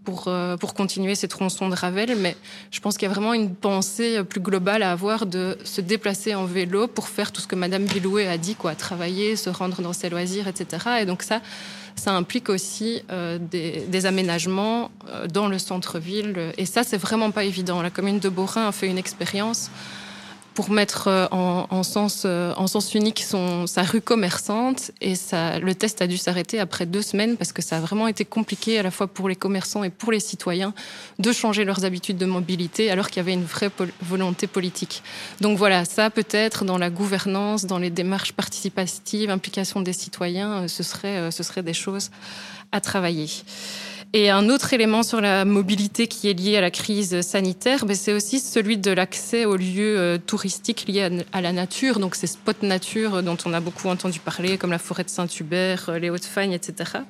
pour, 0.08 0.24
euh, 0.28 0.56
pour 0.56 0.72
continuer 0.72 1.14
ces 1.14 1.28
tronçons 1.28 1.68
de 1.68 1.74
Ravel, 1.74 2.16
mais 2.16 2.34
je 2.70 2.80
pense 2.80 2.96
qu'il 2.96 3.06
y 3.06 3.10
a 3.10 3.12
vraiment 3.12 3.34
une 3.34 3.54
pensée 3.54 4.24
plus 4.24 4.40
globale 4.40 4.82
à 4.82 4.90
avoir 4.90 5.26
de 5.26 5.58
se 5.64 5.82
déplacer 5.82 6.34
en 6.34 6.46
vélo 6.46 6.88
pour 6.88 7.08
faire 7.08 7.30
tout 7.30 7.42
ce 7.42 7.46
que 7.46 7.56
Madame 7.56 7.84
Villouet 7.84 8.26
a 8.26 8.38
dit, 8.38 8.54
quoi, 8.54 8.74
travailler, 8.74 9.36
se 9.36 9.50
rendre 9.50 9.82
dans 9.82 9.92
ses 9.92 10.08
loisirs, 10.08 10.48
etc. 10.48 11.00
Et 11.02 11.04
donc 11.04 11.22
ça, 11.22 11.42
ça 11.94 12.12
implique 12.12 12.48
aussi 12.48 13.02
euh, 13.10 13.38
des, 13.38 14.06
aménagements 14.06 14.90
euh, 15.10 15.26
dans 15.26 15.46
le 15.46 15.58
centre-ville. 15.58 16.54
Et 16.56 16.64
ça, 16.64 16.84
c'est 16.84 16.96
vraiment 16.96 17.30
pas 17.30 17.44
évident. 17.44 17.82
La 17.82 17.90
commune 17.90 18.18
de 18.18 18.30
Borin 18.30 18.68
a 18.68 18.72
fait 18.72 18.86
une 18.86 18.98
expérience 18.98 19.70
pour 20.58 20.70
mettre 20.72 21.06
euh, 21.06 21.28
en, 21.30 21.68
en, 21.70 21.84
sens, 21.84 22.24
euh, 22.24 22.52
en 22.56 22.66
sens 22.66 22.92
unique 22.92 23.24
sa 23.66 23.82
rue 23.84 24.00
commerçante. 24.00 24.90
Et 25.00 25.12
le 25.32 25.72
test 25.72 26.02
a 26.02 26.08
dû 26.08 26.16
s'arrêter 26.16 26.58
après 26.58 26.84
deux 26.84 27.00
semaines 27.00 27.36
parce 27.36 27.52
que 27.52 27.62
ça 27.62 27.76
a 27.76 27.80
vraiment 27.80 28.08
été 28.08 28.24
compliqué 28.24 28.76
à 28.76 28.82
la 28.82 28.90
fois 28.90 29.06
pour 29.06 29.28
les 29.28 29.36
commerçants 29.36 29.84
et 29.84 29.90
pour 29.90 30.10
les 30.10 30.18
citoyens 30.18 30.74
de 31.20 31.30
changer 31.30 31.64
leurs 31.64 31.84
habitudes 31.84 32.18
de 32.18 32.26
mobilité 32.26 32.90
alors 32.90 33.06
qu'il 33.06 33.18
y 33.18 33.20
avait 33.20 33.34
une 33.34 33.44
vraie 33.44 33.70
volonté 34.02 34.48
politique. 34.48 35.04
Donc 35.40 35.56
voilà, 35.56 35.84
ça 35.84 36.10
peut-être 36.10 36.64
dans 36.64 36.76
la 36.76 36.90
gouvernance, 36.90 37.64
dans 37.64 37.78
les 37.78 37.90
démarches 37.90 38.32
participatives, 38.32 39.30
implication 39.30 39.80
des 39.80 39.92
citoyens, 39.92 40.64
euh, 40.64 40.66
ce 40.66 40.82
ce 40.82 41.42
serait 41.44 41.62
des 41.62 41.72
choses 41.72 42.10
à 42.72 42.80
travailler. 42.80 43.28
Et 44.14 44.30
un 44.30 44.48
autre 44.48 44.72
élément 44.72 45.02
sur 45.02 45.20
la 45.20 45.44
mobilité 45.44 46.06
qui 46.06 46.30
est 46.30 46.32
lié 46.32 46.56
à 46.56 46.62
la 46.62 46.70
crise 46.70 47.20
sanitaire, 47.20 47.84
c'est 47.92 48.14
aussi 48.14 48.40
celui 48.40 48.78
de 48.78 48.90
l'accès 48.90 49.44
aux 49.44 49.56
lieux 49.56 49.98
euh, 49.98 50.18
touristiques 50.18 50.86
liés 50.88 51.24
à, 51.32 51.40
la 51.42 51.52
nature, 51.52 51.98
donc 52.00 52.14
ces 52.14 52.26
spots 52.26 52.52
nature 52.62 53.22
dont 53.22 53.36
on 53.44 53.52
a 53.52 53.60
beaucoup 53.60 53.88
entendu 53.88 54.18
parler, 54.18 54.56
comme 54.56 54.70
la 54.70 54.78
forêt 54.78 55.04
de 55.04 55.10
Saint-Hubert, 55.10 55.90
euh, 55.90 55.98
les 55.98 56.08
Hautes-Fagnes, 56.08 56.52
etc 56.52 57.00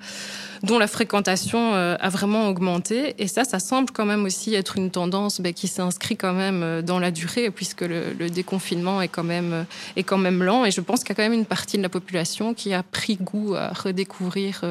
dont 0.63 0.79
la 0.79 0.87
fréquentation 0.87 1.75
euh, 1.75 1.97
a 2.01 2.09
vraiment 2.09 2.49
augmenté. 2.49 3.15
Et 3.19 3.29
ça, 3.29 3.45
ça 3.45 3.59
semble 3.59 3.91
quand 3.91 4.05
même 4.05 4.25
aussi 4.25 4.55
être 4.55 4.77
une 4.77 4.91
tendance 4.91 5.41
ben, 5.41 5.53
qui 5.53 5.69
s'inscrit 5.69 6.17
quand 6.17 6.33
même 6.33 6.63
euh, 6.63 6.83
dans 6.83 6.99
la 6.99 7.11
durée, 7.11 7.51
puisque 7.51 7.83
le, 7.83 8.13
le, 8.19 8.31
déconfinement 8.31 9.01
est 9.03 9.09
quand, 9.09 9.25
même, 9.25 9.53
euh, 9.53 9.63
est 9.97 10.03
quand 10.03 10.19
même 10.19 10.43
lent. 10.43 10.65
Et 10.65 10.71
je 10.71 10.81
pense 10.81 11.01
qu'il 11.01 11.11
y 11.11 11.13
a 11.13 11.15
quand 11.17 11.23
même 11.23 11.39
une 11.39 11.47
partie 11.47 11.77
de 11.77 11.83
la 11.83 11.89
population 11.89 12.55
qui 12.55 12.75
a 12.75 12.83
pris 12.83 13.17
goût 13.17 13.55
à 13.55 13.69
redécouvrir 13.69 14.63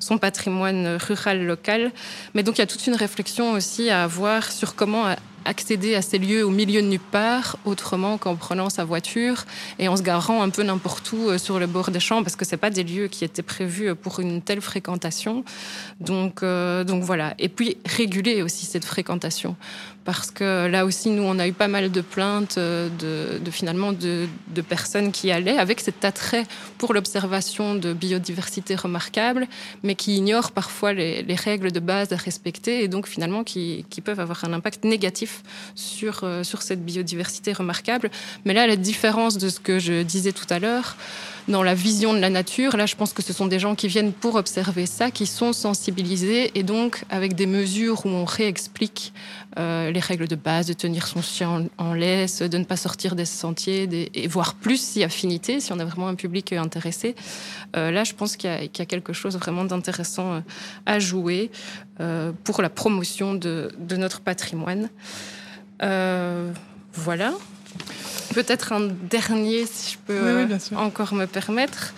son 0.00 0.18
patrimoine 0.18 0.96
rural 0.96 1.44
local. 1.44 1.92
Mais 2.34 2.42
donc 2.42 2.58
il 2.58 2.60
y 2.60 2.64
a 2.64 2.66
toute 2.66 2.86
une 2.86 2.94
réflexion 2.94 3.52
aussi 3.52 3.90
à 3.90 4.04
avoir 4.04 4.50
sur 4.50 4.74
comment 4.74 5.04
accéder 5.44 5.94
à 5.94 6.02
ces 6.02 6.18
lieux 6.18 6.44
au 6.44 6.50
milieu 6.50 6.82
de 6.82 6.86
nulle 6.86 7.00
part, 7.00 7.56
autrement 7.64 8.18
qu'en 8.18 8.36
prenant 8.36 8.70
sa 8.70 8.84
voiture 8.84 9.44
et 9.78 9.88
en 9.88 9.96
se 9.96 10.02
garant 10.02 10.42
un 10.42 10.50
peu 10.50 10.62
n'importe 10.62 11.12
où 11.12 11.28
euh, 11.28 11.38
sur 11.38 11.58
le 11.58 11.66
bord 11.66 11.90
des 11.90 12.00
champs, 12.00 12.22
parce 12.22 12.36
que 12.36 12.44
c'est 12.44 12.56
pas 12.56 12.70
des 12.70 12.84
lieux 12.84 13.08
qui 13.08 13.24
étaient 13.24 13.42
prévus 13.42 13.90
euh, 13.90 13.94
pour 13.94 14.20
une 14.20 14.42
telle 14.42 14.60
fréquentation. 14.60 15.44
Donc, 16.00 16.42
euh, 16.42 16.84
donc 16.84 17.02
voilà. 17.02 17.34
Et 17.38 17.48
puis 17.48 17.76
réguler 17.84 18.42
aussi 18.42 18.66
cette 18.66 18.84
fréquentation 18.84 19.56
parce 20.04 20.30
que 20.30 20.66
là 20.66 20.84
aussi, 20.84 21.10
nous, 21.10 21.22
on 21.22 21.38
a 21.38 21.46
eu 21.46 21.52
pas 21.52 21.68
mal 21.68 21.90
de 21.90 22.00
plaintes 22.00 22.58
euh, 22.58 22.88
de, 22.98 24.62
personnes 24.62 25.12
qui 25.12 25.30
allaient 25.30 25.58
avec 25.58 25.80
cet 25.80 26.04
attrait 26.04 26.44
pour 26.78 26.94
l'observation 26.94 27.74
de 27.74 27.92
biodiversité 27.92 28.74
remarquable, 28.74 29.46
mais 29.82 29.94
qui 29.94 30.16
ignorent 30.16 30.52
parfois 30.52 30.92
les, 30.92 31.22
les, 31.22 31.34
règles 31.34 31.72
de 31.72 31.80
base 31.80 32.12
à 32.12 32.16
respecter 32.16 32.84
et 32.84 32.88
donc 32.88 33.06
finalement 33.06 33.44
qui, 33.44 33.84
qui 33.90 34.00
peuvent 34.00 34.20
avoir 34.20 34.44
un 34.44 34.52
impact 34.52 34.84
négatif 34.84 35.42
sur, 35.74 36.20
euh, 36.22 36.42
sur 36.44 36.62
cette 36.62 36.84
biodiversité 36.84 37.52
remarquable. 37.52 38.10
Mais 38.44 38.54
là, 38.54 38.66
la 38.66 38.76
différence 38.76 39.38
de 39.38 39.48
ce 39.48 39.60
que 39.60 39.78
je 39.78 40.02
disais 40.02 40.32
tout 40.32 40.46
à 40.50 40.58
l'heure, 40.58 40.96
dans 41.48 41.62
la 41.62 41.74
vision 41.74 42.14
de 42.14 42.18
la 42.18 42.30
nature. 42.30 42.76
Là, 42.76 42.86
je 42.86 42.94
pense 42.94 43.12
que 43.12 43.22
ce 43.22 43.32
sont 43.32 43.46
des 43.46 43.58
gens 43.58 43.74
qui 43.74 43.88
viennent 43.88 44.12
pour 44.12 44.36
observer 44.36 44.86
ça, 44.86 45.10
qui 45.10 45.26
sont 45.26 45.52
sensibilisés 45.52 46.56
et 46.58 46.62
donc 46.62 47.04
avec 47.10 47.34
des 47.34 47.46
mesures 47.46 48.06
où 48.06 48.08
on 48.08 48.24
réexplique 48.24 49.12
euh, 49.58 49.90
les 49.90 50.00
règles 50.00 50.28
de 50.28 50.36
base, 50.36 50.66
de 50.66 50.72
tenir 50.72 51.06
son 51.06 51.20
chien 51.20 51.68
en, 51.76 51.94
laisse, 51.94 52.40
de 52.40 52.58
ne 52.58 52.64
pas 52.64 52.76
sortir 52.76 53.14
des 53.14 53.24
sentiers, 53.24 53.88
et 54.14 54.26
voir 54.26 54.54
plus 54.54 54.80
si 54.80 55.04
affinité, 55.04 55.60
si 55.60 55.72
on 55.72 55.78
a 55.78 55.84
vraiment 55.84 56.08
un 56.08 56.14
public 56.14 56.52
intéressé. 56.52 57.14
Euh, 57.76 57.90
là, 57.90 58.04
je 58.04 58.14
pense 58.14 58.36
qu'il 58.36 58.50
y, 58.50 58.82
a 58.82 58.86
quelque 58.86 59.12
chose 59.12 59.36
vraiment 59.36 59.64
d'intéressant 59.64 60.34
euh, 60.34 60.40
à 60.86 60.98
jouer 60.98 61.50
pour 62.42 62.62
la 62.62 62.68
promotion 62.68 63.34
de, 63.34 63.70
notre 63.96 64.20
patrimoine. 64.22 64.90
Voilà. 65.80 67.32
Peut-être 68.34 68.72
un 68.72 68.88
dernier, 69.10 69.66
si 69.66 69.92
je 69.94 69.98
peux 70.06 70.44
oui, 70.44 70.46
oui, 70.50 70.76
encore 70.76 71.14
me 71.14 71.26
permettre. 71.26 71.94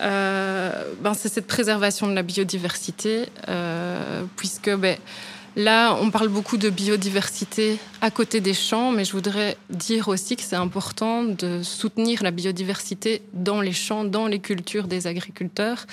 Euh, 0.00 0.84
ben, 1.00 1.14
c'est 1.14 1.28
cette 1.28 1.46
préservation 1.46 2.06
de 2.06 2.14
la 2.14 2.22
biodiversité, 2.22 3.26
euh, 3.48 4.22
puisque 4.36 4.74
ben, 4.74 4.96
là, 5.56 5.94
on 6.00 6.10
parle 6.10 6.28
beaucoup 6.28 6.56
de 6.56 6.70
biodiversité 6.70 7.78
à 8.00 8.10
côté 8.10 8.40
des 8.40 8.54
champs, 8.54 8.92
mais 8.92 9.04
je 9.04 9.12
voudrais 9.12 9.56
dire 9.68 10.08
aussi 10.08 10.36
que 10.36 10.42
c'est 10.42 10.56
important 10.56 11.24
de 11.24 11.62
soutenir 11.62 12.22
la 12.22 12.30
biodiversité 12.30 13.22
dans 13.34 13.60
les 13.60 13.72
champs, 13.72 14.04
dans 14.04 14.26
les 14.26 14.38
cultures 14.38 14.86
des 14.86 15.06
agriculteurs. 15.06 15.86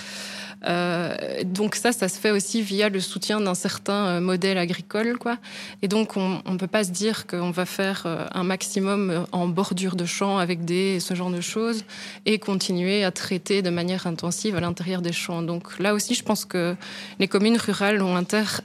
Euh, 0.66 1.16
donc 1.44 1.76
ça, 1.76 1.92
ça 1.92 2.10
se 2.10 2.20
fait 2.20 2.32
aussi 2.32 2.62
via 2.62 2.90
le 2.90 3.00
soutien 3.00 3.40
d'un 3.40 3.54
certain 3.54 4.08
euh, 4.08 4.20
modèle 4.20 4.58
agricole, 4.58 5.18
quoi. 5.18 5.38
Et 5.82 5.88
donc 5.88 6.18
on 6.18 6.42
ne 6.46 6.58
peut 6.58 6.68
pas 6.68 6.84
se 6.84 6.92
dire 6.92 7.28
qu'on 7.28 7.52
va 7.52 7.66
faire 7.66 8.04
euh, 8.06 8.26
un 8.34 8.44
maximum 8.44 9.26
en 9.32 9.48
bordure 9.48 9.96
de 9.96 10.06
champs 10.06 10.38
avec 10.38 10.60
ce 10.68 11.14
genre 11.14 11.30
de 11.30 11.40
choses 11.40 11.84
et 12.26 12.40
continuer 12.40 13.04
à 13.04 13.12
traiter 13.12 13.62
de 13.62 13.70
manière 13.70 14.08
intensive 14.08 14.56
à 14.56 14.60
l'intérieur 14.60 15.02
des 15.02 15.14
champs. 15.14 15.42
Donc 15.42 15.80
là 15.80 15.94
aussi, 15.94 16.16
je 16.16 16.24
pense 16.24 16.46
que 16.46 16.76
les 17.20 17.28
communes 17.28 17.58
rurales 17.58 18.02
ont, 18.02 18.18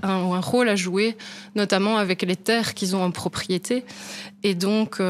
un, 0.03 0.41
rôle 0.41 0.69
à 0.69 0.77
jouer, 0.77 1.17
notamment 1.55 1.99
avec 1.99 2.23
les 2.23 2.37
terres 2.37 2.75
qu'ils 2.75 2.97
ont 2.97 3.05
en 3.05 3.11
propriété 3.11 3.85
et 4.43 4.55
donc, 4.55 5.01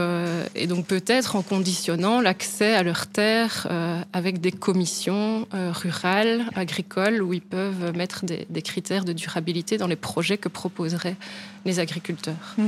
donc 0.68 0.86
peut-être 0.86 1.36
en 1.36 1.42
conditionnant 1.42 2.20
l'accès 2.20 2.74
à 2.74 2.82
leurs 2.82 3.06
terres 3.06 3.66
avec 4.12 4.40
des 4.40 4.52
commissions 4.52 5.46
rurales, 5.52 6.44
agricoles, 6.54 6.71
où 7.20 7.32
ils 7.32 7.40
peuvent 7.40 7.96
mettre 7.96 8.24
des, 8.24 8.62
critères 8.62 9.04
de 9.04 9.12
durabilité 9.12 9.76
dans 9.76 9.86
les 9.86 9.96
projets 9.96 10.38
que 10.38 10.48
proposeraient 10.48 11.16
les 11.64 11.78
agriculteurs. 11.78 12.54
Mmh. 12.58 12.66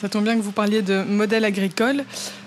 Ça 0.00 0.08
tombe 0.08 0.24
bien 0.24 0.36
que 0.36 0.42
vous 0.42 0.52
parliez 0.52 0.82
de 0.82 1.02
modèle 1.02 1.44
agricole. 1.44 2.04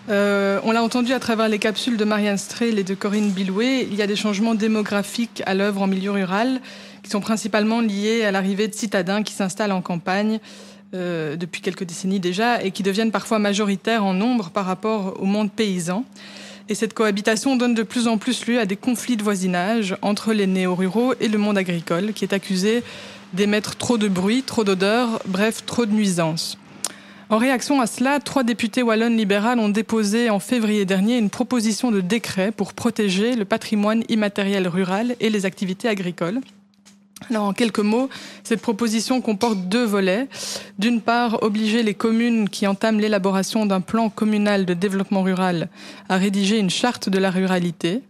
Euh, 0.10 0.60
on 0.64 0.72
l'a 0.72 0.84
entendu 0.84 1.14
à 1.14 1.20
travers 1.20 1.48
les 1.48 1.60
capsules 1.60 1.98
de 1.98 2.06
Marianne 2.06 2.38
Strehl 2.38 2.78
et 2.78 2.84
de 2.84 2.94
Corinne 2.94 3.32
Bilouet, 3.32 3.84
il 3.84 3.96
y 3.96 4.02
a 4.02 4.08
des 4.08 4.16
changements 4.16 4.56
démographiques 4.56 5.42
à 5.46 5.54
l'œuvre 5.54 5.82
en 5.82 5.88
milieu 5.88 6.12
rural 6.12 6.62
qui 7.04 7.10
sont 7.10 7.22
principalement 7.22 7.82
liés 7.82 8.24
à 8.24 8.32
l'arrivée 8.32 8.68
de 8.68 8.74
citadins 8.74 9.24
qui 9.24 9.34
s'installent 9.34 9.72
en 9.72 9.82
campagne 9.82 10.40
euh, 10.94 11.36
depuis 11.36 11.62
quelques 11.62 11.86
décennies 11.86 12.20
déjà 12.20 12.64
et 12.64 12.72
qui 12.72 12.84
deviennent 12.84 13.12
parfois 13.12 13.40
majoritaires 13.40 14.06
en 14.06 14.14
nombre 14.14 14.52
par 14.52 14.66
rapport 14.66 15.20
au 15.20 15.26
monde 15.26 15.52
paysan. 15.52 16.06
Et 16.70 16.76
cette 16.76 16.94
cohabitation 16.94 17.58
donne 17.58 17.74
de 17.74 17.84
plus 17.84 18.08
en 18.08 18.18
plus 18.18 18.46
lieu 18.48 18.60
à 18.60 18.66
des 18.66 18.78
conflits 18.78 19.18
de 19.18 19.24
voisinage 19.24 19.98
entre 20.02 20.32
les 20.32 20.48
néo-ruraux 20.48 21.14
et 21.20 21.28
le 21.28 21.38
monde 21.38 21.58
agricole, 21.58 22.14
qui 22.14 22.24
est 22.24 22.34
accusé 22.34 22.84
d'émettre 23.34 23.76
trop 23.76 23.98
de 23.98 24.08
bruit, 24.08 24.44
trop 24.44 24.64
d'odeurs, 24.64 25.22
bref, 25.26 25.66
trop 25.66 25.86
de 25.86 25.92
nuisances. 25.92 26.58
En 27.30 27.38
réaction 27.38 27.82
à 27.82 27.88
cela, 27.88 28.20
trois 28.20 28.44
députés 28.44 28.84
wallonnes 28.84 29.18
libérales 29.18 29.60
ont 29.60 29.70
déposé 29.70 30.30
en 30.30 30.40
février 30.40 30.86
dernier 30.86 31.18
une 31.18 31.30
proposition 31.30 31.92
de 31.92 32.00
décret 32.00 32.52
pour 32.52 32.74
protéger 32.74 33.36
le 33.36 33.44
patrimoine 33.44 34.04
immatériel 34.08 34.68
rural 34.68 35.16
et 35.20 35.30
les 35.30 35.46
activités 35.46 35.88
agricoles. 35.88 36.42
Alors, 37.30 37.46
en 37.46 37.54
quelques 37.54 37.80
mots, 37.80 38.10
cette 38.44 38.62
proposition 38.62 39.22
comporte 39.22 39.58
deux 39.70 39.86
volets. 39.86 40.28
D'une 40.80 41.02
part, 41.02 41.42
obliger 41.44 41.84
les 41.84 41.94
communes 41.94 42.50
qui 42.50 42.68
entament 42.68 43.00
l'élaboration 43.00 43.66
d'un 43.66 43.82
plan 43.82 44.10
communal 44.10 44.66
de 44.66 44.74
développement 44.74 45.24
rural 45.24 45.70
à 46.10 46.18
rédiger 46.18 46.58
une 46.58 46.70
charte 46.70 47.10
de 47.10 47.18
la 47.20 47.32
ruralité. 47.32 48.02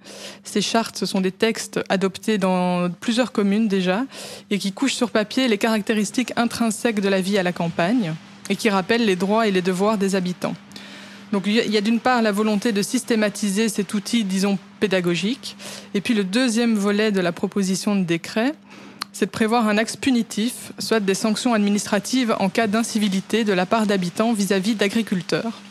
Ces 0.43 0.61
chartes, 0.61 0.97
ce 0.97 1.05
sont 1.05 1.21
des 1.21 1.31
textes 1.31 1.79
adoptés 1.89 2.37
dans 2.37 2.89
plusieurs 2.89 3.31
communes 3.31 3.67
déjà 3.67 4.05
et 4.49 4.57
qui 4.57 4.71
couchent 4.71 4.95
sur 4.95 5.11
papier 5.11 5.47
les 5.47 5.57
caractéristiques 5.57 6.33
intrinsèques 6.35 7.01
de 7.01 7.09
la 7.09 7.21
vie 7.21 7.37
à 7.37 7.43
la 7.43 7.51
campagne 7.51 8.13
et 8.49 8.55
qui 8.55 8.69
rappellent 8.69 9.05
les 9.05 9.15
droits 9.15 9.47
et 9.47 9.51
les 9.51 9.61
devoirs 9.61 9.97
des 9.97 10.15
habitants. 10.15 10.55
Donc 11.31 11.43
il 11.47 11.55
y 11.55 11.77
a 11.77 11.81
d'une 11.81 11.99
part 11.99 12.21
la 12.21 12.31
volonté 12.31 12.71
de 12.71 12.83
systématiser 12.83 13.67
cet 13.67 13.95
outil, 13.95 14.23
disons, 14.23 14.59
pédagogique, 14.79 15.55
et 15.95 16.01
puis 16.01 16.13
le 16.13 16.23
deuxième 16.23 16.75
volet 16.75 17.11
de 17.11 17.21
la 17.21 17.31
proposition 17.31 17.95
de 17.95 18.03
décret, 18.03 18.53
c'est 19.13 19.27
de 19.27 19.31
prévoir 19.31 19.67
un 19.69 19.77
axe 19.77 19.95
punitif, 19.95 20.73
soit 20.79 20.99
des 20.99 21.13
sanctions 21.13 21.53
administratives 21.53 22.35
en 22.39 22.49
cas 22.49 22.67
d'incivilité 22.67 23.43
de 23.43 23.53
la 23.53 23.65
part 23.65 23.85
d'habitants 23.85 24.33
vis-à-vis 24.33 24.75
d'agriculteurs. 24.75 25.61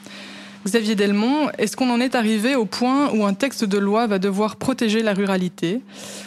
Xavier 0.64 0.94
Delmont, 0.94 1.50
est-ce 1.58 1.76
qu'on 1.76 1.90
en 1.90 2.00
est 2.00 2.14
arrivé 2.14 2.54
au 2.54 2.66
point 2.66 3.10
où 3.12 3.26
un 3.26 3.34
texte 3.34 3.64
de 3.64 3.78
loi 3.78 4.06
va 4.06 4.20
devoir 4.20 4.54
protéger 4.54 5.02
la 5.02 5.12
ruralité? 5.12 5.80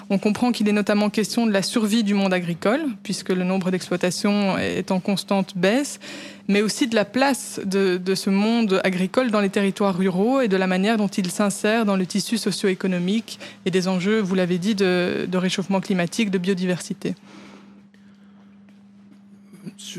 On 0.09 0.17
comprend 0.17 0.51
qu'il 0.51 0.67
est 0.67 0.73
notamment 0.73 1.09
question 1.09 1.45
de 1.47 1.53
la 1.53 1.61
survie 1.61 2.03
du 2.03 2.13
monde 2.13 2.33
agricole, 2.33 2.81
puisque 3.01 3.29
le 3.29 3.45
nombre 3.45 3.71
d'exploitations 3.71 4.57
est 4.57 4.91
en 4.91 4.99
constante 4.99 5.53
baisse, 5.55 6.01
mais 6.47 6.61
aussi 6.61 6.87
de 6.87 6.95
la 6.95 7.05
place 7.05 7.59
de, 7.65 8.15
ce 8.15 8.29
monde 8.29 8.81
agricole 8.83 9.31
dans 9.31 9.41
les 9.41 9.49
territoires 9.49 9.97
ruraux 9.97 10.41
et 10.41 10.47
de 10.47 10.57
la 10.57 10.67
manière 10.67 10.97
dont 10.97 11.07
il 11.07 11.31
s'insère 11.31 11.85
dans 11.85 11.95
le 11.95 12.05
tissu 12.05 12.37
socio-économique 12.37 13.39
et 13.65 13.71
des 13.71 13.87
enjeux, 13.87 14.19
vous 14.19 14.35
l'avez 14.35 14.57
dit, 14.57 14.75
de 14.75 15.37
réchauffement 15.37 15.81
climatique, 15.81 16.31
de 16.31 16.37
biodiversité 16.37 17.15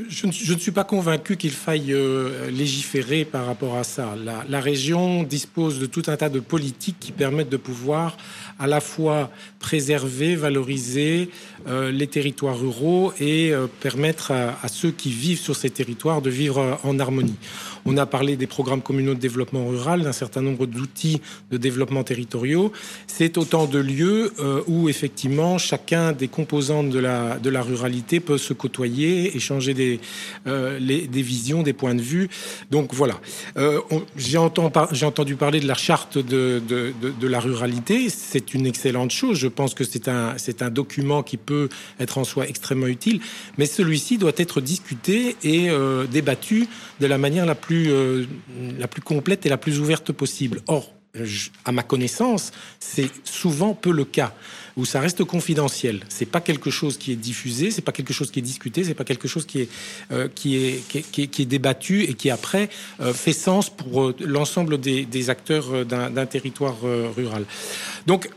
je, 0.09 0.27
ne 0.27 0.59
suis 0.59 0.71
pas 0.71 0.85
convaincu 0.85 1.37
qu'il 1.37 1.51
faille 1.51 1.93
euh, 1.93 2.51
légiférer 2.51 3.25
par 3.25 3.47
rapport 3.47 3.77
à 3.77 3.85
ça. 3.85 4.15
La, 4.49 4.61
région 4.61 5.23
dispose 5.23 5.79
de 5.79 5.87
tout 5.87 6.03
un 6.09 6.17
tas 6.17 6.29
de 6.29 6.41
politiques 6.41 6.97
qui 6.99 7.13
permettent 7.13 7.49
de 7.49 7.57
pouvoir 7.57 8.17
à 8.59 8.67
la 8.67 8.81
fois 8.81 9.31
préserver, 9.59 10.35
valoriser 10.35 11.31
euh, 11.67 11.91
les 11.91 12.07
territoires 12.07 12.59
ruraux 12.59 13.13
et 13.21 13.53
euh, 13.53 13.67
permettre 13.81 14.33
à, 14.33 14.69
ceux 14.69 14.91
qui 14.91 15.11
vivent 15.11 15.41
sur 15.41 15.57
ces 15.57 15.71
territoires 15.71 16.23
de 16.23 16.31
vivre 16.31 16.79
en 16.83 16.99
harmonie. 16.99 17.37
On 17.87 17.97
a 17.97 18.07
parlé 18.07 18.37
des 18.37 18.47
programmes 18.47 18.83
communaux 18.83 19.15
de 19.15 19.21
développement 19.21 19.67
rural, 19.67 20.03
d'un 20.03 20.13
certain 20.13 20.43
nombre 20.43 20.67
d'outils 20.67 21.21
de 21.51 21.57
développement 21.57 22.03
territoriaux. 22.03 22.73
C'est 23.07 23.39
autant 23.39 23.67
de 23.67 23.79
lieux 23.79 24.33
euh, 24.41 24.63
où 24.67 24.89
effectivement 24.89 25.57
chacun 25.59 26.13
des 26.13 26.29
composantes 26.29 26.91
de 26.91 26.99
la, 26.99 27.39
de 27.39 27.49
la 27.49 27.63
ruralité 27.63 28.21
peut 28.21 28.39
se 28.39 28.53
côtoyer, 28.53 29.37
échanger 29.37 29.73
des, 29.73 30.01
euh, 30.47 30.81
des 30.81 31.23
visions, 31.23 31.63
des 31.63 31.73
points 31.73 31.95
de 31.95 32.03
vue. 32.03 32.29
Donc 32.71 32.93
voilà. 32.93 33.21
Euh, 33.57 33.81
J'ai 34.17 34.37
entendu 34.39 35.37
parler 35.37 35.61
de 35.61 35.69
la 35.69 35.75
charte 35.75 36.19
de, 36.19 36.61
de, 36.69 36.93
de, 37.01 37.29
la 37.29 37.41
ruralité. 37.41 38.09
C'est 38.11 38.55
une 38.55 38.67
excellente 38.67 39.11
chose. 39.11 39.39
Je 39.39 39.49
pense 39.49 39.75
que 39.75 39.85
c'est 39.85 40.09
un, 40.09 40.35
un 40.61 40.71
document 40.71 41.23
qui 41.23 41.37
peut 41.37 41.69
être 42.01 42.19
en 42.19 42.25
soi 42.25 42.49
extrêmement 42.49 42.87
utile. 42.87 43.21
Mais 43.59 43.67
celui-ci 43.67 44.19
doit 44.19 44.33
être 44.37 44.61
discuté 44.61 45.37
et 45.43 45.71
euh, 45.71 46.07
débattu 46.07 46.69
de 47.01 47.07
la 47.07 47.19
manière 47.19 47.47
la 47.47 47.55
plus 47.55 47.91
euh, 47.91 48.27
la 48.79 48.89
plus 48.89 49.03
complète 49.03 49.47
et 49.47 49.49
la 49.49 49.59
plus 49.59 49.81
ouverte 49.81 50.13
possible. 50.13 50.61
Or, 50.67 50.93
à 51.65 51.73
ma 51.73 51.83
connaissance, 51.83 52.53
c'est 52.79 53.11
souvent 53.25 53.75
peu 53.75 53.91
le 53.91 54.05
cas 54.05 54.35
où 54.77 54.85
ça 54.85 55.01
reste 55.01 55.25
confidentiel. 55.25 56.01
C'est 56.09 56.27
pas 56.27 56.41
quelque 56.41 56.71
chose 56.71 56.99
qui 56.99 57.13
est 57.13 57.17
diffusé, 57.17 57.71
c'est 57.71 57.83
pas 57.83 57.93
quelque 57.93 58.13
chose 58.13 58.31
qui 58.31 58.41
est 58.41 58.43
discuté, 58.43 58.85
c'est 58.85 58.95
pas 58.95 59.05
quelque 59.05 59.29
chose 59.29 59.47
qui 59.47 59.61
est 59.63 59.69
euh, 60.13 60.29
qui, 60.35 60.57
est, 60.57 61.03
qui, 61.11 61.43
est, 61.43 61.47
débattu 61.47 62.03
et 62.03 62.15
qui 62.15 62.31
après 62.31 62.69
euh, 63.01 63.13
fait 63.13 63.33
sens 63.33 63.71
pour 63.71 64.13
l'ensemble 64.21 64.79
des, 64.79 65.31
acteurs 65.31 65.85
d'un 65.85 66.27
territoire 66.27 66.77
rural. 67.17 67.45
Donc, 68.07 68.31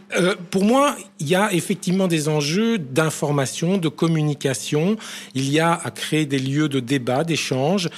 pour 0.50 0.64
moi, 0.64 0.96
il 1.20 1.28
y 1.28 1.36
a 1.36 1.54
effectivement 1.54 2.08
des 2.08 2.28
enjeux 2.30 2.80
d'information, 2.80 3.78
de 3.78 3.90
communication. 3.90 4.98
Il 5.36 5.52
y 5.52 5.60
a 5.60 5.74
à 5.74 5.92
créer 5.92 6.26
des 6.26 6.40
lieux 6.40 6.70
de 6.70 6.80
débat, 6.80 7.24
d'échange, 7.24 7.90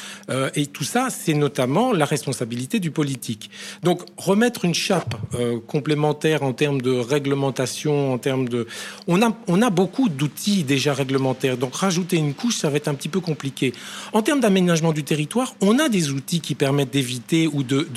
et 0.55 0.65
tout 0.65 0.83
ça, 0.83 1.07
c'est 1.09 1.33
notamment 1.33 1.93
la 1.93 2.05
responsabilité 2.05 2.79
du 2.79 2.91
politique. 2.91 3.49
Donc 3.83 4.01
remettre 4.17 4.65
une 4.65 4.73
chape 4.73 5.15
euh, 5.35 5.59
complémentaire 5.65 6.43
en 6.43 6.53
termes 6.53 6.81
de 6.81 6.91
réglementation, 6.91 8.13
en 8.13 8.17
termes 8.17 8.30
de... 8.37 8.67
On 9.07 9.21
a, 9.21 9.69
beaucoup 9.69 10.09
d'outils 10.09 10.63
déjà 10.63 10.93
réglementaires, 10.93 11.57
donc 11.57 11.75
rajouter 11.75 12.17
une 12.17 12.33
couche, 12.33 12.57
ça 12.57 12.69
va 12.69 12.77
être 12.77 12.87
un 12.87 12.93
petit 12.93 13.09
peu 13.09 13.19
compliqué. 13.19 13.73
En 14.13 14.21
termes 14.21 14.39
d'aménagement 14.39 14.91
du 14.91 15.03
territoire, 15.03 15.55
on 15.61 15.79
a 15.79 15.89
des 15.89 16.11
outils 16.11 16.41
qui 16.41 16.55
permettent 16.55 16.91
d'éviter 16.91 17.47
ou 17.47 17.63
de, 17.63 17.87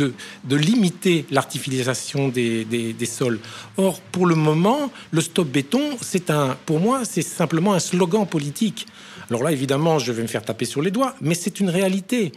limiter 0.50 1.26
l'artificialisation 1.30 2.28
des, 2.28 2.64
des 2.64 3.06
sols. 3.06 3.40
Or, 3.76 4.00
pour 4.00 4.26
le 4.26 4.34
moment, 4.34 4.90
le 5.10 5.20
stop 5.20 5.48
béton, 5.48 5.96
c'est 6.00 6.30
un, 6.30 6.56
pour 6.66 6.80
moi, 6.80 7.04
c'est 7.04 7.22
simplement 7.22 7.74
un 7.74 7.78
slogan 7.78 8.26
politique. 8.26 8.86
Alors 9.30 9.42
là, 9.42 9.52
évidemment, 9.52 9.98
je 9.98 10.12
vais 10.12 10.22
me 10.22 10.26
faire 10.26 10.42
taper 10.42 10.64
sur 10.64 10.82
les 10.82 10.90
doigts, 10.90 11.14
mais 11.20 11.34
c'est 11.34 11.60
une 11.60 11.70
réalité. 11.70 12.32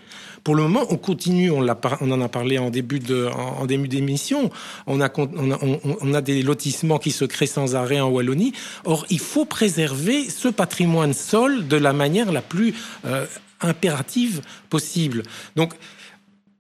Pour 0.48 0.56
le 0.56 0.64
moment, 0.64 0.86
on 0.89 0.95
continue, 0.95 1.52
on, 1.52 1.60
on 1.60 2.12
en 2.12 2.22
a 2.22 2.30
parlé 2.30 2.58
en 2.58 2.70
début 2.70 3.00
d'émission. 3.00 4.50
On 4.86 5.02
a, 5.02 5.12
on, 5.18 6.14
a, 6.14 6.22
des 6.22 6.41
lotissements 6.41 7.00
qui 7.00 7.12
se 7.12 7.26
créent 7.26 7.48
sans 7.48 7.76
arrêt 7.76 8.00
en 8.00 8.08
Wallonie. 8.08 8.54
Or, 8.86 9.06
il 9.10 9.20
faut 9.20 9.43
préserver 9.43 10.30
ce 10.30 10.48
patrimoine 10.48 11.12
sol 11.12 11.68
de 11.68 11.76
la 11.76 11.91
manière 11.91 12.32
la 12.32 12.41
plus 12.41 12.74
euh, 13.04 13.26
impérative 13.60 14.39
possible. 14.70 15.24
Donc, 15.58 15.74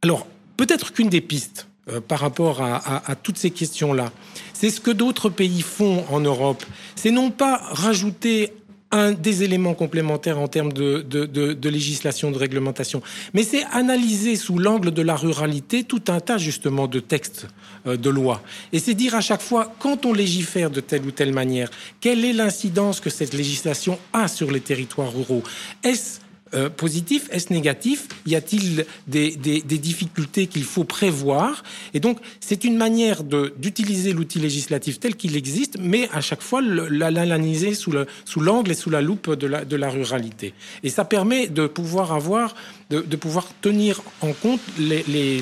alors, 0.01 0.27
peut-être 0.57 0.91
qu'une 0.91 1.07
des 1.07 1.21
pistes 1.21 1.69
euh, 1.87 2.01
par 2.01 2.19
rapport 2.19 2.61
à, 2.61 3.09
à 3.09 3.15
toutes 3.15 3.37
ces 3.37 3.51
questions-là, 3.51 4.11
c'est 4.51 4.69
ce 4.69 4.81
que 4.81 4.91
d'autres 4.91 5.29
pays 5.29 5.61
font 5.61 6.03
en 6.09 6.19
Europe. 6.19 6.65
C'est 6.97 7.11
non 7.11 7.31
pas 7.31 7.55
rajouter 7.55 8.51
un 8.91 9.11
des 9.11 9.43
éléments 9.43 9.73
complémentaires 9.73 10.39
en 10.39 10.47
termes 10.47 10.71
de, 10.71 11.01
de, 11.01 11.25
de, 11.25 11.53
de 11.53 11.69
législation, 11.69 12.31
de 12.31 12.37
réglementation. 12.37 13.01
Mais 13.33 13.43
c'est 13.43 13.63
analyser 13.71 14.35
sous 14.35 14.57
l'angle 14.57 14.91
de 14.91 15.01
la 15.01 15.15
ruralité 15.15 15.83
tout 15.83 16.03
un 16.07 16.19
tas 16.19 16.37
justement 16.37 16.87
de 16.87 16.99
textes 16.99 17.47
euh, 17.85 17.97
de 17.97 18.09
loi. 18.09 18.41
Et 18.71 18.79
c'est 18.79 18.93
dire 18.93 19.15
à 19.15 19.21
chaque 19.21 19.41
fois, 19.41 19.73
quand 19.79 20.05
on 20.05 20.13
légifère 20.13 20.69
de 20.69 20.79
telle 20.79 21.05
ou 21.05 21.11
telle 21.11 21.33
manière, 21.33 21.69
quelle 21.99 22.23
est 22.23 22.33
l'incidence 22.33 22.99
que 22.99 23.09
cette 23.09 23.33
législation 23.33 23.99
a 24.13 24.27
sur 24.27 24.51
les 24.51 24.61
territoires 24.61 25.13
ruraux? 25.13 25.43
Est-ce 25.83 26.19
euh, 26.53 26.69
positif 26.69 27.27
Est-ce 27.31 27.51
négatif? 27.51 28.07
Y 28.25 28.35
a-t-il 28.35 28.85
des, 29.07 29.35
des, 29.35 29.61
difficultés 29.61 30.47
qu'il 30.47 30.63
faut 30.63 30.83
prévoir? 30.83 31.63
Et 31.93 31.99
donc, 31.99 32.19
c'est 32.39 32.63
une 32.63 32.77
manière 32.77 33.23
d'utiliser 33.23 34.13
l'outil 34.13 34.39
législatif 34.39 34.99
tel 34.99 35.15
qu'il 35.15 35.35
existe, 35.35 35.77
mais 35.79 36.09
à 36.13 36.21
chaque 36.21 36.41
fois 36.41 36.61
l'analyser 36.61 37.73
sous 37.73 37.91
l'angle 37.91 38.07
sous 38.25 38.71
et 38.71 38.75
sous 38.75 38.89
la 38.89 39.01
loupe 39.01 39.33
de 39.33 39.47
la, 39.47 39.65
de 39.65 39.75
la 39.75 39.89
ruralité. 39.89 40.53
Et 40.83 40.89
ça 40.89 41.05
permet 41.05 41.47
de 41.47 41.67
pouvoir 41.67 42.11
avoir 42.13 42.55
de, 42.89 43.01
de, 43.01 43.15
pouvoir 43.17 43.47
tenir 43.61 44.01
en 44.21 44.31
compte 44.31 44.61
les, 44.79 45.03
les, 45.03 45.41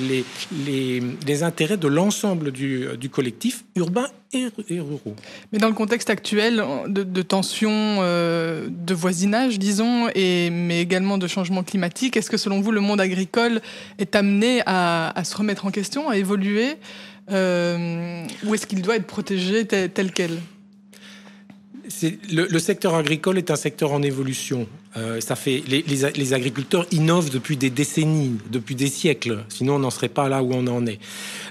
les, 0.66 1.04
les 1.26 1.44
intérêts 1.44 1.78
de 1.78 1.88
l'ensemble 1.88 2.52
du, 2.52 2.88
du, 3.00 3.10
collectif 3.10 3.64
urbain 3.76 4.08
et, 4.34 4.48
et, 4.70 4.80
ruraux. 4.80 5.16
Mais 5.52 5.60
dans 5.60 5.68
le 5.68 5.76
contexte 5.76 6.10
actuel 6.10 6.64
de, 6.88 7.04
de 7.04 7.22
tensions 7.22 7.98
euh, 8.00 8.68
de 8.70 8.94
voisinage, 8.96 9.60
disons, 9.60 10.10
et, 10.16 10.50
mais 10.50 10.82
également 10.82 11.18
de 11.18 11.28
changement 11.28 11.64
climatique, 11.64 12.18
est-ce 12.18 12.32
que 12.32 12.38
selon 12.38 12.62
vous, 12.62 12.72
le 12.72 12.82
monde 12.82 13.00
agricole 13.00 13.62
est 14.00 14.16
amené 14.16 14.62
à, 14.66 15.18
à 15.18 15.24
se 15.24 15.38
remettre 15.38 15.66
en 15.66 15.72
question, 15.72 16.10
à 16.10 16.18
évoluer 16.18 16.76
euh, 17.32 18.26
Ou 18.46 18.56
est-ce 18.56 18.66
qu'il 18.66 18.82
doit 18.82 18.96
être 18.96 19.08
protégé 19.08 19.66
tel, 19.66 19.92
tel 19.92 20.12
quel? 20.12 20.32
Le, 22.32 22.48
le, 22.50 22.60
secteur 22.60 22.96
agricole 22.96 23.38
est 23.38 23.52
un 23.52 23.56
secteur 23.56 23.92
en 23.94 24.02
évolution. 24.02 24.68
Euh, 24.98 25.20
ça 25.20 25.36
fait 25.36 25.62
les, 25.68 25.82
les, 25.82 26.12
les, 26.12 26.34
agriculteurs 26.34 26.86
innovent 26.92 27.30
depuis 27.30 27.58
des 27.58 27.70
décennies, 27.70 28.38
depuis 28.50 28.76
des 28.76 28.88
siècles. 28.88 29.44
Sinon, 29.50 29.76
on 29.76 29.80
n'en 29.80 29.90
serait 29.90 30.10
pas 30.10 30.30
là 30.30 30.42
où 30.42 30.54
on 30.54 30.66
en 30.68 30.86
est. 30.86 31.00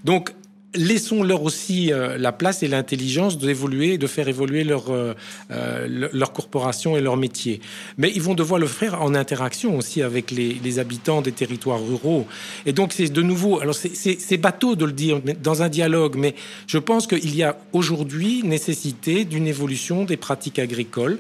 Donc, 0.03 0.33
laissons-leur 0.75 1.43
aussi 1.43 1.93
euh, 1.93 2.19
la 2.19 2.33
place 2.33 2.63
et 2.63 2.69
l'intelligence 2.69 3.39
d'évoluer, 3.39 3.99
de 3.99 4.07
faire 4.07 4.29
évoluer 4.29 4.65
leur, 4.65 4.91
euh, 4.91 5.15
euh 5.51 6.09
leur 6.13 6.33
corporation 6.33 6.97
et 6.97 7.01
leur 7.01 7.17
métier. 7.17 7.61
Mais 7.99 8.11
ils 8.15 8.23
vont 8.23 8.35
devoir 8.35 8.61
le 8.61 8.67
faire 8.67 9.01
en 9.03 9.15
interaction 9.15 9.77
aussi 9.77 10.03
avec 10.03 10.31
les, 10.31 10.79
habitants 10.79 11.23
des 11.23 11.31
territoires 11.31 11.79
ruraux. 11.81 12.27
Et 12.67 12.73
donc 12.73 12.93
c'est 12.93 13.09
de 13.09 13.23
nouveau, 13.23 13.61
alors 13.61 13.75
c'est 13.75 14.37
bateau 14.39 14.75
de 14.75 14.85
le 14.85 14.93
dire 14.93 15.21
dans 15.41 15.63
un 15.63 15.69
dialogue, 15.69 16.17
mais 16.17 16.35
je 16.67 16.79
pense 16.79 17.07
qu'il 17.07 17.37
y 17.37 17.45
a 17.45 17.57
aujourd'hui 17.73 18.43
nécessité 18.43 19.25
d'une 19.25 19.47
évolution 19.47 20.05
des 20.05 20.17
pratiques 20.17 20.59
agricoles 20.59 21.19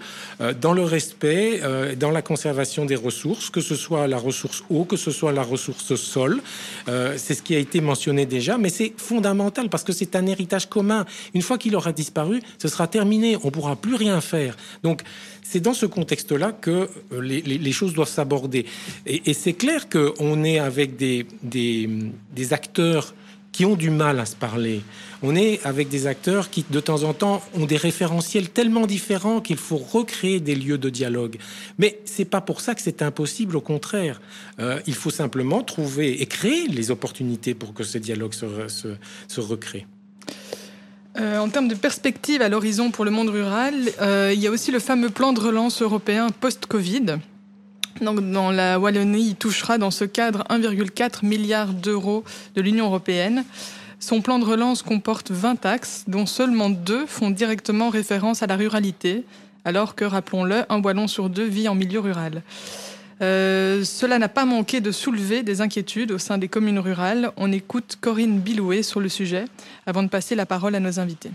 dans 0.60 0.72
le 0.72 0.82
respect, 0.82 1.60
dans 1.96 2.10
la 2.10 2.22
conservation 2.22 2.84
des 2.84 2.96
ressources, 2.96 3.48
que 3.50 3.60
ce 3.60 3.76
soit 3.76 4.08
la 4.08 4.18
ressource 4.18 4.64
eau, 4.70 4.84
que 4.84 4.96
ce 4.96 5.12
soit 5.12 5.32
la 5.32 5.42
ressource 5.42 5.94
sol. 5.94 6.40
c'est 6.86 7.34
ce 7.34 7.42
qui 7.42 7.54
a 7.54 7.58
été 7.58 7.80
mentionné 7.80 8.26
déjà, 8.26 8.58
mais 8.58 8.70
c'est 8.70 8.92
fondamental 8.96 9.43
parce 9.70 9.84
que 9.84 9.92
c'est 9.92 10.16
un 10.16 10.26
héritage 10.26 10.68
commun. 10.68 11.04
Une 11.34 11.42
fois 11.42 11.58
qu'il 11.58 11.74
aura 11.76 11.92
disparu, 11.92 12.40
ce 12.58 12.68
sera 12.68 12.86
terminé. 12.86 13.36
On 13.42 13.50
pourra 13.50 13.76
plus 13.76 13.94
rien 13.94 14.20
faire. 14.20 14.56
Donc, 14.82 15.02
c'est 15.42 15.60
dans 15.60 15.74
ce 15.74 15.86
contexte-là 15.86 16.52
que 16.52 16.88
euh, 17.12 17.20
les, 17.20 17.72
choses 17.72 17.94
doivent 17.94 18.08
s'aborder. 18.08 18.66
Et, 19.06 19.34
c'est 19.34 19.52
clair 19.52 19.88
qu'on 19.88 20.44
est 20.44 20.58
avec 20.58 20.96
des 20.96 21.26
acteurs 22.52 23.14
qui 23.54 23.64
ont 23.64 23.76
du 23.76 23.88
mal 23.88 24.18
à 24.18 24.26
se 24.26 24.34
parler. 24.34 24.82
On 25.22 25.36
est 25.36 25.64
avec 25.64 25.88
des 25.88 26.08
acteurs 26.08 26.50
qui, 26.50 26.66
de 26.68 26.80
temps 26.80 27.04
en 27.04 27.14
temps, 27.14 27.40
ont 27.54 27.66
des 27.66 27.76
référentiels 27.76 28.50
tellement 28.50 28.84
différents 28.84 29.40
qu'il 29.40 29.58
faut 29.58 29.76
recréer 29.76 30.40
des 30.40 30.56
lieux 30.56 30.76
de 30.76 30.90
dialogue. 30.90 31.36
Mais 31.78 32.00
c'est 32.04 32.24
pas 32.24 32.40
pour 32.40 32.60
ça 32.60 32.74
que 32.74 32.82
c'est 32.82 33.00
impossible. 33.00 33.54
Au 33.56 33.60
contraire, 33.60 34.20
euh, 34.58 34.80
il 34.88 34.94
faut 34.94 35.10
simplement 35.10 35.62
trouver 35.62 36.20
et 36.20 36.26
créer 36.26 36.66
les 36.66 36.90
opportunités 36.90 37.54
pour 37.54 37.74
que 37.74 37.84
ce 37.84 37.96
dialogue 37.96 38.34
se, 38.34 38.46
se, 39.28 39.40
recrée. 39.40 39.86
Euh, 41.20 41.38
en 41.38 41.48
termes 41.48 41.68
de 41.68 41.76
perspective 41.76 42.42
à 42.42 42.48
l'horizon 42.48 42.90
pour 42.90 43.04
le 43.04 43.12
monde 43.12 43.28
rural, 43.28 43.74
euh, 44.00 44.32
il 44.34 44.40
y 44.40 44.48
a 44.48 44.50
aussi 44.50 44.72
le 44.72 44.80
fameux 44.80 45.10
plan 45.10 45.32
de 45.32 45.38
relance 45.38 45.80
européen 45.80 46.26
post-Covid. 46.40 47.18
Donc, 48.00 48.20
dans 48.30 48.50
la 48.50 48.78
Wallonie, 48.78 49.28
il 49.28 49.36
touchera 49.36 49.78
dans 49.78 49.90
ce 49.90 50.04
cadre 50.04 50.44
1,4 50.50 51.24
milliard 51.24 51.68
d'euros 51.68 52.24
de 52.54 52.60
l'Union 52.60 52.86
européenne. 52.86 53.44
Son 54.00 54.20
plan 54.20 54.38
de 54.38 54.44
relance 54.44 54.82
comporte 54.82 55.30
20 55.30 55.64
axes, 55.64 56.04
dont 56.08 56.26
seulement 56.26 56.70
deux 56.70 57.06
font 57.06 57.30
directement 57.30 57.90
référence 57.90 58.42
à 58.42 58.46
la 58.46 58.56
ruralité, 58.56 59.24
alors 59.64 59.94
que, 59.94 60.04
rappelons-le, 60.04 60.64
un 60.68 60.82
Wallon 60.82 61.06
sur 61.06 61.30
deux 61.30 61.46
vit 61.46 61.68
en 61.68 61.74
milieu 61.74 62.00
rural. 62.00 62.42
Euh, 63.22 63.84
cela 63.84 64.18
n'a 64.18 64.28
pas 64.28 64.44
manqué 64.44 64.80
de 64.80 64.90
soulever 64.90 65.42
des 65.42 65.60
inquiétudes 65.60 66.10
au 66.10 66.18
sein 66.18 66.36
des 66.36 66.48
communes 66.48 66.80
rurales. 66.80 67.30
On 67.36 67.52
écoute 67.52 67.96
Corinne 68.00 68.40
Bilouet 68.40 68.82
sur 68.82 69.00
le 69.00 69.08
sujet 69.08 69.44
avant 69.86 70.02
de 70.02 70.08
passer 70.08 70.34
la 70.34 70.46
parole 70.46 70.74
à 70.74 70.80
nos 70.80 70.98
invités. 70.98 71.30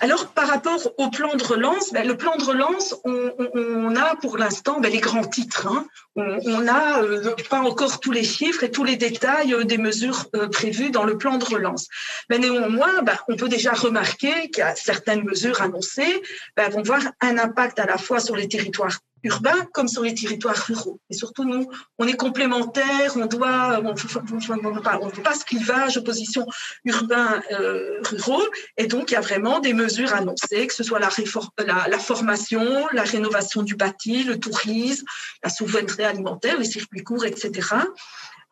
Alors, 0.00 0.28
par 0.28 0.48
rapport 0.48 0.80
au 0.98 1.10
plan 1.10 1.34
de 1.36 1.44
relance, 1.44 1.92
ben, 1.92 2.06
le 2.06 2.16
plan 2.16 2.36
de 2.36 2.44
relance, 2.44 2.94
on, 3.04 3.96
a 3.96 4.16
pour 4.16 4.38
l'instant 4.38 4.80
ben, 4.80 4.90
les 4.90 4.98
grands 4.98 5.24
titres. 5.24 5.66
hein. 5.66 5.86
On 6.16 6.60
n'a 6.60 7.02
pas 7.48 7.60
encore 7.60 8.00
tous 8.00 8.12
les 8.12 8.24
chiffres 8.24 8.64
et 8.64 8.70
tous 8.70 8.84
les 8.84 8.96
détails 8.96 9.54
euh, 9.54 9.64
des 9.64 9.78
mesures 9.78 10.26
euh, 10.34 10.48
prévues 10.48 10.90
dans 10.90 11.04
le 11.04 11.16
plan 11.16 11.38
de 11.38 11.44
relance. 11.44 11.88
Mais 12.28 12.38
néanmoins, 12.38 13.02
ben, 13.02 13.16
on 13.28 13.36
peut 13.36 13.48
déjà 13.48 13.72
remarquer 13.72 14.50
qu'il 14.50 14.58
y 14.58 14.62
a 14.62 14.74
certaines 14.74 15.24
mesures 15.24 15.60
annoncées 15.62 16.22
vont 16.70 16.82
voir 16.82 17.02
un 17.20 17.38
impact 17.38 17.78
à 17.78 17.86
la 17.86 17.96
fois 17.96 18.20
sur 18.20 18.36
les 18.36 18.48
territoires 18.48 18.98
urbains 19.22 19.66
comme 19.72 19.88
sur 19.88 20.02
les 20.02 20.14
territoires 20.14 20.56
ruraux. 20.56 21.00
Et 21.10 21.14
surtout, 21.14 21.44
nous, 21.44 21.68
on 21.98 22.06
est 22.06 22.16
complémentaires, 22.16 23.16
on 23.16 23.26
doit, 23.26 23.80
on 23.82 23.92
ne 23.92 25.12
veut 25.14 25.22
pas, 25.22 25.34
ce 25.34 25.44
clivage, 25.44 25.96
opposition 25.96 26.46
urbain-ruraux. 26.84 28.44
et 28.76 28.86
donc, 28.86 29.10
il 29.10 29.14
y 29.14 29.16
a 29.16 29.20
vraiment 29.20 29.60
des 29.60 29.72
mesures 29.72 30.14
annoncées, 30.14 30.66
que 30.66 30.74
ce 30.74 30.82
soit 30.82 30.98
la, 30.98 31.08
réfor- 31.08 31.50
la, 31.58 31.88
la 31.88 31.98
formation, 31.98 32.86
la 32.92 33.02
rénovation 33.02 33.62
du 33.62 33.76
bâti, 33.76 34.24
le 34.24 34.38
tourisme, 34.38 35.04
la 35.42 35.50
souveraineté 35.50 36.04
alimentaire, 36.04 36.58
les 36.58 36.64
circuits 36.64 37.02
courts, 37.02 37.24
etc. 37.24 37.68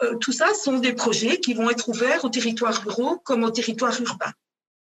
Euh, 0.03 0.15
tout 0.17 0.33
ça 0.33 0.55
sont 0.55 0.79
des 0.79 0.93
projets 0.93 1.41
qui 1.41 1.55
vont 1.55 1.71
être 1.71 1.89
ouverts 1.89 2.25
aux 2.25 2.29
territoires 2.29 2.83
ruraux 2.85 3.19
comme 3.25 3.43
aux 3.43 3.51
territoires 3.51 4.01
urbains. 4.01 4.33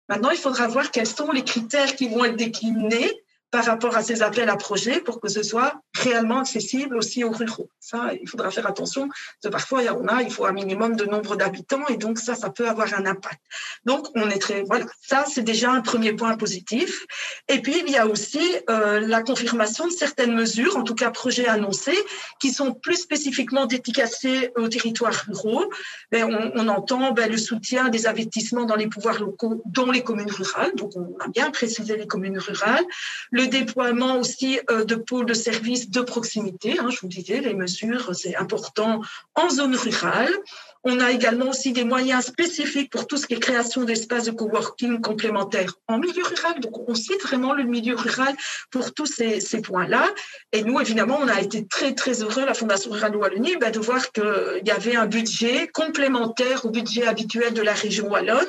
Maintenant, 0.08 0.30
il 0.30 0.38
faudra 0.38 0.68
voir 0.68 0.90
quels 0.90 1.06
sont 1.06 1.32
les 1.32 1.44
critères 1.44 1.94
qui 1.94 2.08
vont 2.08 2.24
être 2.24 2.36
déclinés 2.36 3.22
par 3.50 3.64
rapport 3.64 3.96
à 3.96 4.02
ces 4.02 4.22
appels 4.22 4.50
à 4.50 4.56
projets 4.56 5.00
pour 5.00 5.20
que 5.20 5.28
ce 5.28 5.42
soit 5.42 5.80
réellement 5.94 6.40
accessible 6.40 6.96
aussi 6.96 7.24
aux 7.24 7.30
ruraux. 7.30 7.70
Ça, 7.80 8.10
il 8.20 8.28
faudra 8.28 8.50
faire 8.50 8.66
attention, 8.66 9.08
parfois, 9.50 9.80
a, 9.80 10.22
il 10.22 10.30
faut 10.30 10.44
un 10.44 10.52
minimum 10.52 10.96
de 10.96 11.04
nombre 11.04 11.36
d'habitants, 11.36 11.86
et 11.88 11.96
donc 11.96 12.18
ça, 12.18 12.34
ça 12.34 12.50
peut 12.50 12.68
avoir 12.68 12.92
un 12.92 13.06
impact. 13.06 13.40
Donc, 13.84 14.06
on 14.14 14.28
est 14.28 14.38
très, 14.38 14.62
voilà, 14.62 14.84
ça, 15.00 15.24
c'est 15.32 15.42
déjà 15.42 15.70
un 15.70 15.80
premier 15.80 16.12
point 16.12 16.36
positif. 16.36 17.06
Et 17.48 17.62
puis, 17.62 17.82
il 17.86 17.90
y 17.90 17.96
a 17.96 18.06
aussi 18.06 18.40
euh, 18.68 19.00
la 19.00 19.22
confirmation 19.22 19.86
de 19.86 19.92
certaines 19.92 20.34
mesures, 20.34 20.76
en 20.76 20.82
tout 20.82 20.94
cas 20.94 21.10
projets 21.10 21.48
annoncés, 21.48 21.98
qui 22.40 22.52
sont 22.52 22.74
plus 22.74 22.96
spécifiquement 22.96 23.64
dédicacés 23.64 24.52
aux 24.56 24.68
territoires 24.68 25.24
ruraux. 25.26 25.70
On, 26.12 26.52
on 26.54 26.68
entend 26.68 27.12
ben, 27.12 27.30
le 27.30 27.38
soutien 27.38 27.88
des 27.88 28.06
investissements 28.06 28.66
dans 28.66 28.76
les 28.76 28.88
pouvoirs 28.88 29.20
locaux, 29.20 29.62
dont 29.64 29.90
les 29.90 30.02
communes 30.02 30.30
rurales. 30.30 30.72
Donc, 30.74 30.92
on 30.96 31.16
a 31.20 31.28
bien 31.28 31.50
précisé 31.50 31.96
les 31.96 32.06
communes 32.06 32.38
rurales 32.38 32.84
le 33.38 33.46
déploiement 33.46 34.18
aussi 34.18 34.58
euh, 34.68 34.84
de 34.84 34.96
pôles 34.96 35.26
de 35.26 35.34
services 35.34 35.90
de 35.90 36.00
proximité. 36.00 36.78
Hein, 36.80 36.88
je 36.90 36.98
vous 37.00 37.06
disais, 37.06 37.40
les 37.40 37.54
mesures, 37.54 38.10
c'est 38.14 38.34
important 38.34 39.00
en 39.36 39.48
zone 39.48 39.76
rurale. 39.76 40.34
On 40.82 40.98
a 40.98 41.10
également 41.12 41.50
aussi 41.50 41.72
des 41.72 41.84
moyens 41.84 42.24
spécifiques 42.24 42.90
pour 42.90 43.06
tout 43.06 43.16
ce 43.16 43.26
qui 43.26 43.34
est 43.34 43.38
création 43.38 43.84
d'espaces 43.84 44.24
de 44.24 44.32
coworking 44.32 45.00
complémentaires 45.00 45.74
en 45.86 45.98
milieu 45.98 46.24
rural. 46.24 46.58
Donc, 46.60 46.88
on 46.88 46.94
cite 46.94 47.22
vraiment 47.22 47.52
le 47.52 47.64
milieu 47.64 47.94
rural 47.94 48.34
pour 48.70 48.92
tous 48.92 49.06
ces, 49.06 49.60
points-là. 49.62 50.08
Et 50.52 50.62
nous, 50.62 50.80
évidemment, 50.80 51.18
on 51.20 51.28
a 51.28 51.40
été 51.40 51.66
très, 51.66 51.94
très 51.94 52.22
heureux, 52.22 52.44
la 52.44 52.54
Fondation 52.54 52.90
Rurale 52.90 53.16
Wallonie, 53.16 53.56
ben, 53.56 53.70
de 53.70 53.78
voir 53.78 54.12
qu'il 54.12 54.62
y 54.64 54.70
avait 54.70 54.96
un 54.96 55.06
budget 55.06 55.68
complémentaire 55.68 56.64
au 56.64 56.70
budget 56.70 57.06
habituel 57.06 57.54
de 57.54 57.62
la 57.62 57.74
région 57.74 58.08
wallonne 58.08 58.48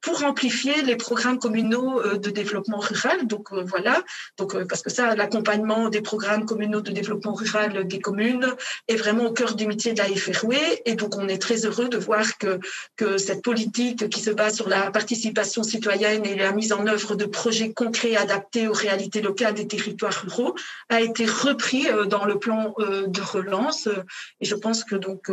pour 0.00 0.24
amplifier 0.24 0.82
les 0.82 0.96
programmes 0.96 1.38
communaux 1.38 2.00
euh, 2.00 2.18
de 2.18 2.30
développement 2.30 2.78
rural. 2.78 3.26
Donc, 3.26 3.52
euh, 3.52 3.62
voilà. 3.62 4.02
Donc, 4.38 4.54
euh, 4.54 4.64
parce 4.64 4.82
que 4.82 4.90
ça, 4.90 5.14
l'accompagnement 5.14 5.88
des 5.88 6.00
programmes 6.00 6.46
communaux 6.46 6.80
de 6.80 6.90
développement 6.90 7.34
rural 7.34 7.86
des 7.86 8.00
communes 8.00 8.46
est 8.88 8.96
vraiment 8.96 9.26
au 9.26 9.32
cœur 9.32 9.54
du 9.54 9.66
métier 9.66 9.92
de 9.92 9.98
la 9.98 10.04
FRW. 10.04 10.54
Et 10.86 10.94
donc, 10.94 11.16
on 11.16 11.28
est 11.28 11.38
très 11.38 11.66
heureux 11.66 11.88
de 11.88 11.98
voir 11.98 12.38
que, 12.38 12.58
que 12.96 13.18
cette 13.18 13.42
politique 13.42 14.08
qui 14.08 14.20
se 14.20 14.30
base 14.30 14.56
sur 14.56 14.68
la 14.68 14.90
participation 14.90 15.62
citoyenne 15.62 16.24
et 16.24 16.36
la 16.36 16.52
mise 16.52 16.72
en 16.72 16.86
œuvre 16.86 17.14
de 17.14 17.26
projets 17.26 17.72
concrets 17.72 18.16
adaptés 18.16 18.68
aux 18.68 18.72
réalités 18.72 19.20
locales 19.20 19.54
des 19.54 19.66
territoires 19.66 20.22
ruraux 20.22 20.54
a 20.88 21.00
été 21.00 21.26
repris 21.26 21.86
dans 22.08 22.24
le 22.24 22.38
plan 22.38 22.74
de 22.78 23.20
relance. 23.20 23.88
Et 24.40 24.46
je 24.46 24.54
pense 24.54 24.84
que 24.84 24.96
donc, 24.96 25.30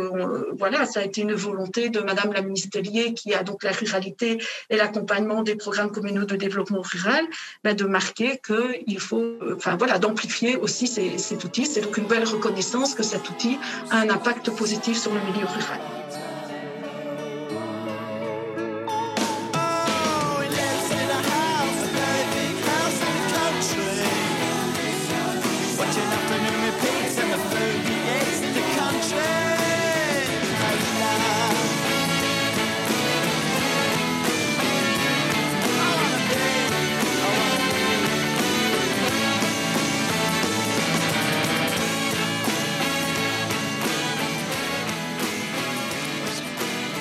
voilà, 0.58 0.86
ça 0.86 1.00
a 1.00 1.04
été 1.04 1.22
une 1.22 1.34
volonté 1.34 1.88
de 1.88 2.00
Madame 2.00 2.32
la 2.32 2.42
ministérielle 2.42 3.14
qui 3.14 3.34
a 3.34 3.42
donc 3.42 3.62
la 3.62 3.72
ruralité 3.72 4.38
et 4.70 4.76
l'accompagnement 4.76 5.42
des 5.42 5.56
programmes 5.56 5.90
communaux 5.90 6.24
de 6.24 6.36
développement 6.36 6.82
rural, 6.82 7.24
ben, 7.64 7.74
de 7.74 7.84
marquer 7.84 8.40
qu'il 8.46 9.00
faut, 9.00 9.20
euh, 9.20 9.54
enfin 9.56 9.76
voilà, 9.76 9.98
d'amplifier 9.98 10.56
aussi 10.56 10.86
ces- 10.86 11.18
cet 11.18 11.44
outil. 11.44 11.66
C'est 11.66 11.80
donc 11.80 11.96
une 11.96 12.06
belle 12.06 12.24
reconnaissance 12.24 12.94
que 12.94 13.02
cet 13.02 13.28
outil 13.30 13.58
a 13.90 13.98
un 14.00 14.10
impact 14.10 14.50
positif 14.50 14.98
sur 14.98 15.12
le 15.12 15.20
milieu 15.20 15.46
rural. 15.46 15.97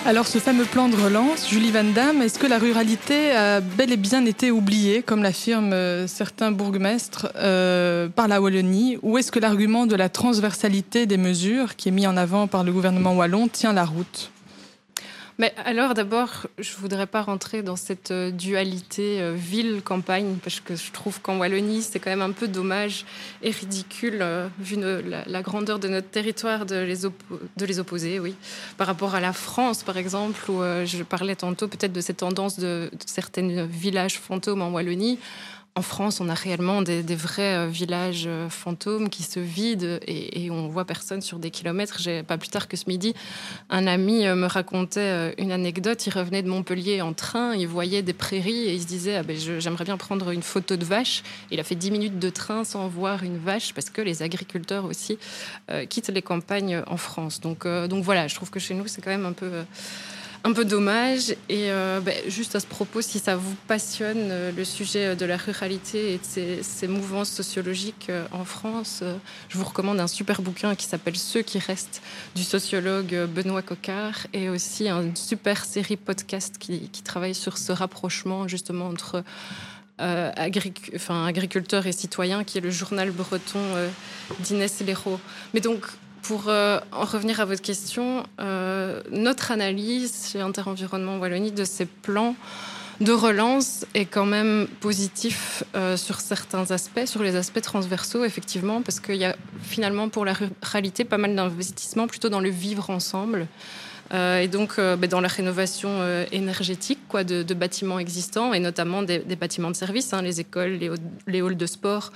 Alors 0.08 0.26
ce 0.26 0.38
fameux 0.38 0.64
plan 0.64 0.88
de 0.88 0.96
relance, 0.96 1.50
Julie 1.50 1.70
Van 1.70 1.84
Damme, 1.84 2.22
est-ce 2.22 2.40
que 2.40 2.48
la 2.48 2.60
ruralité 2.60 3.32
a 3.32 3.60
bel 3.60 3.92
et 3.92 3.98
bien 3.98 4.24
été 4.26 4.52
oubliée, 4.52 5.04
comme 5.04 5.22
l'affirment 5.22 5.74
euh, 5.74 6.08
certains 6.08 6.54
bourgmestres, 6.54 7.28
euh, 7.36 8.08
par 8.08 8.30
la 8.30 8.40
Wallonie, 8.40 8.98
ou 9.02 9.18
est-ce 9.18 9.34
que 9.34 9.40
l'argument 9.40 9.86
de 9.86 9.98
la 9.98 10.08
transversalité 10.08 11.08
des 11.08 11.18
mesures, 11.18 11.76
qui 11.76 11.90
est 11.90 11.92
mis 11.92 12.08
en 12.08 12.16
avant 12.16 12.48
par 12.48 12.64
le 12.64 12.72
gouvernement 12.72 13.18
wallon, 13.18 13.50
tient 13.50 13.74
la 13.74 13.84
route? 13.84 14.32
Mais 15.40 15.54
alors 15.66 15.94
d'abord, 15.94 16.48
je 16.58 16.76
voudrais 16.78 17.06
pas 17.06 17.22
rentrer 17.22 17.62
dans 17.62 17.76
cette 17.76 18.10
euh, 18.10 18.32
dualité 18.32 19.22
euh, 19.22 19.34
ville-campagne 19.36 20.38
parce 20.44 20.60
que 20.60 20.76
je 20.76 20.92
trouve 20.92 21.22
qu'en 21.22 21.38
Wallonie, 21.38 21.84
c'est 21.84 22.00
quand 22.00 22.10
même 22.10 22.24
un 22.24 22.32
peu 22.32 22.48
dommage 22.48 23.06
et 23.44 23.52
ridicule, 23.52 24.18
euh, 24.22 24.48
vu 24.58 24.78
ne- 24.78 25.04
la, 25.28 25.42
grandeur 25.44 25.78
de 25.78 25.88
notre 25.90 26.10
territoire, 26.10 26.66
de 26.66 26.78
les, 26.78 27.80
opposer, 27.80 28.20
oui, 28.20 28.34
par 28.78 28.88
rapport 28.88 29.14
à 29.14 29.20
la 29.20 29.32
France, 29.32 29.84
par 29.84 29.98
exemple, 29.98 30.50
où 30.50 30.62
je 30.86 31.04
parlais 31.04 31.36
tantôt 31.36 31.68
peut-être 31.68 31.94
de 31.94 32.02
cette 32.02 32.18
tendance 32.18 32.58
de, 32.58 32.90
de 32.92 33.00
certains 33.06 33.66
villages 33.66 34.18
fantômes 34.18 34.64
en 34.64 34.72
Wallonie. 34.72 35.20
En 35.78 35.84
France, 35.84 36.22
on 36.22 36.28
a 36.28 36.34
réellement 36.34 36.82
des, 36.82 37.04
vrais 37.16 37.54
euh, 37.54 37.68
villages 37.68 38.24
euh, 38.26 38.50
fantômes 38.50 39.10
qui 39.10 39.22
se 39.22 39.40
vident 39.40 40.00
et, 40.08 40.46
et 40.46 40.50
on 40.50 40.68
voit 40.70 40.86
personne 40.86 41.22
sur 41.22 41.38
des 41.38 41.52
kilomètres. 41.52 42.00
J'ai 42.00 42.24
pas 42.24 42.40
plus 42.40 42.50
tard 42.50 42.68
que 42.68 42.76
ce 42.76 42.86
midi, 42.88 43.14
un 43.70 43.86
ami 43.86 44.26
euh, 44.26 44.34
me 44.34 44.48
racontait 44.48 45.36
une 45.38 45.52
anecdote. 45.52 46.04
Il 46.08 46.10
revenait 46.10 46.42
de 46.42 46.50
Montpellier 46.50 47.02
en 47.04 47.14
train, 47.14 47.54
il 47.54 47.68
voyait 47.68 48.02
des 48.02 48.14
prairies 48.14 48.70
et 48.70 48.74
il 48.74 48.82
se 48.82 48.88
disait 48.88 49.18
ah 49.18 49.22
ben, 49.22 49.38
J'aimerais 49.38 49.86
bien 49.86 49.98
prendre 49.98 50.32
une 50.32 50.42
photo 50.42 50.78
de 50.78 50.84
vache. 50.84 51.22
Il 51.52 51.60
a 51.60 51.64
fait 51.64 51.76
10 51.76 51.92
minutes 51.92 52.18
de 52.18 52.30
train 52.32 52.64
sans 52.64 52.88
voir 52.88 53.22
une 53.22 53.38
vache 53.38 53.76
parce 53.76 53.92
que 53.92 54.02
les 54.02 54.24
agriculteurs 54.24 54.86
aussi 54.86 55.20
quittent 55.90 56.10
les 56.10 56.24
campagnes 56.24 56.82
en 56.88 56.98
France. 56.98 57.40
Donc, 57.40 57.68
donc 57.68 58.04
voilà, 58.04 58.28
je 58.28 58.34
trouve 58.34 58.50
que 58.50 58.60
chez 58.60 58.74
nous, 58.74 58.88
c'est 58.88 59.04
quand 59.04 59.12
même 59.12 59.28
un 59.28 59.34
peu. 59.34 59.52
Un 60.48 60.54
peu 60.54 60.64
dommage. 60.64 61.32
Et 61.50 61.70
euh, 61.72 62.00
ben, 62.00 62.16
juste 62.28 62.56
à 62.56 62.60
ce 62.60 62.66
propos, 62.66 63.02
si 63.02 63.20
ça 63.20 63.36
vous 63.36 63.56
passionne 63.68 64.30
euh, 64.32 64.52
le 64.56 64.64
sujet 64.64 65.16
de 65.16 65.26
la 65.26 65.36
ruralité 65.36 66.14
et 66.14 66.18
de 66.18 66.62
ces 66.62 66.88
mouvances 66.88 67.30
sociologiques 67.30 68.08
euh, 68.10 68.26
en 68.32 68.46
France, 68.46 69.02
euh, 69.04 69.18
je 69.50 69.58
vous 69.58 69.66
recommande 69.66 70.00
un 70.00 70.08
super 70.08 70.42
bouquin 70.42 70.76
qui 70.76 70.86
s'appelle 70.86 71.18
Ceux 71.18 71.42
qui 71.42 71.60
restent 71.60 72.02
du 72.34 72.44
sociologue 72.44 73.14
euh, 73.14 73.28
Benoît 73.28 73.62
Coquart 73.62 74.28
et 74.32 74.48
aussi 74.48 74.90
une 74.90 75.16
super 75.18 75.66
série 75.66 75.98
podcast 75.98 76.56
qui, 76.58 76.90
travaille 77.04 77.36
sur 77.36 77.58
ce 77.58 77.72
rapprochement 77.72 78.48
justement 78.50 78.88
entre 78.88 79.24
euh, 80.00 80.32
agriculteurs 80.36 81.88
et 81.88 81.92
citoyens, 81.92 82.44
qui 82.44 82.60
est 82.60 82.62
le 82.62 82.70
journal 82.70 83.10
breton 83.10 83.60
euh, 83.60 83.90
d'Inès 84.42 84.80
Léraud. 84.82 85.20
Mais 85.56 85.60
donc, 85.60 85.86
pour 86.28 86.50
euh, 86.50 86.80
en 86.92 87.06
revenir 87.06 87.40
à 87.40 87.46
votre 87.46 87.62
question, 87.62 88.24
euh, 88.42 89.02
notre 89.12 89.52
analyse 89.52 90.30
chez 90.30 90.42
Interenvironnement 90.42 91.18
Wallonie 91.20 91.54
de 91.54 91.64
ces 91.64 91.86
plans 91.86 92.36
de 93.00 93.14
relance 93.14 93.86
est 93.94 94.06
quand 94.06 94.26
même 94.26 94.68
positif 94.82 95.64
euh, 95.76 95.96
sur 95.96 96.20
certains 96.20 96.70
aspects, 96.72 97.06
sur 97.06 97.24
les 97.24 97.38
aspects 97.38 97.62
transversaux, 97.62 98.26
effectivement, 98.26 98.82
parce 98.82 99.00
qu'il 99.00 99.16
y 99.16 99.24
a 99.24 99.38
finalement 99.62 100.10
pour 100.10 100.26
la 100.26 100.34
ruralité 100.34 101.06
pas 101.06 101.18
mal 101.18 101.34
d'investissements 101.34 102.08
plutôt 102.08 102.28
dans 102.28 102.42
le 102.42 102.50
vivre 102.50 102.90
ensemble. 102.90 103.48
Et 104.14 104.48
donc 104.48 104.78
ben, 104.78 105.06
dans 105.10 105.20
la 105.20 105.28
rénovation 105.28 105.90
énergétique 106.32 107.00
de, 107.14 107.54
bâtiments 107.54 108.00
existants, 108.00 108.54
et 108.54 108.60
notamment 108.62 109.04
des, 109.04 109.20
bâtiments 109.36 109.70
de 109.70 109.76
service, 109.76 110.14
hein, 110.14 110.22
les 110.22 110.40
écoles, 110.40 110.80
les, 111.28 111.42
halls 111.42 111.58
de 111.58 111.66
sport, 111.66 112.14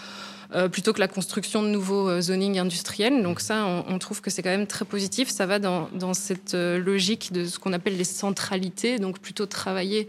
plutôt 0.70 0.94
que 0.94 1.00
la 1.00 1.08
construction 1.08 1.64
de 1.64 1.68
nouveaux 1.68 2.10
euh, 2.10 2.22
zonings 2.22 2.60
industriels. 2.60 3.24
Donc 3.24 3.40
ça, 3.40 3.66
on, 3.66 3.86
on 3.88 4.00
trouve 4.00 4.22
que 4.22 4.30
c'est 4.30 4.44
quand 4.44 4.50
même 4.50 4.68
très 4.68 4.86
positif. 4.86 5.30
Ça 5.30 5.46
va 5.46 5.60
dans, 5.60 5.90
dans 5.94 6.14
cette 6.14 6.54
euh, 6.54 6.78
logique 6.78 7.32
de 7.32 7.46
ce 7.46 7.60
qu'on 7.60 7.74
appelle 7.74 7.98
les 7.98 8.04
centralités, 8.04 9.00
donc 9.00 9.20
plutôt 9.20 9.46
travailler 9.46 10.08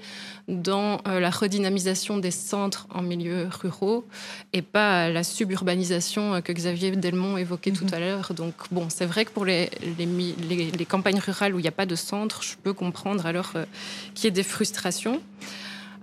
dans 0.48 1.00
la 1.06 1.30
redynamisation 1.30 2.18
des 2.18 2.32
centres 2.32 2.88
en 2.92 3.00
milieux 3.00 3.48
ruraux 3.48 4.04
et 4.52 4.60
pas 4.60 5.08
la 5.08 5.22
suburbanisation 5.22 6.42
que 6.42 6.52
Xavier 6.52 6.90
Delmont 6.90 7.36
évoquait 7.36 7.70
mmh. 7.70 7.76
tout 7.76 7.86
à 7.92 8.00
l'heure. 8.00 8.34
Donc 8.34 8.54
bon, 8.72 8.88
c'est 8.88 9.06
vrai 9.06 9.24
que 9.24 9.30
pour 9.30 9.44
les, 9.44 9.70
les, 9.98 10.06
les, 10.06 10.70
les, 10.70 10.84
campagnes 10.84 11.20
rurales 11.20 11.54
où 11.54 11.58
il 11.58 11.62
n'y 11.62 11.68
a 11.68 11.72
pas 11.72 11.86
de 11.86 11.94
centre, 11.94 12.42
je 12.42 12.54
peux 12.62 12.72
comprendre 12.72 13.24
alors 13.26 13.52
euh, 13.54 13.64
qu'il 14.14 14.24
y 14.24 14.28
ait 14.28 14.32
des 14.32 14.42
frustrations. 14.42 15.20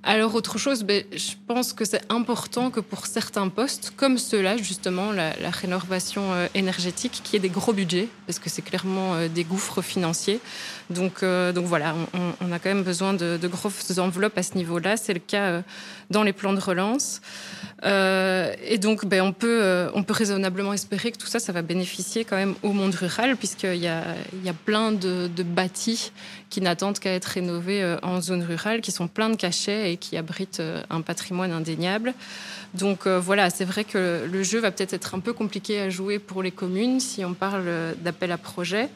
Alors 0.03 0.33
autre 0.35 0.57
chose, 0.57 0.83
ben, 0.83 1.03
je 1.11 1.33
pense 1.47 1.73
que 1.73 1.83
c'est 1.83 2.01
important 2.09 2.71
que 2.71 2.79
pour 2.79 3.05
certains 3.05 3.49
postes, 3.49 3.93
comme 3.97 4.17
ceux-là, 4.17 4.55
justement, 4.57 5.11
la, 5.11 5.33
rénovation 5.49 6.31
euh, 6.33 6.47
énergétique, 6.55 7.21
qui 7.23 7.35
ait 7.35 7.39
des 7.39 7.49
gros 7.49 7.73
budgets, 7.73 8.07
parce 8.25 8.39
que 8.39 8.49
c'est 8.49 8.61
clairement 8.61 9.15
euh, 9.15 9.27
des 9.27 9.43
gouffres 9.43 9.81
financiers. 9.81 10.39
Donc, 10.89 11.21
euh, 11.21 11.51
donc 11.51 11.65
voilà, 11.65 11.93
on, 12.41 12.51
a 12.51 12.57
quand 12.57 12.69
même 12.69 12.83
besoin 12.83 13.13
de, 13.13 13.37
grosses 13.47 13.97
enveloppes 13.99 14.37
à 14.37 14.43
ce 14.43 14.55
niveau-là. 14.55 14.97
C'est 14.97 15.13
le 15.13 15.19
cas 15.19 15.43
euh, 15.43 15.61
dans 16.09 16.23
les 16.23 16.33
plans 16.33 16.53
de 16.53 16.59
relance. 16.59 17.21
Euh, 17.85 18.53
et 18.65 18.79
donc, 18.79 19.05
ben, 19.05 19.21
on, 19.21 19.31
peut, 19.31 19.89
on 19.93 20.01
peut 20.01 20.13
raisonnablement 20.13 20.73
espérer 20.73 21.11
que 21.11 21.17
tout 21.17 21.27
ça, 21.27 21.39
ça 21.39 21.51
va 21.51 21.61
bénéficier 21.61 22.25
quand 22.25 22.35
même 22.35 22.55
au 22.63 22.73
monde 22.73 22.95
rural, 22.95 23.37
puisqu'il 23.37 23.75
y 23.75 23.87
a, 23.87 24.03
il 24.33 24.43
y 24.43 24.49
a 24.49 24.53
plein 24.53 24.91
de, 24.91 25.27
de 25.27 25.43
bâtis 25.43 26.11
qui 26.49 26.61
n'attendent 26.61 26.97
qu'à 26.97 27.13
être 27.13 27.25
rénovés 27.25 27.97
en 28.01 28.19
zone 28.21 28.41
rurale, 28.41 28.81
qui 28.81 28.91
sont 28.91 29.07
pleins 29.07 29.29
de 29.29 29.35
cachets 29.35 29.93
et 29.93 29.97
qui 29.97 30.17
abritent 30.17 30.63
un 30.89 31.01
patrimoine 31.01 31.51
indéniable. 31.51 32.15
Donc 32.73 33.07
euh, 33.07 33.19
voilà, 33.19 33.49
c'est 33.49 33.65
vrai 33.65 33.83
que 33.83 34.27
le 34.31 34.43
jeu 34.43 34.59
va 34.59 34.71
peut-être 34.71 34.93
être 34.93 35.15
un 35.15 35.19
peu 35.19 35.33
compliqué 35.33 35.79
à 35.79 35.89
jouer 35.89 36.19
pour 36.19 36.43
les 36.43 36.51
communes 36.51 36.99
si 36.99 37.25
on 37.25 37.33
parle 37.33 37.95
d'appel 38.01 38.31
à 38.31 38.37
projet. 38.37 38.89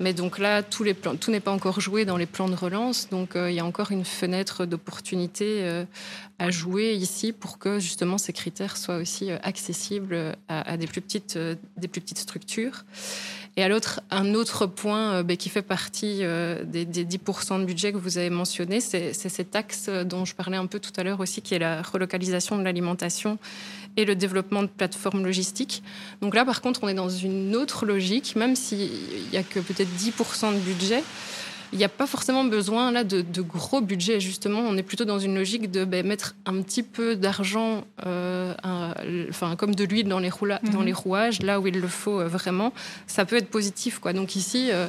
Mais 0.00 0.14
donc 0.14 0.38
là, 0.38 0.62
tout 0.62 0.82
n'est 0.82 1.40
pas 1.40 1.52
encore 1.52 1.78
joué 1.80 2.06
dans 2.06 2.16
les 2.16 2.24
plans 2.24 2.48
de 2.48 2.54
relance. 2.54 3.08
Donc 3.10 3.36
euh, 3.36 3.50
il 3.50 3.54
y 3.54 3.60
a 3.60 3.64
encore 3.66 3.92
une 3.92 4.06
fenêtre 4.06 4.64
d'opportunité 4.64 5.58
euh, 5.60 5.84
à 6.38 6.50
jouer 6.50 6.94
ici 6.94 7.32
pour 7.32 7.58
que 7.58 7.78
justement 7.78 8.16
ces 8.16 8.32
critères 8.32 8.78
soient 8.78 8.96
aussi 8.96 9.30
euh, 9.30 9.36
accessibles 9.42 10.34
à, 10.48 10.62
à 10.62 10.74
euh, 10.74 10.76
des 10.78 10.86
plus 10.86 12.00
petites 12.00 12.18
structures. 12.18 12.84
Et 13.56 13.62
à 13.62 13.68
l'autre, 13.68 14.00
un 14.10 14.34
autre 14.34 14.66
point 14.66 15.22
euh, 15.22 15.36
qui 15.36 15.48
fait 15.48 15.62
partie 15.62 16.18
euh, 16.22 16.64
des, 16.64 16.84
des 16.84 17.04
10% 17.04 17.60
de 17.60 17.64
budget 17.64 17.92
que 17.92 17.98
vous 17.98 18.16
avez 18.16 18.30
mentionné, 18.30 18.80
c'est 18.80 19.12
cet 19.12 19.56
axe 19.56 19.88
dont 19.88 20.24
je 20.24 20.34
parlais 20.34 20.56
un 20.56 20.66
peu 20.66 20.78
tout 20.78 20.92
à 20.96 21.02
l'heure 21.02 21.20
aussi, 21.20 21.42
qui 21.42 21.54
est 21.54 21.58
la 21.58 21.82
relocalisation 21.82 22.56
de 22.58 22.62
l'alimentation 22.62 23.38
et 23.96 24.04
le 24.04 24.14
développement 24.14 24.62
de 24.62 24.68
plateformes 24.68 25.24
logistiques. 25.24 25.82
Donc 26.20 26.34
là, 26.34 26.44
par 26.44 26.60
contre, 26.60 26.80
on 26.84 26.88
est 26.88 26.94
dans 26.94 27.08
une 27.08 27.56
autre 27.56 27.86
logique, 27.86 28.36
même 28.36 28.54
s'il 28.54 28.90
n'y 29.32 29.38
a 29.38 29.42
que 29.42 29.58
peut-être 29.58 29.90
10% 29.98 30.54
de 30.54 30.58
budget 30.60 31.02
il 31.72 31.78
n'y 31.78 31.84
a 31.84 31.88
pas 31.88 32.06
forcément 32.06 32.44
besoin 32.44 32.90
là 32.90 33.04
de, 33.04 33.22
de, 33.22 33.42
gros 33.42 33.80
budgets. 33.80 34.20
Justement, 34.20 34.60
on 34.60 34.76
est 34.76 34.82
plutôt 34.82 35.04
dans 35.04 35.18
une 35.18 35.34
logique 35.34 35.70
de 35.70 35.84
ben, 35.84 36.06
mettre 36.06 36.34
un 36.46 36.60
petit 36.62 36.82
peu 36.82 37.16
d'argent, 37.16 37.84
euh, 38.06 38.54
enfin 39.28 39.56
comme 39.56 39.74
de 39.74 39.84
l'huile 39.84 40.08
dans, 40.08 40.18
les 40.18 40.30
mmh. 40.30 40.70
dans 40.72 40.82
les 40.82 40.92
rouages, 40.92 41.42
là 41.42 41.60
où 41.60 41.66
il 41.66 41.80
le 41.80 41.88
faut 41.88 42.20
euh, 42.20 42.28
vraiment. 42.28 42.72
Ça 43.06 43.24
peut 43.24 43.36
être 43.36 43.50
positif, 43.50 43.98
quoi. 43.98 44.12
Donc 44.12 44.36
ici. 44.36 44.70
Euh, 44.72 44.88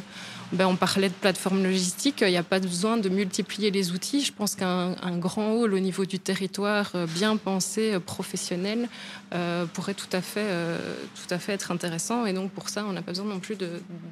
ben, 0.53 0.67
on 0.67 0.75
parlait 0.75 1.07
de 1.07 1.13
plateforme 1.13 1.63
logistique, 1.63 2.25
il 2.27 2.27
n'y 2.27 2.35
a 2.35 2.43
pas 2.43 2.59
besoin 2.59 2.97
de 2.97 3.07
multiplier 3.07 3.71
les 3.71 3.93
outils. 3.93 4.21
Je 4.21 4.33
pense 4.33 4.55
qu'un 4.55 4.93
grand 5.17 5.53
hall 5.53 5.73
au 5.73 5.79
niveau 5.79 6.03
du 6.03 6.19
territoire, 6.19 6.91
bien 7.07 7.37
pensé, 7.37 7.97
professionnel, 8.05 8.89
euh, 9.33 9.65
pourrait 9.65 9.93
tout 9.93 10.09
à, 10.11 10.19
fait, 10.19 10.43
euh, 10.43 10.77
tout 11.15 11.33
à 11.33 11.39
fait 11.39 11.53
être 11.53 11.71
intéressant. 11.71 12.25
Et 12.25 12.33
donc 12.33 12.51
pour 12.51 12.67
ça, 12.67 12.83
on 12.85 12.91
n'a 12.91 13.01
pas 13.01 13.11
besoin 13.11 13.25
non 13.27 13.39
plus 13.39 13.57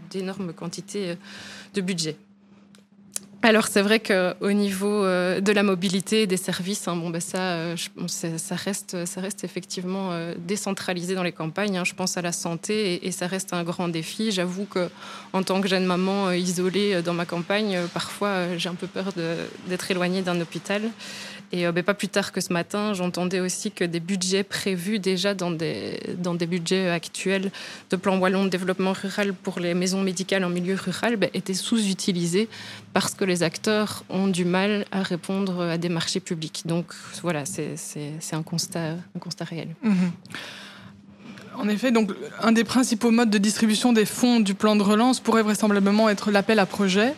d'énormes 0.10 0.54
quantités 0.54 1.16
de 1.74 1.82
budget. 1.82 2.16
Alors 3.42 3.68
c'est 3.68 3.82
vrai 3.82 4.02
qu'au 4.02 4.52
niveau 4.52 5.06
euh, 5.06 5.40
de 5.40 5.54
la 5.54 5.64
mobilité 5.64 6.24
et 6.24 6.28
des 6.28 6.36
services, 6.36 6.90
hein, 6.90 6.98
bon, 6.98 7.10
ben 7.10 7.22
ça, 7.22 7.74
reste, 8.52 9.06
ça 9.06 9.22
reste 9.22 9.46
effectivement 9.46 10.12
euh, 10.12 10.36
décentralisé 10.38 11.16
dans 11.16 11.24
les 11.24 11.32
campagnes. 11.32 11.78
Hein, 11.78 11.86
je 11.86 11.94
pense 11.94 12.18
à 12.18 12.22
la 12.22 12.34
santé 12.34 12.96
et, 12.96 13.08
et, 13.08 13.12
ça 13.12 13.28
reste 13.28 13.54
un 13.54 13.64
grand 13.64 13.88
défi. 13.88 14.32
J'avoue 14.32 14.66
que 14.66 14.90
en 15.32 15.42
tant 15.44 15.62
que 15.62 15.70
jeune 15.70 15.86
maman 15.86 16.32
isolée 16.32 17.02
dans 17.02 17.14
ma 17.14 17.26
campagne, 17.26 17.80
parfois 17.94 18.58
j'ai 18.58 18.68
un 18.68 18.76
peu 18.76 18.88
peur 18.88 19.14
d'être 19.68 19.90
éloignée 19.90 20.22
d'un 20.22 20.40
hôpital. 20.42 20.82
Et 21.52 21.66
euh, 21.66 21.72
ben, 21.72 21.84
pas 21.84 21.94
plus 21.94 22.08
tard 22.08 22.32
que 22.32 22.42
ce 22.42 22.54
matin, 22.54 22.94
j'entendais 22.94 23.40
aussi 23.40 23.72
que 23.72 23.84
des 23.84 24.00
budgets 24.00 24.44
prévus 24.44 25.00
déjà 25.00 25.34
dans 25.34 25.52
des, 25.52 26.00
dans 26.18 26.36
des 26.36 26.46
budgets 26.46 26.90
actuels 26.90 27.52
de 27.90 27.96
plan 27.96 28.20
wallon 28.20 28.46
de 28.46 28.50
développement 28.50 28.94
rural 28.94 29.34
pour 29.34 29.60
les 29.60 29.74
maisons 29.74 30.02
médicales 30.04 30.44
en 30.44 30.50
milieu 30.50 30.76
rural 30.76 31.16
ben, 31.16 31.30
étaient 31.34 31.54
sous-utilisés 31.54 32.50
parce 32.94 33.14
que 33.16 33.26
les 33.26 33.44
acteurs 33.44 34.04
ont 34.10 34.28
du 34.28 34.46
mal 34.46 34.86
à 34.92 35.02
répondre 35.02 35.62
à 35.62 35.78
des 35.78 35.90
marchés 35.90 36.20
publics. 36.20 36.64
Donc 36.66 36.94
voilà, 37.22 37.46
c'est 37.46 37.76
un 38.32 38.44
constat, 38.44 38.92
un 39.16 39.20
constat 39.20 39.46
réel. 39.46 39.70
Mmh. 39.82 39.94
En 41.60 41.68
effet, 41.68 41.92
donc, 41.92 42.12
un 42.42 42.54
des 42.54 42.64
principaux 42.64 43.12
modes 43.12 43.30
de 43.30 43.38
distribution 43.38 43.92
des 43.92 44.06
fonds 44.06 44.40
du 44.40 44.54
plan 44.54 44.78
de 44.78 44.82
relance 44.82 45.20
pourrait 45.20 45.44
vraisemblablement 45.44 46.08
être 46.08 46.32
l'appel 46.32 46.58
à 46.58 46.66
projet. 46.66 47.14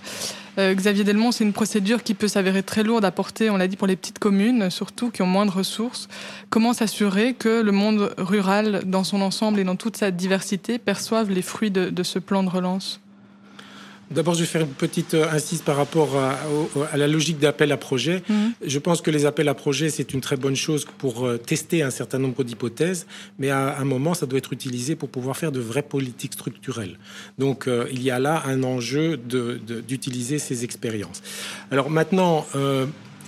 Euh, 0.57 0.73
Xavier 0.73 1.03
Delmont, 1.03 1.31
c'est 1.31 1.43
une 1.43 1.53
procédure 1.53 2.03
qui 2.03 2.13
peut 2.13 2.27
s'avérer 2.27 2.61
très 2.61 2.83
lourde 2.83 3.05
à 3.05 3.11
porter, 3.11 3.49
on 3.49 3.57
l'a 3.57 3.67
dit, 3.67 3.77
pour 3.77 3.87
les 3.87 3.95
petites 3.95 4.19
communes, 4.19 4.69
surtout 4.69 5.09
qui 5.09 5.21
ont 5.21 5.27
moins 5.27 5.45
de 5.45 5.51
ressources. 5.51 6.09
Comment 6.49 6.73
s'assurer 6.73 7.33
que 7.33 7.61
le 7.61 7.71
monde 7.71 8.13
rural, 8.17 8.81
dans 8.85 9.03
son 9.03 9.21
ensemble 9.21 9.59
et 9.59 9.63
dans 9.63 9.77
toute 9.77 9.97
sa 9.97 10.11
diversité, 10.11 10.77
perçoive 10.77 11.29
les 11.29 11.41
fruits 11.41 11.71
de, 11.71 11.89
de 11.89 12.03
ce 12.03 12.19
plan 12.19 12.43
de 12.43 12.49
relance? 12.49 12.99
D'abord, 14.11 14.33
je 14.33 14.41
vais 14.41 14.45
faire 14.45 14.61
une 14.61 14.67
petite 14.67 15.13
euh, 15.13 15.29
insiste 15.31 15.63
par 15.63 15.77
rapport 15.77 16.17
à, 16.17 16.37
à 16.91 16.97
la 16.97 17.07
logique 17.07 17.39
d'appel 17.39 17.71
à 17.71 17.77
projet. 17.77 18.23
Mmh. 18.27 18.33
Je 18.65 18.79
pense 18.79 19.01
que 19.01 19.11
les 19.11 19.25
appels 19.25 19.47
à 19.47 19.53
projet, 19.53 19.89
c'est 19.89 20.13
une 20.13 20.21
très 20.21 20.37
bonne 20.37 20.55
chose 20.55 20.85
pour 20.97 21.25
euh, 21.25 21.37
tester 21.37 21.81
un 21.83 21.89
certain 21.89 22.19
nombre 22.19 22.43
d'hypothèses, 22.43 23.07
mais 23.39 23.49
à 23.49 23.77
un 23.79 23.85
moment, 23.85 24.13
ça 24.13 24.25
doit 24.25 24.37
être 24.37 24.53
utilisé 24.53 24.95
pour 24.95 25.09
pouvoir 25.09 25.37
faire 25.37 25.51
de 25.51 25.59
vraies 25.59 25.81
politiques 25.81 26.33
structurelles. 26.33 26.97
Donc, 27.37 27.67
euh, 27.67 27.87
il 27.91 28.01
y 28.03 28.11
a 28.11 28.19
là 28.19 28.43
un 28.45 28.63
enjeu 28.63 29.17
d'utiliser 29.17 30.35
de, 30.35 30.39
de, 30.39 30.45
ces 30.45 30.63
expériences. 30.63 31.21
Alors 31.71 31.89
maintenant, 31.89 32.45
euh, 32.55 32.85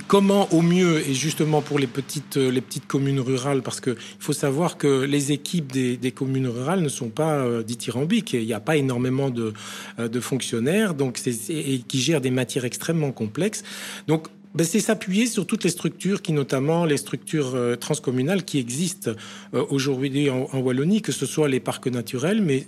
comment 0.08 0.47
au 0.54 0.62
mieux 0.62 1.08
et 1.08 1.14
justement 1.14 1.62
pour 1.62 1.80
les 1.80 1.88
petites 1.88 2.38
petites 2.62 2.88
communes 2.88 3.20
rurales 3.20 3.62
parce 3.62 3.80
que 3.80 3.91
il 3.91 4.24
faut 4.24 4.34
savoir 4.34 4.78
que 4.78 5.04
les 5.04 5.32
équipes 5.32 5.72
des, 5.72 6.12
communes 6.12 6.47
rurales 6.47 6.82
ne 6.82 6.89
sont 6.89 7.10
pas 7.10 7.38
euh, 7.38 7.64
dithyrambiques 7.64 8.34
il 8.34 8.45
n'y 8.45 8.54
a 8.54 8.60
pas 8.60 8.78
énormément 8.78 9.30
de, 9.30 9.54
euh, 9.99 10.22
fonctionnaires 10.22 10.93
donc 10.93 11.20
et 11.49 11.80
qui 11.80 11.99
gèrent 11.99 12.22
des 12.22 12.32
matières 12.32 12.66
extrêmement 12.66 13.12
complexes 13.12 13.64
ben, 14.56 14.66
c'est 14.66 14.80
s'appuyer 14.80 15.26
sur 15.26 15.47
toutes 15.47 15.64
les 15.64 15.72
structures 15.72 16.22
qui 16.22 16.32
notamment 16.32 16.86
les 16.86 16.97
structures 16.97 17.56
euh, 17.56 17.76
transcommunales 17.76 18.43
qui 18.43 18.60
existent 18.60 19.12
euh, 19.56 19.66
aujourd'hui 19.70 20.30
en, 20.30 20.47
en 20.51 20.60
Wallonie 20.60 21.01
que 21.01 21.12
ce 21.12 21.26
soit 21.26 21.47
les 21.47 21.60
parcs 21.60 21.88
naturels 21.88 22.41
mais 22.41 22.68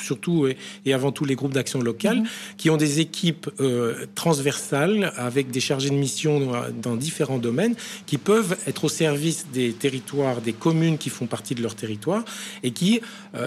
surtout 0.00 0.48
et, 0.48 0.56
et 0.86 0.92
avant 0.92 1.12
tout 1.12 1.24
les 1.24 1.36
groupes 1.36 1.52
d'action 1.52 1.80
locale 1.80 2.22
mmh. 2.22 2.26
qui 2.56 2.68
ont 2.68 2.76
des 2.76 2.98
équipes 2.98 3.48
euh, 3.60 4.06
transversales 4.16 5.12
avec 5.16 5.52
des 5.52 5.60
chargés 5.60 5.90
de 5.90 5.94
mission 5.94 6.40
dans, 6.40 6.62
dans 6.82 6.96
différents 6.96 7.38
domaines 7.38 7.76
qui 8.06 8.18
peuvent 8.18 8.56
être 8.66 8.84
au 8.84 8.88
service 8.88 9.46
des 9.52 9.72
territoires 9.72 10.40
des 10.40 10.52
communes 10.52 10.98
qui 10.98 11.10
font 11.10 11.26
partie 11.26 11.54
de 11.54 11.62
leur 11.62 11.76
territoire 11.76 12.24
et 12.64 12.72
qui 12.72 13.00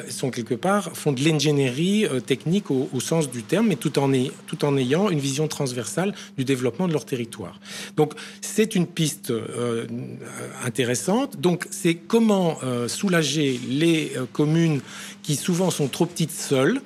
sont 0.09 0.31
quelque 0.31 0.55
part 0.55 0.95
font 0.95 1.11
de 1.11 1.21
l'ingénierie 1.23 2.05
technique 2.25 2.71
au, 2.71 2.89
au 2.93 2.99
sens 3.01 3.29
du 3.29 3.43
terme 3.43 3.67
mais 3.67 3.75
tout 3.75 3.99
en, 3.99 4.13
est, 4.13 4.31
tout 4.47 4.63
en 4.63 4.77
ayant 4.77 5.09
une 5.09 5.19
vision 5.19 5.47
transversale 5.47 6.13
du 6.37 6.45
développement 6.45 6.87
de 6.87 6.93
leur 6.93 7.05
territoire. 7.05 7.59
Donc 7.97 8.13
c'est 8.41 8.75
une 8.75 8.87
piste 8.87 9.31
euh, 9.31 9.85
intéressante. 10.63 11.39
Donc 11.39 11.67
c'est 11.71 11.95
comment 11.95 12.57
euh, 12.63 12.87
soulager 12.87 13.59
les 13.67 14.13
euh, 14.15 14.25
communes 14.31 14.81
qui 15.21 15.35
souvent 15.35 15.71
sont 15.71 15.87
trop 15.87 16.05
petites 16.05 16.31
seules 16.31 16.81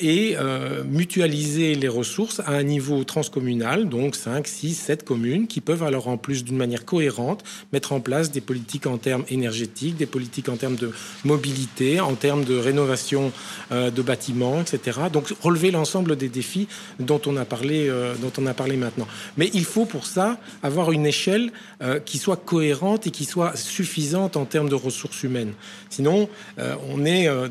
et 0.00 0.36
euh, 0.36 0.82
mutualiser 0.84 1.74
les 1.74 1.88
ressources 1.88 2.40
à 2.40 2.52
un 2.52 2.62
niveau 2.62 3.04
transcommunal, 3.04 3.88
donc 3.88 4.16
5, 4.16 4.46
6, 4.46 4.74
7 4.74 5.04
communes 5.04 5.46
qui 5.46 5.60
peuvent 5.60 5.82
alors 5.82 6.08
en 6.08 6.16
plus 6.16 6.44
d'une 6.44 6.56
manière 6.56 6.84
cohérente 6.84 7.44
mettre 7.72 7.92
en 7.92 8.00
place 8.00 8.30
des 8.30 8.40
politiques 8.40 8.86
en 8.86 8.98
termes 8.98 9.24
énergétiques, 9.28 9.96
des 9.96 10.06
politiques 10.06 10.48
en 10.48 10.56
termes 10.56 10.76
de 10.76 10.90
mobilité, 11.24 12.00
en 12.00 12.14
termes 12.14 12.44
de 12.44 12.56
rénovation 12.56 13.32
euh, 13.72 13.90
de 13.90 14.02
bâtiments, 14.02 14.60
etc. 14.60 14.98
Donc 15.12 15.32
relever 15.40 15.70
l'ensemble 15.70 16.16
des 16.16 16.28
défis 16.28 16.66
dont 16.98 17.20
on 17.26 17.36
a 17.36 17.44
parlé, 17.44 17.88
euh, 17.88 18.14
dont 18.20 18.32
on 18.38 18.46
a 18.46 18.54
parlé 18.54 18.76
maintenant. 18.76 19.06
Mais 19.36 19.50
il 19.54 19.64
faut 19.64 19.84
pour 19.84 20.06
ça 20.06 20.38
avoir 20.62 20.92
une 20.92 21.06
échelle 21.06 21.52
euh, 21.82 21.98
qui 21.98 22.18
soit 22.18 22.36
cohérente 22.36 23.06
et 23.06 23.10
qui 23.10 23.24
soit 23.24 23.56
suffisante 23.56 24.36
en 24.36 24.44
termes 24.44 24.68
de 24.68 24.74
ressources 24.74 25.22
humaines. 25.22 25.54
Sinon, 25.88 26.28
euh, 26.58 26.74
on, 26.90 27.04
est, 27.04 27.26
euh, 27.26 27.48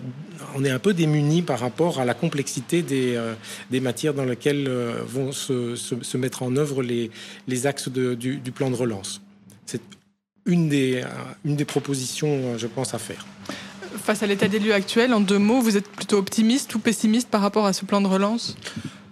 on 0.55 0.63
est 0.63 0.69
un 0.69 0.79
peu 0.79 0.93
démuni 0.93 1.41
par 1.41 1.59
rapport 1.59 1.99
à 1.99 2.05
la 2.05 2.13
complexité 2.13 2.81
des, 2.81 3.19
des 3.71 3.79
matières 3.79 4.13
dans 4.13 4.25
lesquelles 4.25 4.69
vont 5.05 5.31
se, 5.31 6.17
mettre 6.17 6.43
en 6.43 6.55
œuvre 6.55 6.83
les, 6.83 7.11
axes 7.65 7.89
du, 7.89 8.51
plan 8.53 8.69
de 8.69 8.75
relance. 8.75 9.21
C'est 9.65 9.81
une 10.45 10.69
des, 10.69 11.03
une 11.45 11.55
des 11.55 11.65
propositions, 11.65 12.57
je 12.57 12.67
pense, 12.67 12.93
à 12.93 12.99
faire. 12.99 13.25
Face 13.97 14.23
à 14.23 14.27
l'état 14.27 14.47
des 14.47 14.59
lieux 14.59 14.73
actuel, 14.73 15.13
en 15.13 15.19
deux 15.19 15.39
mots, 15.39 15.61
vous 15.61 15.77
êtes 15.77 15.87
plutôt 15.87 16.17
optimiste 16.17 16.73
ou 16.75 16.79
pessimiste 16.79 17.29
par 17.29 17.41
rapport 17.41 17.65
à 17.65 17.73
ce 17.73 17.85
plan 17.85 18.01
de 18.01 18.07
relance? 18.07 18.55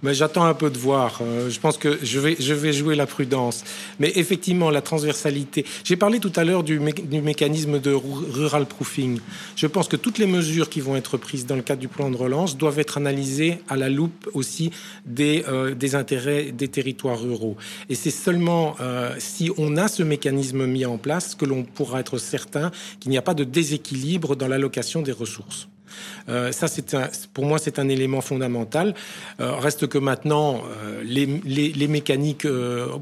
Mais 0.04 0.14
j'attends 0.14 0.46
un 0.46 0.54
peu 0.54 0.70
de 0.70 0.78
voir. 0.78 1.20
Euh, 1.22 1.50
je 1.50 1.60
pense 1.60 1.78
que 1.78 2.00
je 2.02 2.20
vais, 2.20 2.36
je 2.40 2.54
vais 2.54 2.74
jouer 2.74 2.96
la 2.96 3.06
prudence. 3.06 3.64
Mais 4.00 4.12
effectivement, 4.16 4.70
la 4.70 4.82
transversalité. 4.82 5.66
J'ai 5.84 5.96
parlé 5.96 6.20
tout 6.20 6.32
à 6.36 6.44
l'heure 6.44 6.64
du, 6.64 6.80
du, 6.80 7.22
mécanisme 7.22 7.80
de 7.80 7.92
rural 7.94 8.66
proofing. 8.66 9.20
Je 9.56 9.68
pense 9.68 9.88
que 9.88 9.96
toutes 9.96 10.18
les 10.18 10.28
mesures 10.28 10.70
qui 10.70 10.82
vont 10.82 10.96
être 10.96 11.18
prises 11.18 11.46
dans 11.46 11.56
le 11.56 11.62
cadre 11.62 11.82
du 11.82 11.88
plan 11.88 12.10
de 12.10 12.18
relance 12.18 12.58
doivent 12.58 12.80
être 12.80 12.98
analysées 12.98 13.60
à 13.68 13.76
la 13.76 13.90
loupe 13.90 14.30
aussi 14.34 14.72
des, 15.06 15.44
euh, 15.48 15.74
des 15.74 15.96
intérêts 15.96 16.52
des 16.52 16.68
territoires 16.68 17.20
ruraux. 17.20 17.58
Et 17.90 17.96
c'est 17.96 18.12
seulement 18.12 18.76
euh, 18.80 19.14
si 19.18 19.52
on 19.58 19.78
a 19.78 19.88
ce 19.88 20.04
mécanisme 20.04 20.66
mis 20.66 20.86
en 20.86 20.98
place 20.98 21.36
que 21.36 21.46
l'on 21.46 21.64
pourra 21.64 22.00
être 22.00 22.18
certain 22.18 22.72
qu'il 23.00 23.12
n'y 23.12 23.18
a 23.18 23.22
pas 23.22 23.34
de 23.34 23.44
déséquilibre 23.44 24.36
dans 24.36 24.48
l'allocation 24.48 25.02
des 25.02 25.12
ressources. 25.12 25.68
Euh, 26.30 26.52
ça, 26.52 26.68
c'est 26.68 26.96
pour 27.34 27.46
moi, 27.46 27.60
c'est 27.60 27.80
un 27.80 27.90
élément 27.90 28.22
fondamental. 28.22 28.94
Euh, 29.40 29.56
reste 29.56 29.88
que 29.88 29.98
maintenant, 29.98 30.62
euh, 30.84 31.02
les, 31.04 31.88
mécaniques 31.88 32.48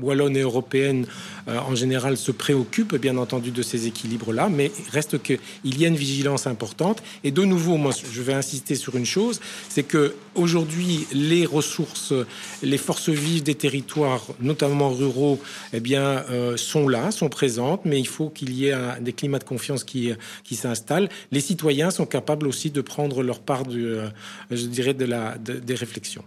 wallonnes 0.02 0.38
et 0.38 0.42
européennes, 0.42 1.08
en 1.48 1.76
général, 1.76 2.18
se 2.18 2.32
préoccupent, 2.32 2.96
bien 2.96 3.18
entendu, 3.18 3.52
de 3.52 3.62
ces 3.62 3.88
équilibres-là, 3.88 4.50
mais 4.50 4.72
reste 4.92 5.22
qu'il 5.22 5.40
y 5.64 5.86
a 5.86 5.88
une 5.88 5.96
vigilance 5.96 6.48
importante. 6.48 7.02
Et 7.24 7.32
de 7.32 7.44
nouveau, 7.44 7.78
moi, 7.78 7.92
je 8.12 8.22
vais 8.22 8.34
insister 8.34 8.76
sur 8.76 8.96
une 8.96 9.06
chose, 9.06 9.40
c'est 9.70 9.84
que 9.84 10.16
aujourd'hui, 10.36 11.08
les 11.12 11.46
ressources, 11.46 12.14
les 12.62 12.78
forces 12.78 13.10
vives 13.10 13.44
des 13.44 13.56
territoires, 13.56 14.24
notamment 14.40 14.90
ruraux, 14.90 15.40
eh 15.74 15.80
bien, 15.80 16.24
sont 16.56 16.88
là, 16.88 17.12
sont 17.12 17.30
présentes, 17.30 17.82
mais 17.86 18.00
il 18.00 18.08
faut 18.08 18.30
qu'il 18.30 18.54
y 18.54 18.68
ait 18.68 18.76
des 19.02 19.14
climats 19.14 19.40
de 19.40 19.44
confiance 19.44 19.84
qui, 19.84 20.12
qui 20.44 20.56
s'installent. 20.56 21.10
Les 21.32 21.42
citoyens 21.42 21.92
sont 21.92 22.06
capables 22.06 22.48
aussi 22.48 22.70
de 22.70 22.82
prendre 22.82 23.15
leur 23.24 23.40
part, 23.40 23.66
du, 23.66 23.86
euh, 23.86 24.08
je 24.52 24.66
dirais, 24.66 24.94
de 24.94 25.06
la, 25.06 25.38
de, 25.38 25.54
des 25.54 25.76
réflexions. 25.76 26.24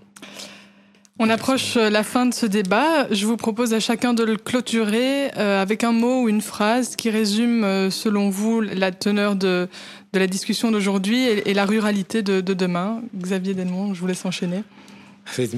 On 1.20 1.28
approche 1.30 1.76
euh, 1.76 1.90
la 1.90 2.04
fin 2.04 2.26
de 2.26 2.34
ce 2.34 2.46
débat. 2.46 3.08
Je 3.10 3.26
vous 3.26 3.36
propose 3.36 3.74
à 3.74 3.80
chacun 3.80 4.14
de 4.14 4.22
le 4.22 4.36
clôturer 4.36 5.30
euh, 5.36 5.60
avec 5.60 5.82
un 5.82 5.92
mot 5.92 6.22
ou 6.22 6.28
une 6.28 6.42
phrase 6.42 6.94
qui 6.96 7.10
résume, 7.10 7.90
selon 7.90 8.30
vous, 8.30 8.60
la 8.60 8.92
teneur 8.92 9.34
de, 9.34 9.68
de 10.12 10.18
la 10.18 10.26
discussion 10.26 10.70
d'aujourd'hui 10.70 11.24
et, 11.24 11.50
et, 11.50 11.54
la 11.54 11.64
ruralité 11.64 12.22
de, 12.22 12.40
de 12.40 12.54
demain. 12.54 13.02
Xavier 13.16 13.54
Delmont, 13.54 13.94
je 13.94 14.00
vous 14.00 14.06
laisse 14.06 14.24
enchaîner. 14.24 14.62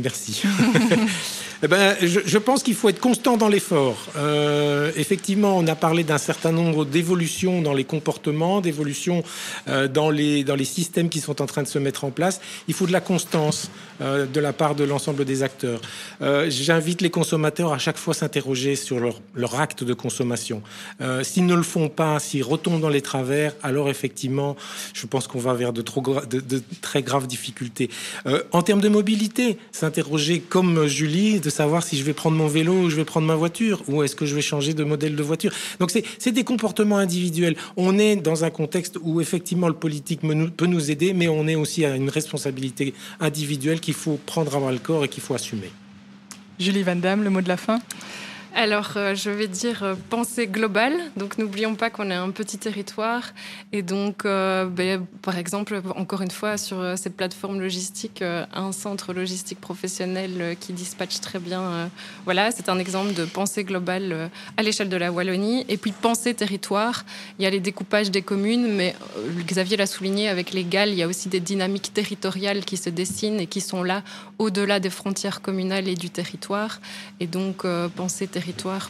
Merci. 0.02 0.42
eh 1.62 1.68
ben, 1.68 1.94
je, 2.00 2.20
je 2.24 2.38
pense 2.38 2.62
qu'il 2.62 2.74
faut 2.74 2.88
être 2.88 3.00
constant 3.00 3.36
dans 3.36 3.48
l'effort. 3.48 3.98
Euh, 4.16 4.90
effectivement, 4.96 5.58
on 5.58 5.66
a 5.66 5.74
parlé 5.74 6.04
d'un 6.04 6.18
certain 6.18 6.52
nombre 6.52 6.86
d'évolutions 6.86 7.60
dans 7.60 7.74
les 7.74 7.84
comportements, 7.84 8.62
d'évolutions 8.62 9.22
euh, 9.68 9.86
dans, 9.86 10.10
les, 10.10 10.42
dans 10.42 10.54
les 10.56 10.64
systèmes 10.64 11.10
qui 11.10 11.20
sont 11.20 11.42
en 11.42 11.46
train 11.46 11.62
de 11.62 11.68
se 11.68 11.78
mettre 11.78 12.04
en 12.04 12.10
place. 12.10 12.40
Il 12.66 12.74
faut 12.74 12.86
de 12.86 12.92
la 12.92 13.02
constance 13.02 13.70
euh, 14.00 14.24
de 14.24 14.40
la 14.40 14.54
part 14.54 14.74
de 14.74 14.84
l'ensemble 14.84 15.26
des 15.26 15.42
acteurs. 15.42 15.82
Euh, 16.22 16.46
J'invite 16.48 17.02
les 17.02 17.10
consommateurs 17.10 17.72
à 17.74 17.78
chaque 17.78 17.98
fois 17.98 18.14
s'interroger 18.14 18.74
sur 18.74 18.98
leur, 18.98 19.20
leur 19.34 19.60
acte 19.60 19.84
de 19.84 19.92
consommation. 19.92 20.62
Euh, 21.02 21.22
s'ils 21.22 21.44
ne 21.44 21.54
le 21.54 21.62
font 21.62 21.90
pas, 21.90 22.18
s'ils 22.18 22.42
retombent 22.42 22.80
dans 22.80 22.88
les 22.88 23.02
travers, 23.02 23.54
alors 23.62 23.90
effectivement, 23.90 24.56
je 24.94 25.06
pense 25.06 25.26
qu'on 25.26 25.38
va 25.38 25.52
vers 25.52 25.74
de, 25.74 25.82
trop 25.82 26.02
de, 26.02 26.62
très 26.80 27.02
graves 27.02 27.26
difficultés. 27.26 27.90
Euh, 28.26 28.42
en 28.52 28.62
termes 28.62 28.80
de 28.80 28.88
mobilité, 28.88 29.58
s'interroger 29.72 30.40
comme 30.40 30.86
Julie, 30.86 31.40
savoir 31.50 31.82
si 31.82 31.96
je 31.96 32.04
vais 32.04 32.12
prendre 32.12 32.36
mon 32.36 32.46
vélo 32.46 32.72
ou 32.72 32.90
je 32.90 32.96
vais 32.96 33.04
prendre 33.04 33.26
ma 33.26 33.34
voiture, 33.34 33.82
ou 33.88 34.02
est-ce 34.02 34.16
que 34.16 34.26
je 34.26 34.34
vais 34.34 34.42
changer 34.42 34.74
de 34.74 34.84
modèle 34.84 35.16
de 35.16 35.22
voiture. 35.22 35.52
Donc 35.78 35.90
c'est 35.90 36.32
des 36.32 36.44
comportements 36.44 36.98
individuels. 36.98 37.56
On 37.76 37.98
est 37.98 38.16
dans 38.16 38.44
un 38.44 38.50
contexte 38.50 38.98
où 39.02 39.20
effectivement 39.20 39.68
le 39.68 39.74
politique 39.74 40.20
peut 40.56 40.66
nous 40.66 40.90
aider, 40.90 41.12
mais 41.12 41.28
on 41.28 41.46
est 41.46 41.56
aussi 41.56 41.84
à 41.84 41.96
une 41.96 42.10
responsabilité 42.10 42.94
individuelle 43.20 43.80
qu'il 43.80 43.94
faut 43.94 44.18
prendre 44.26 44.54
à 44.56 44.60
bras 44.60 44.72
le 44.72 44.78
corps 44.78 45.04
et 45.04 45.08
qu'il 45.08 45.22
faut 45.22 45.34
assumer. 45.34 45.70
Julie 46.58 46.82
Van 46.82 46.96
Damme, 46.96 47.24
le 47.24 47.30
mot 47.30 47.40
de 47.40 47.48
la 47.48 47.56
fin? 47.56 47.80
Alors, 48.54 48.94
euh, 48.96 49.14
je 49.14 49.30
vais 49.30 49.46
dire 49.46 49.84
euh, 49.84 49.94
pensée 50.10 50.48
globale. 50.48 50.94
Donc, 51.16 51.38
n'oublions 51.38 51.76
pas 51.76 51.88
qu'on 51.88 52.10
est 52.10 52.14
un 52.14 52.30
petit 52.30 52.58
territoire. 52.58 53.32
Et 53.72 53.82
donc, 53.82 54.24
euh, 54.24 54.66
ben, 54.66 55.06
par 55.22 55.38
exemple, 55.38 55.80
encore 55.94 56.20
une 56.22 56.30
fois, 56.30 56.58
sur 56.58 56.98
ces 56.98 57.10
plateformes 57.10 57.60
logistiques, 57.60 58.22
un 58.22 58.72
centre 58.72 59.12
logistique 59.12 59.60
professionnel 59.60 60.56
qui 60.58 60.72
dispatche 60.72 61.20
très 61.20 61.38
bien. 61.38 61.90
voilà, 62.24 62.50
c'est 62.50 62.68
un 62.68 62.78
exemple 62.78 63.14
de 63.14 63.24
pensée 63.24 63.64
globale 63.64 64.30
à 64.56 64.62
l'échelle 64.62 64.88
de 64.88 64.96
la 64.96 65.12
Wallonie. 65.12 65.64
Et 65.68 65.76
puis, 65.76 65.92
pensée 65.92 66.34
territoire. 66.34 67.04
Il 67.38 67.44
y 67.44 67.46
a 67.46 67.50
les 67.50 67.60
découpages 67.60 68.10
des 68.10 68.22
communes, 68.22 68.74
mais 68.74 68.94
Xavier 69.46 69.76
l'a 69.76 69.86
souligné 69.86 70.28
avec 70.28 70.52
les 70.52 70.64
GAL, 70.64 70.90
il 70.90 70.96
y 70.96 71.02
a 71.02 71.08
aussi 71.08 71.28
des 71.28 71.40
dynamiques 71.40 71.92
territoriales 71.94 72.64
qui 72.64 72.76
se 72.76 72.90
dessinent 72.90 73.40
et 73.40 73.46
qui 73.46 73.60
sont 73.60 73.82
là 73.82 74.02
au-delà 74.38 74.80
des 74.80 74.90
frontières 74.90 75.40
communales 75.40 75.88
et 75.88 75.94
du 75.94 76.10
territoire. 76.10 76.80
Et 77.20 77.26
donc, 77.26 77.64
pensée 77.94 78.26
territoire 78.26 78.40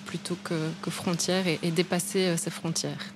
plutôt 0.05 0.37
que, 0.45 0.91
frontières 0.91 1.45
et, 1.47 1.71
dépasser 1.71 2.27
euh, 2.27 2.37
ces 2.37 2.51
frontières. 2.51 3.13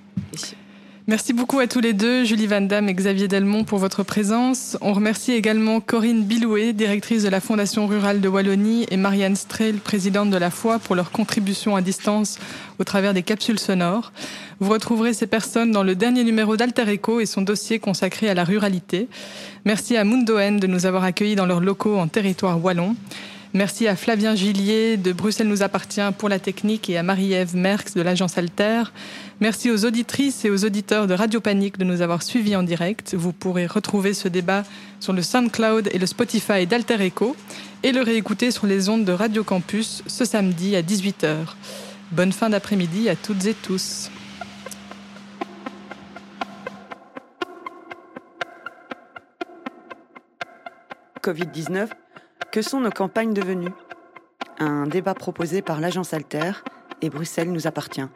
Merci 1.07 1.33
beaucoup 1.33 1.59
à 1.59 1.67
tous 1.67 1.81
les 1.81 1.93
deux, 1.93 2.23
Julie 2.23 2.47
Van 2.47 2.61
Damme 2.61 2.89
et 2.89 2.93
Xavier 2.95 3.27
Delmont, 3.27 3.63
pour 3.63 3.77
votre 3.77 4.01
présence. 4.01 4.75
On 4.81 4.91
remercie 4.91 5.33
également 5.33 5.79
Corinne 5.79 6.23
Bilouet, 6.23 6.73
directrice 6.73 7.21
de 7.21 7.29
la 7.29 7.41
Fondation 7.41 7.85
rurale 7.85 8.21
de 8.21 8.27
Wallonie, 8.27 8.87
et 8.89 8.97
Marianne 8.97 9.35
Strehl, 9.35 9.75
présidente 9.75 10.31
de 10.31 10.37
la 10.37 10.49
Foi, 10.49 10.79
pour 10.79 10.95
leur 10.95 11.11
contribution 11.11 11.75
à 11.75 11.81
distance 11.81 12.39
au 12.79 12.83
travers 12.83 13.13
des 13.13 13.21
capsules 13.21 13.59
sonores. 13.59 14.13
Vous 14.59 14.71
retrouverez 14.71 15.13
ces 15.13 15.27
personnes 15.27 15.71
dans 15.71 15.83
le 15.83 15.93
dernier 15.93 16.23
numéro 16.23 16.57
d'Alter 16.57 16.91
Eco 16.95 17.19
et 17.19 17.27
son 17.27 17.43
dossier 17.43 17.77
consacré 17.77 18.27
à 18.27 18.33
la 18.33 18.43
ruralité. 18.43 19.07
Merci 19.63 19.97
à 19.97 20.05
Mundoen 20.05 20.59
de 20.59 20.65
nous 20.65 20.87
avoir 20.87 21.03
accueillis 21.03 21.35
dans 21.35 21.45
leurs 21.45 21.61
locaux 21.61 21.99
en 21.99 22.07
territoire 22.07 22.63
wallon. 22.63 22.95
Merci 23.55 23.87
à 23.87 23.95
Flavien 23.95 24.35
Gillier 24.35 24.97
de 24.97 25.13
Bruxelles 25.13 25.47
nous 25.47 25.63
appartient 25.63 26.01
pour 26.17 26.27
la 26.27 26.39
technique 26.39 26.89
et 26.89 26.97
à 26.97 27.03
Marie-Ève 27.03 27.55
Merckx 27.55 27.93
de 27.95 28.01
l'agence 28.01 28.37
Alter. 28.37 28.83
Merci 29.39 29.71
aux 29.71 29.85
auditrices 29.85 30.43
et 30.43 30.49
aux 30.49 30.65
auditeurs 30.65 31.07
de 31.07 31.13
Radio 31.13 31.39
Panique 31.39 31.77
de 31.77 31.85
nous 31.85 32.01
avoir 32.01 32.21
suivis 32.21 32.57
en 32.57 32.63
direct. 32.63 33.13
Vous 33.13 33.31
pourrez 33.31 33.65
retrouver 33.65 34.13
ce 34.13 34.27
débat 34.27 34.63
sur 34.99 35.13
le 35.13 35.21
SoundCloud 35.21 35.87
et 35.93 35.97
le 35.97 36.05
Spotify 36.05 36.67
d'Alter 36.67 37.01
Echo 37.01 37.33
et 37.81 37.93
le 37.93 38.01
réécouter 38.01 38.51
sur 38.51 38.67
les 38.67 38.89
ondes 38.89 39.05
de 39.05 39.13
Radio 39.13 39.45
Campus 39.45 40.03
ce 40.05 40.25
samedi 40.25 40.75
à 40.75 40.81
18h. 40.81 41.37
Bonne 42.11 42.33
fin 42.33 42.49
d'après-midi 42.49 43.07
à 43.07 43.15
toutes 43.15 43.45
et 43.45 43.53
tous. 43.53 44.11
Covid-19 51.23 51.87
que 52.55 52.61
sont 52.61 52.79
nos 52.79 52.89
campagnes 52.89 53.33
devenues 53.33 53.73
Un 54.59 54.87
débat 54.87 55.13
proposé 55.13 55.61
par 55.61 55.81
l'agence 55.81 56.13
Alter 56.13 56.53
et 57.01 57.09
Bruxelles 57.09 57.51
nous 57.51 57.67
appartient. 57.67 58.07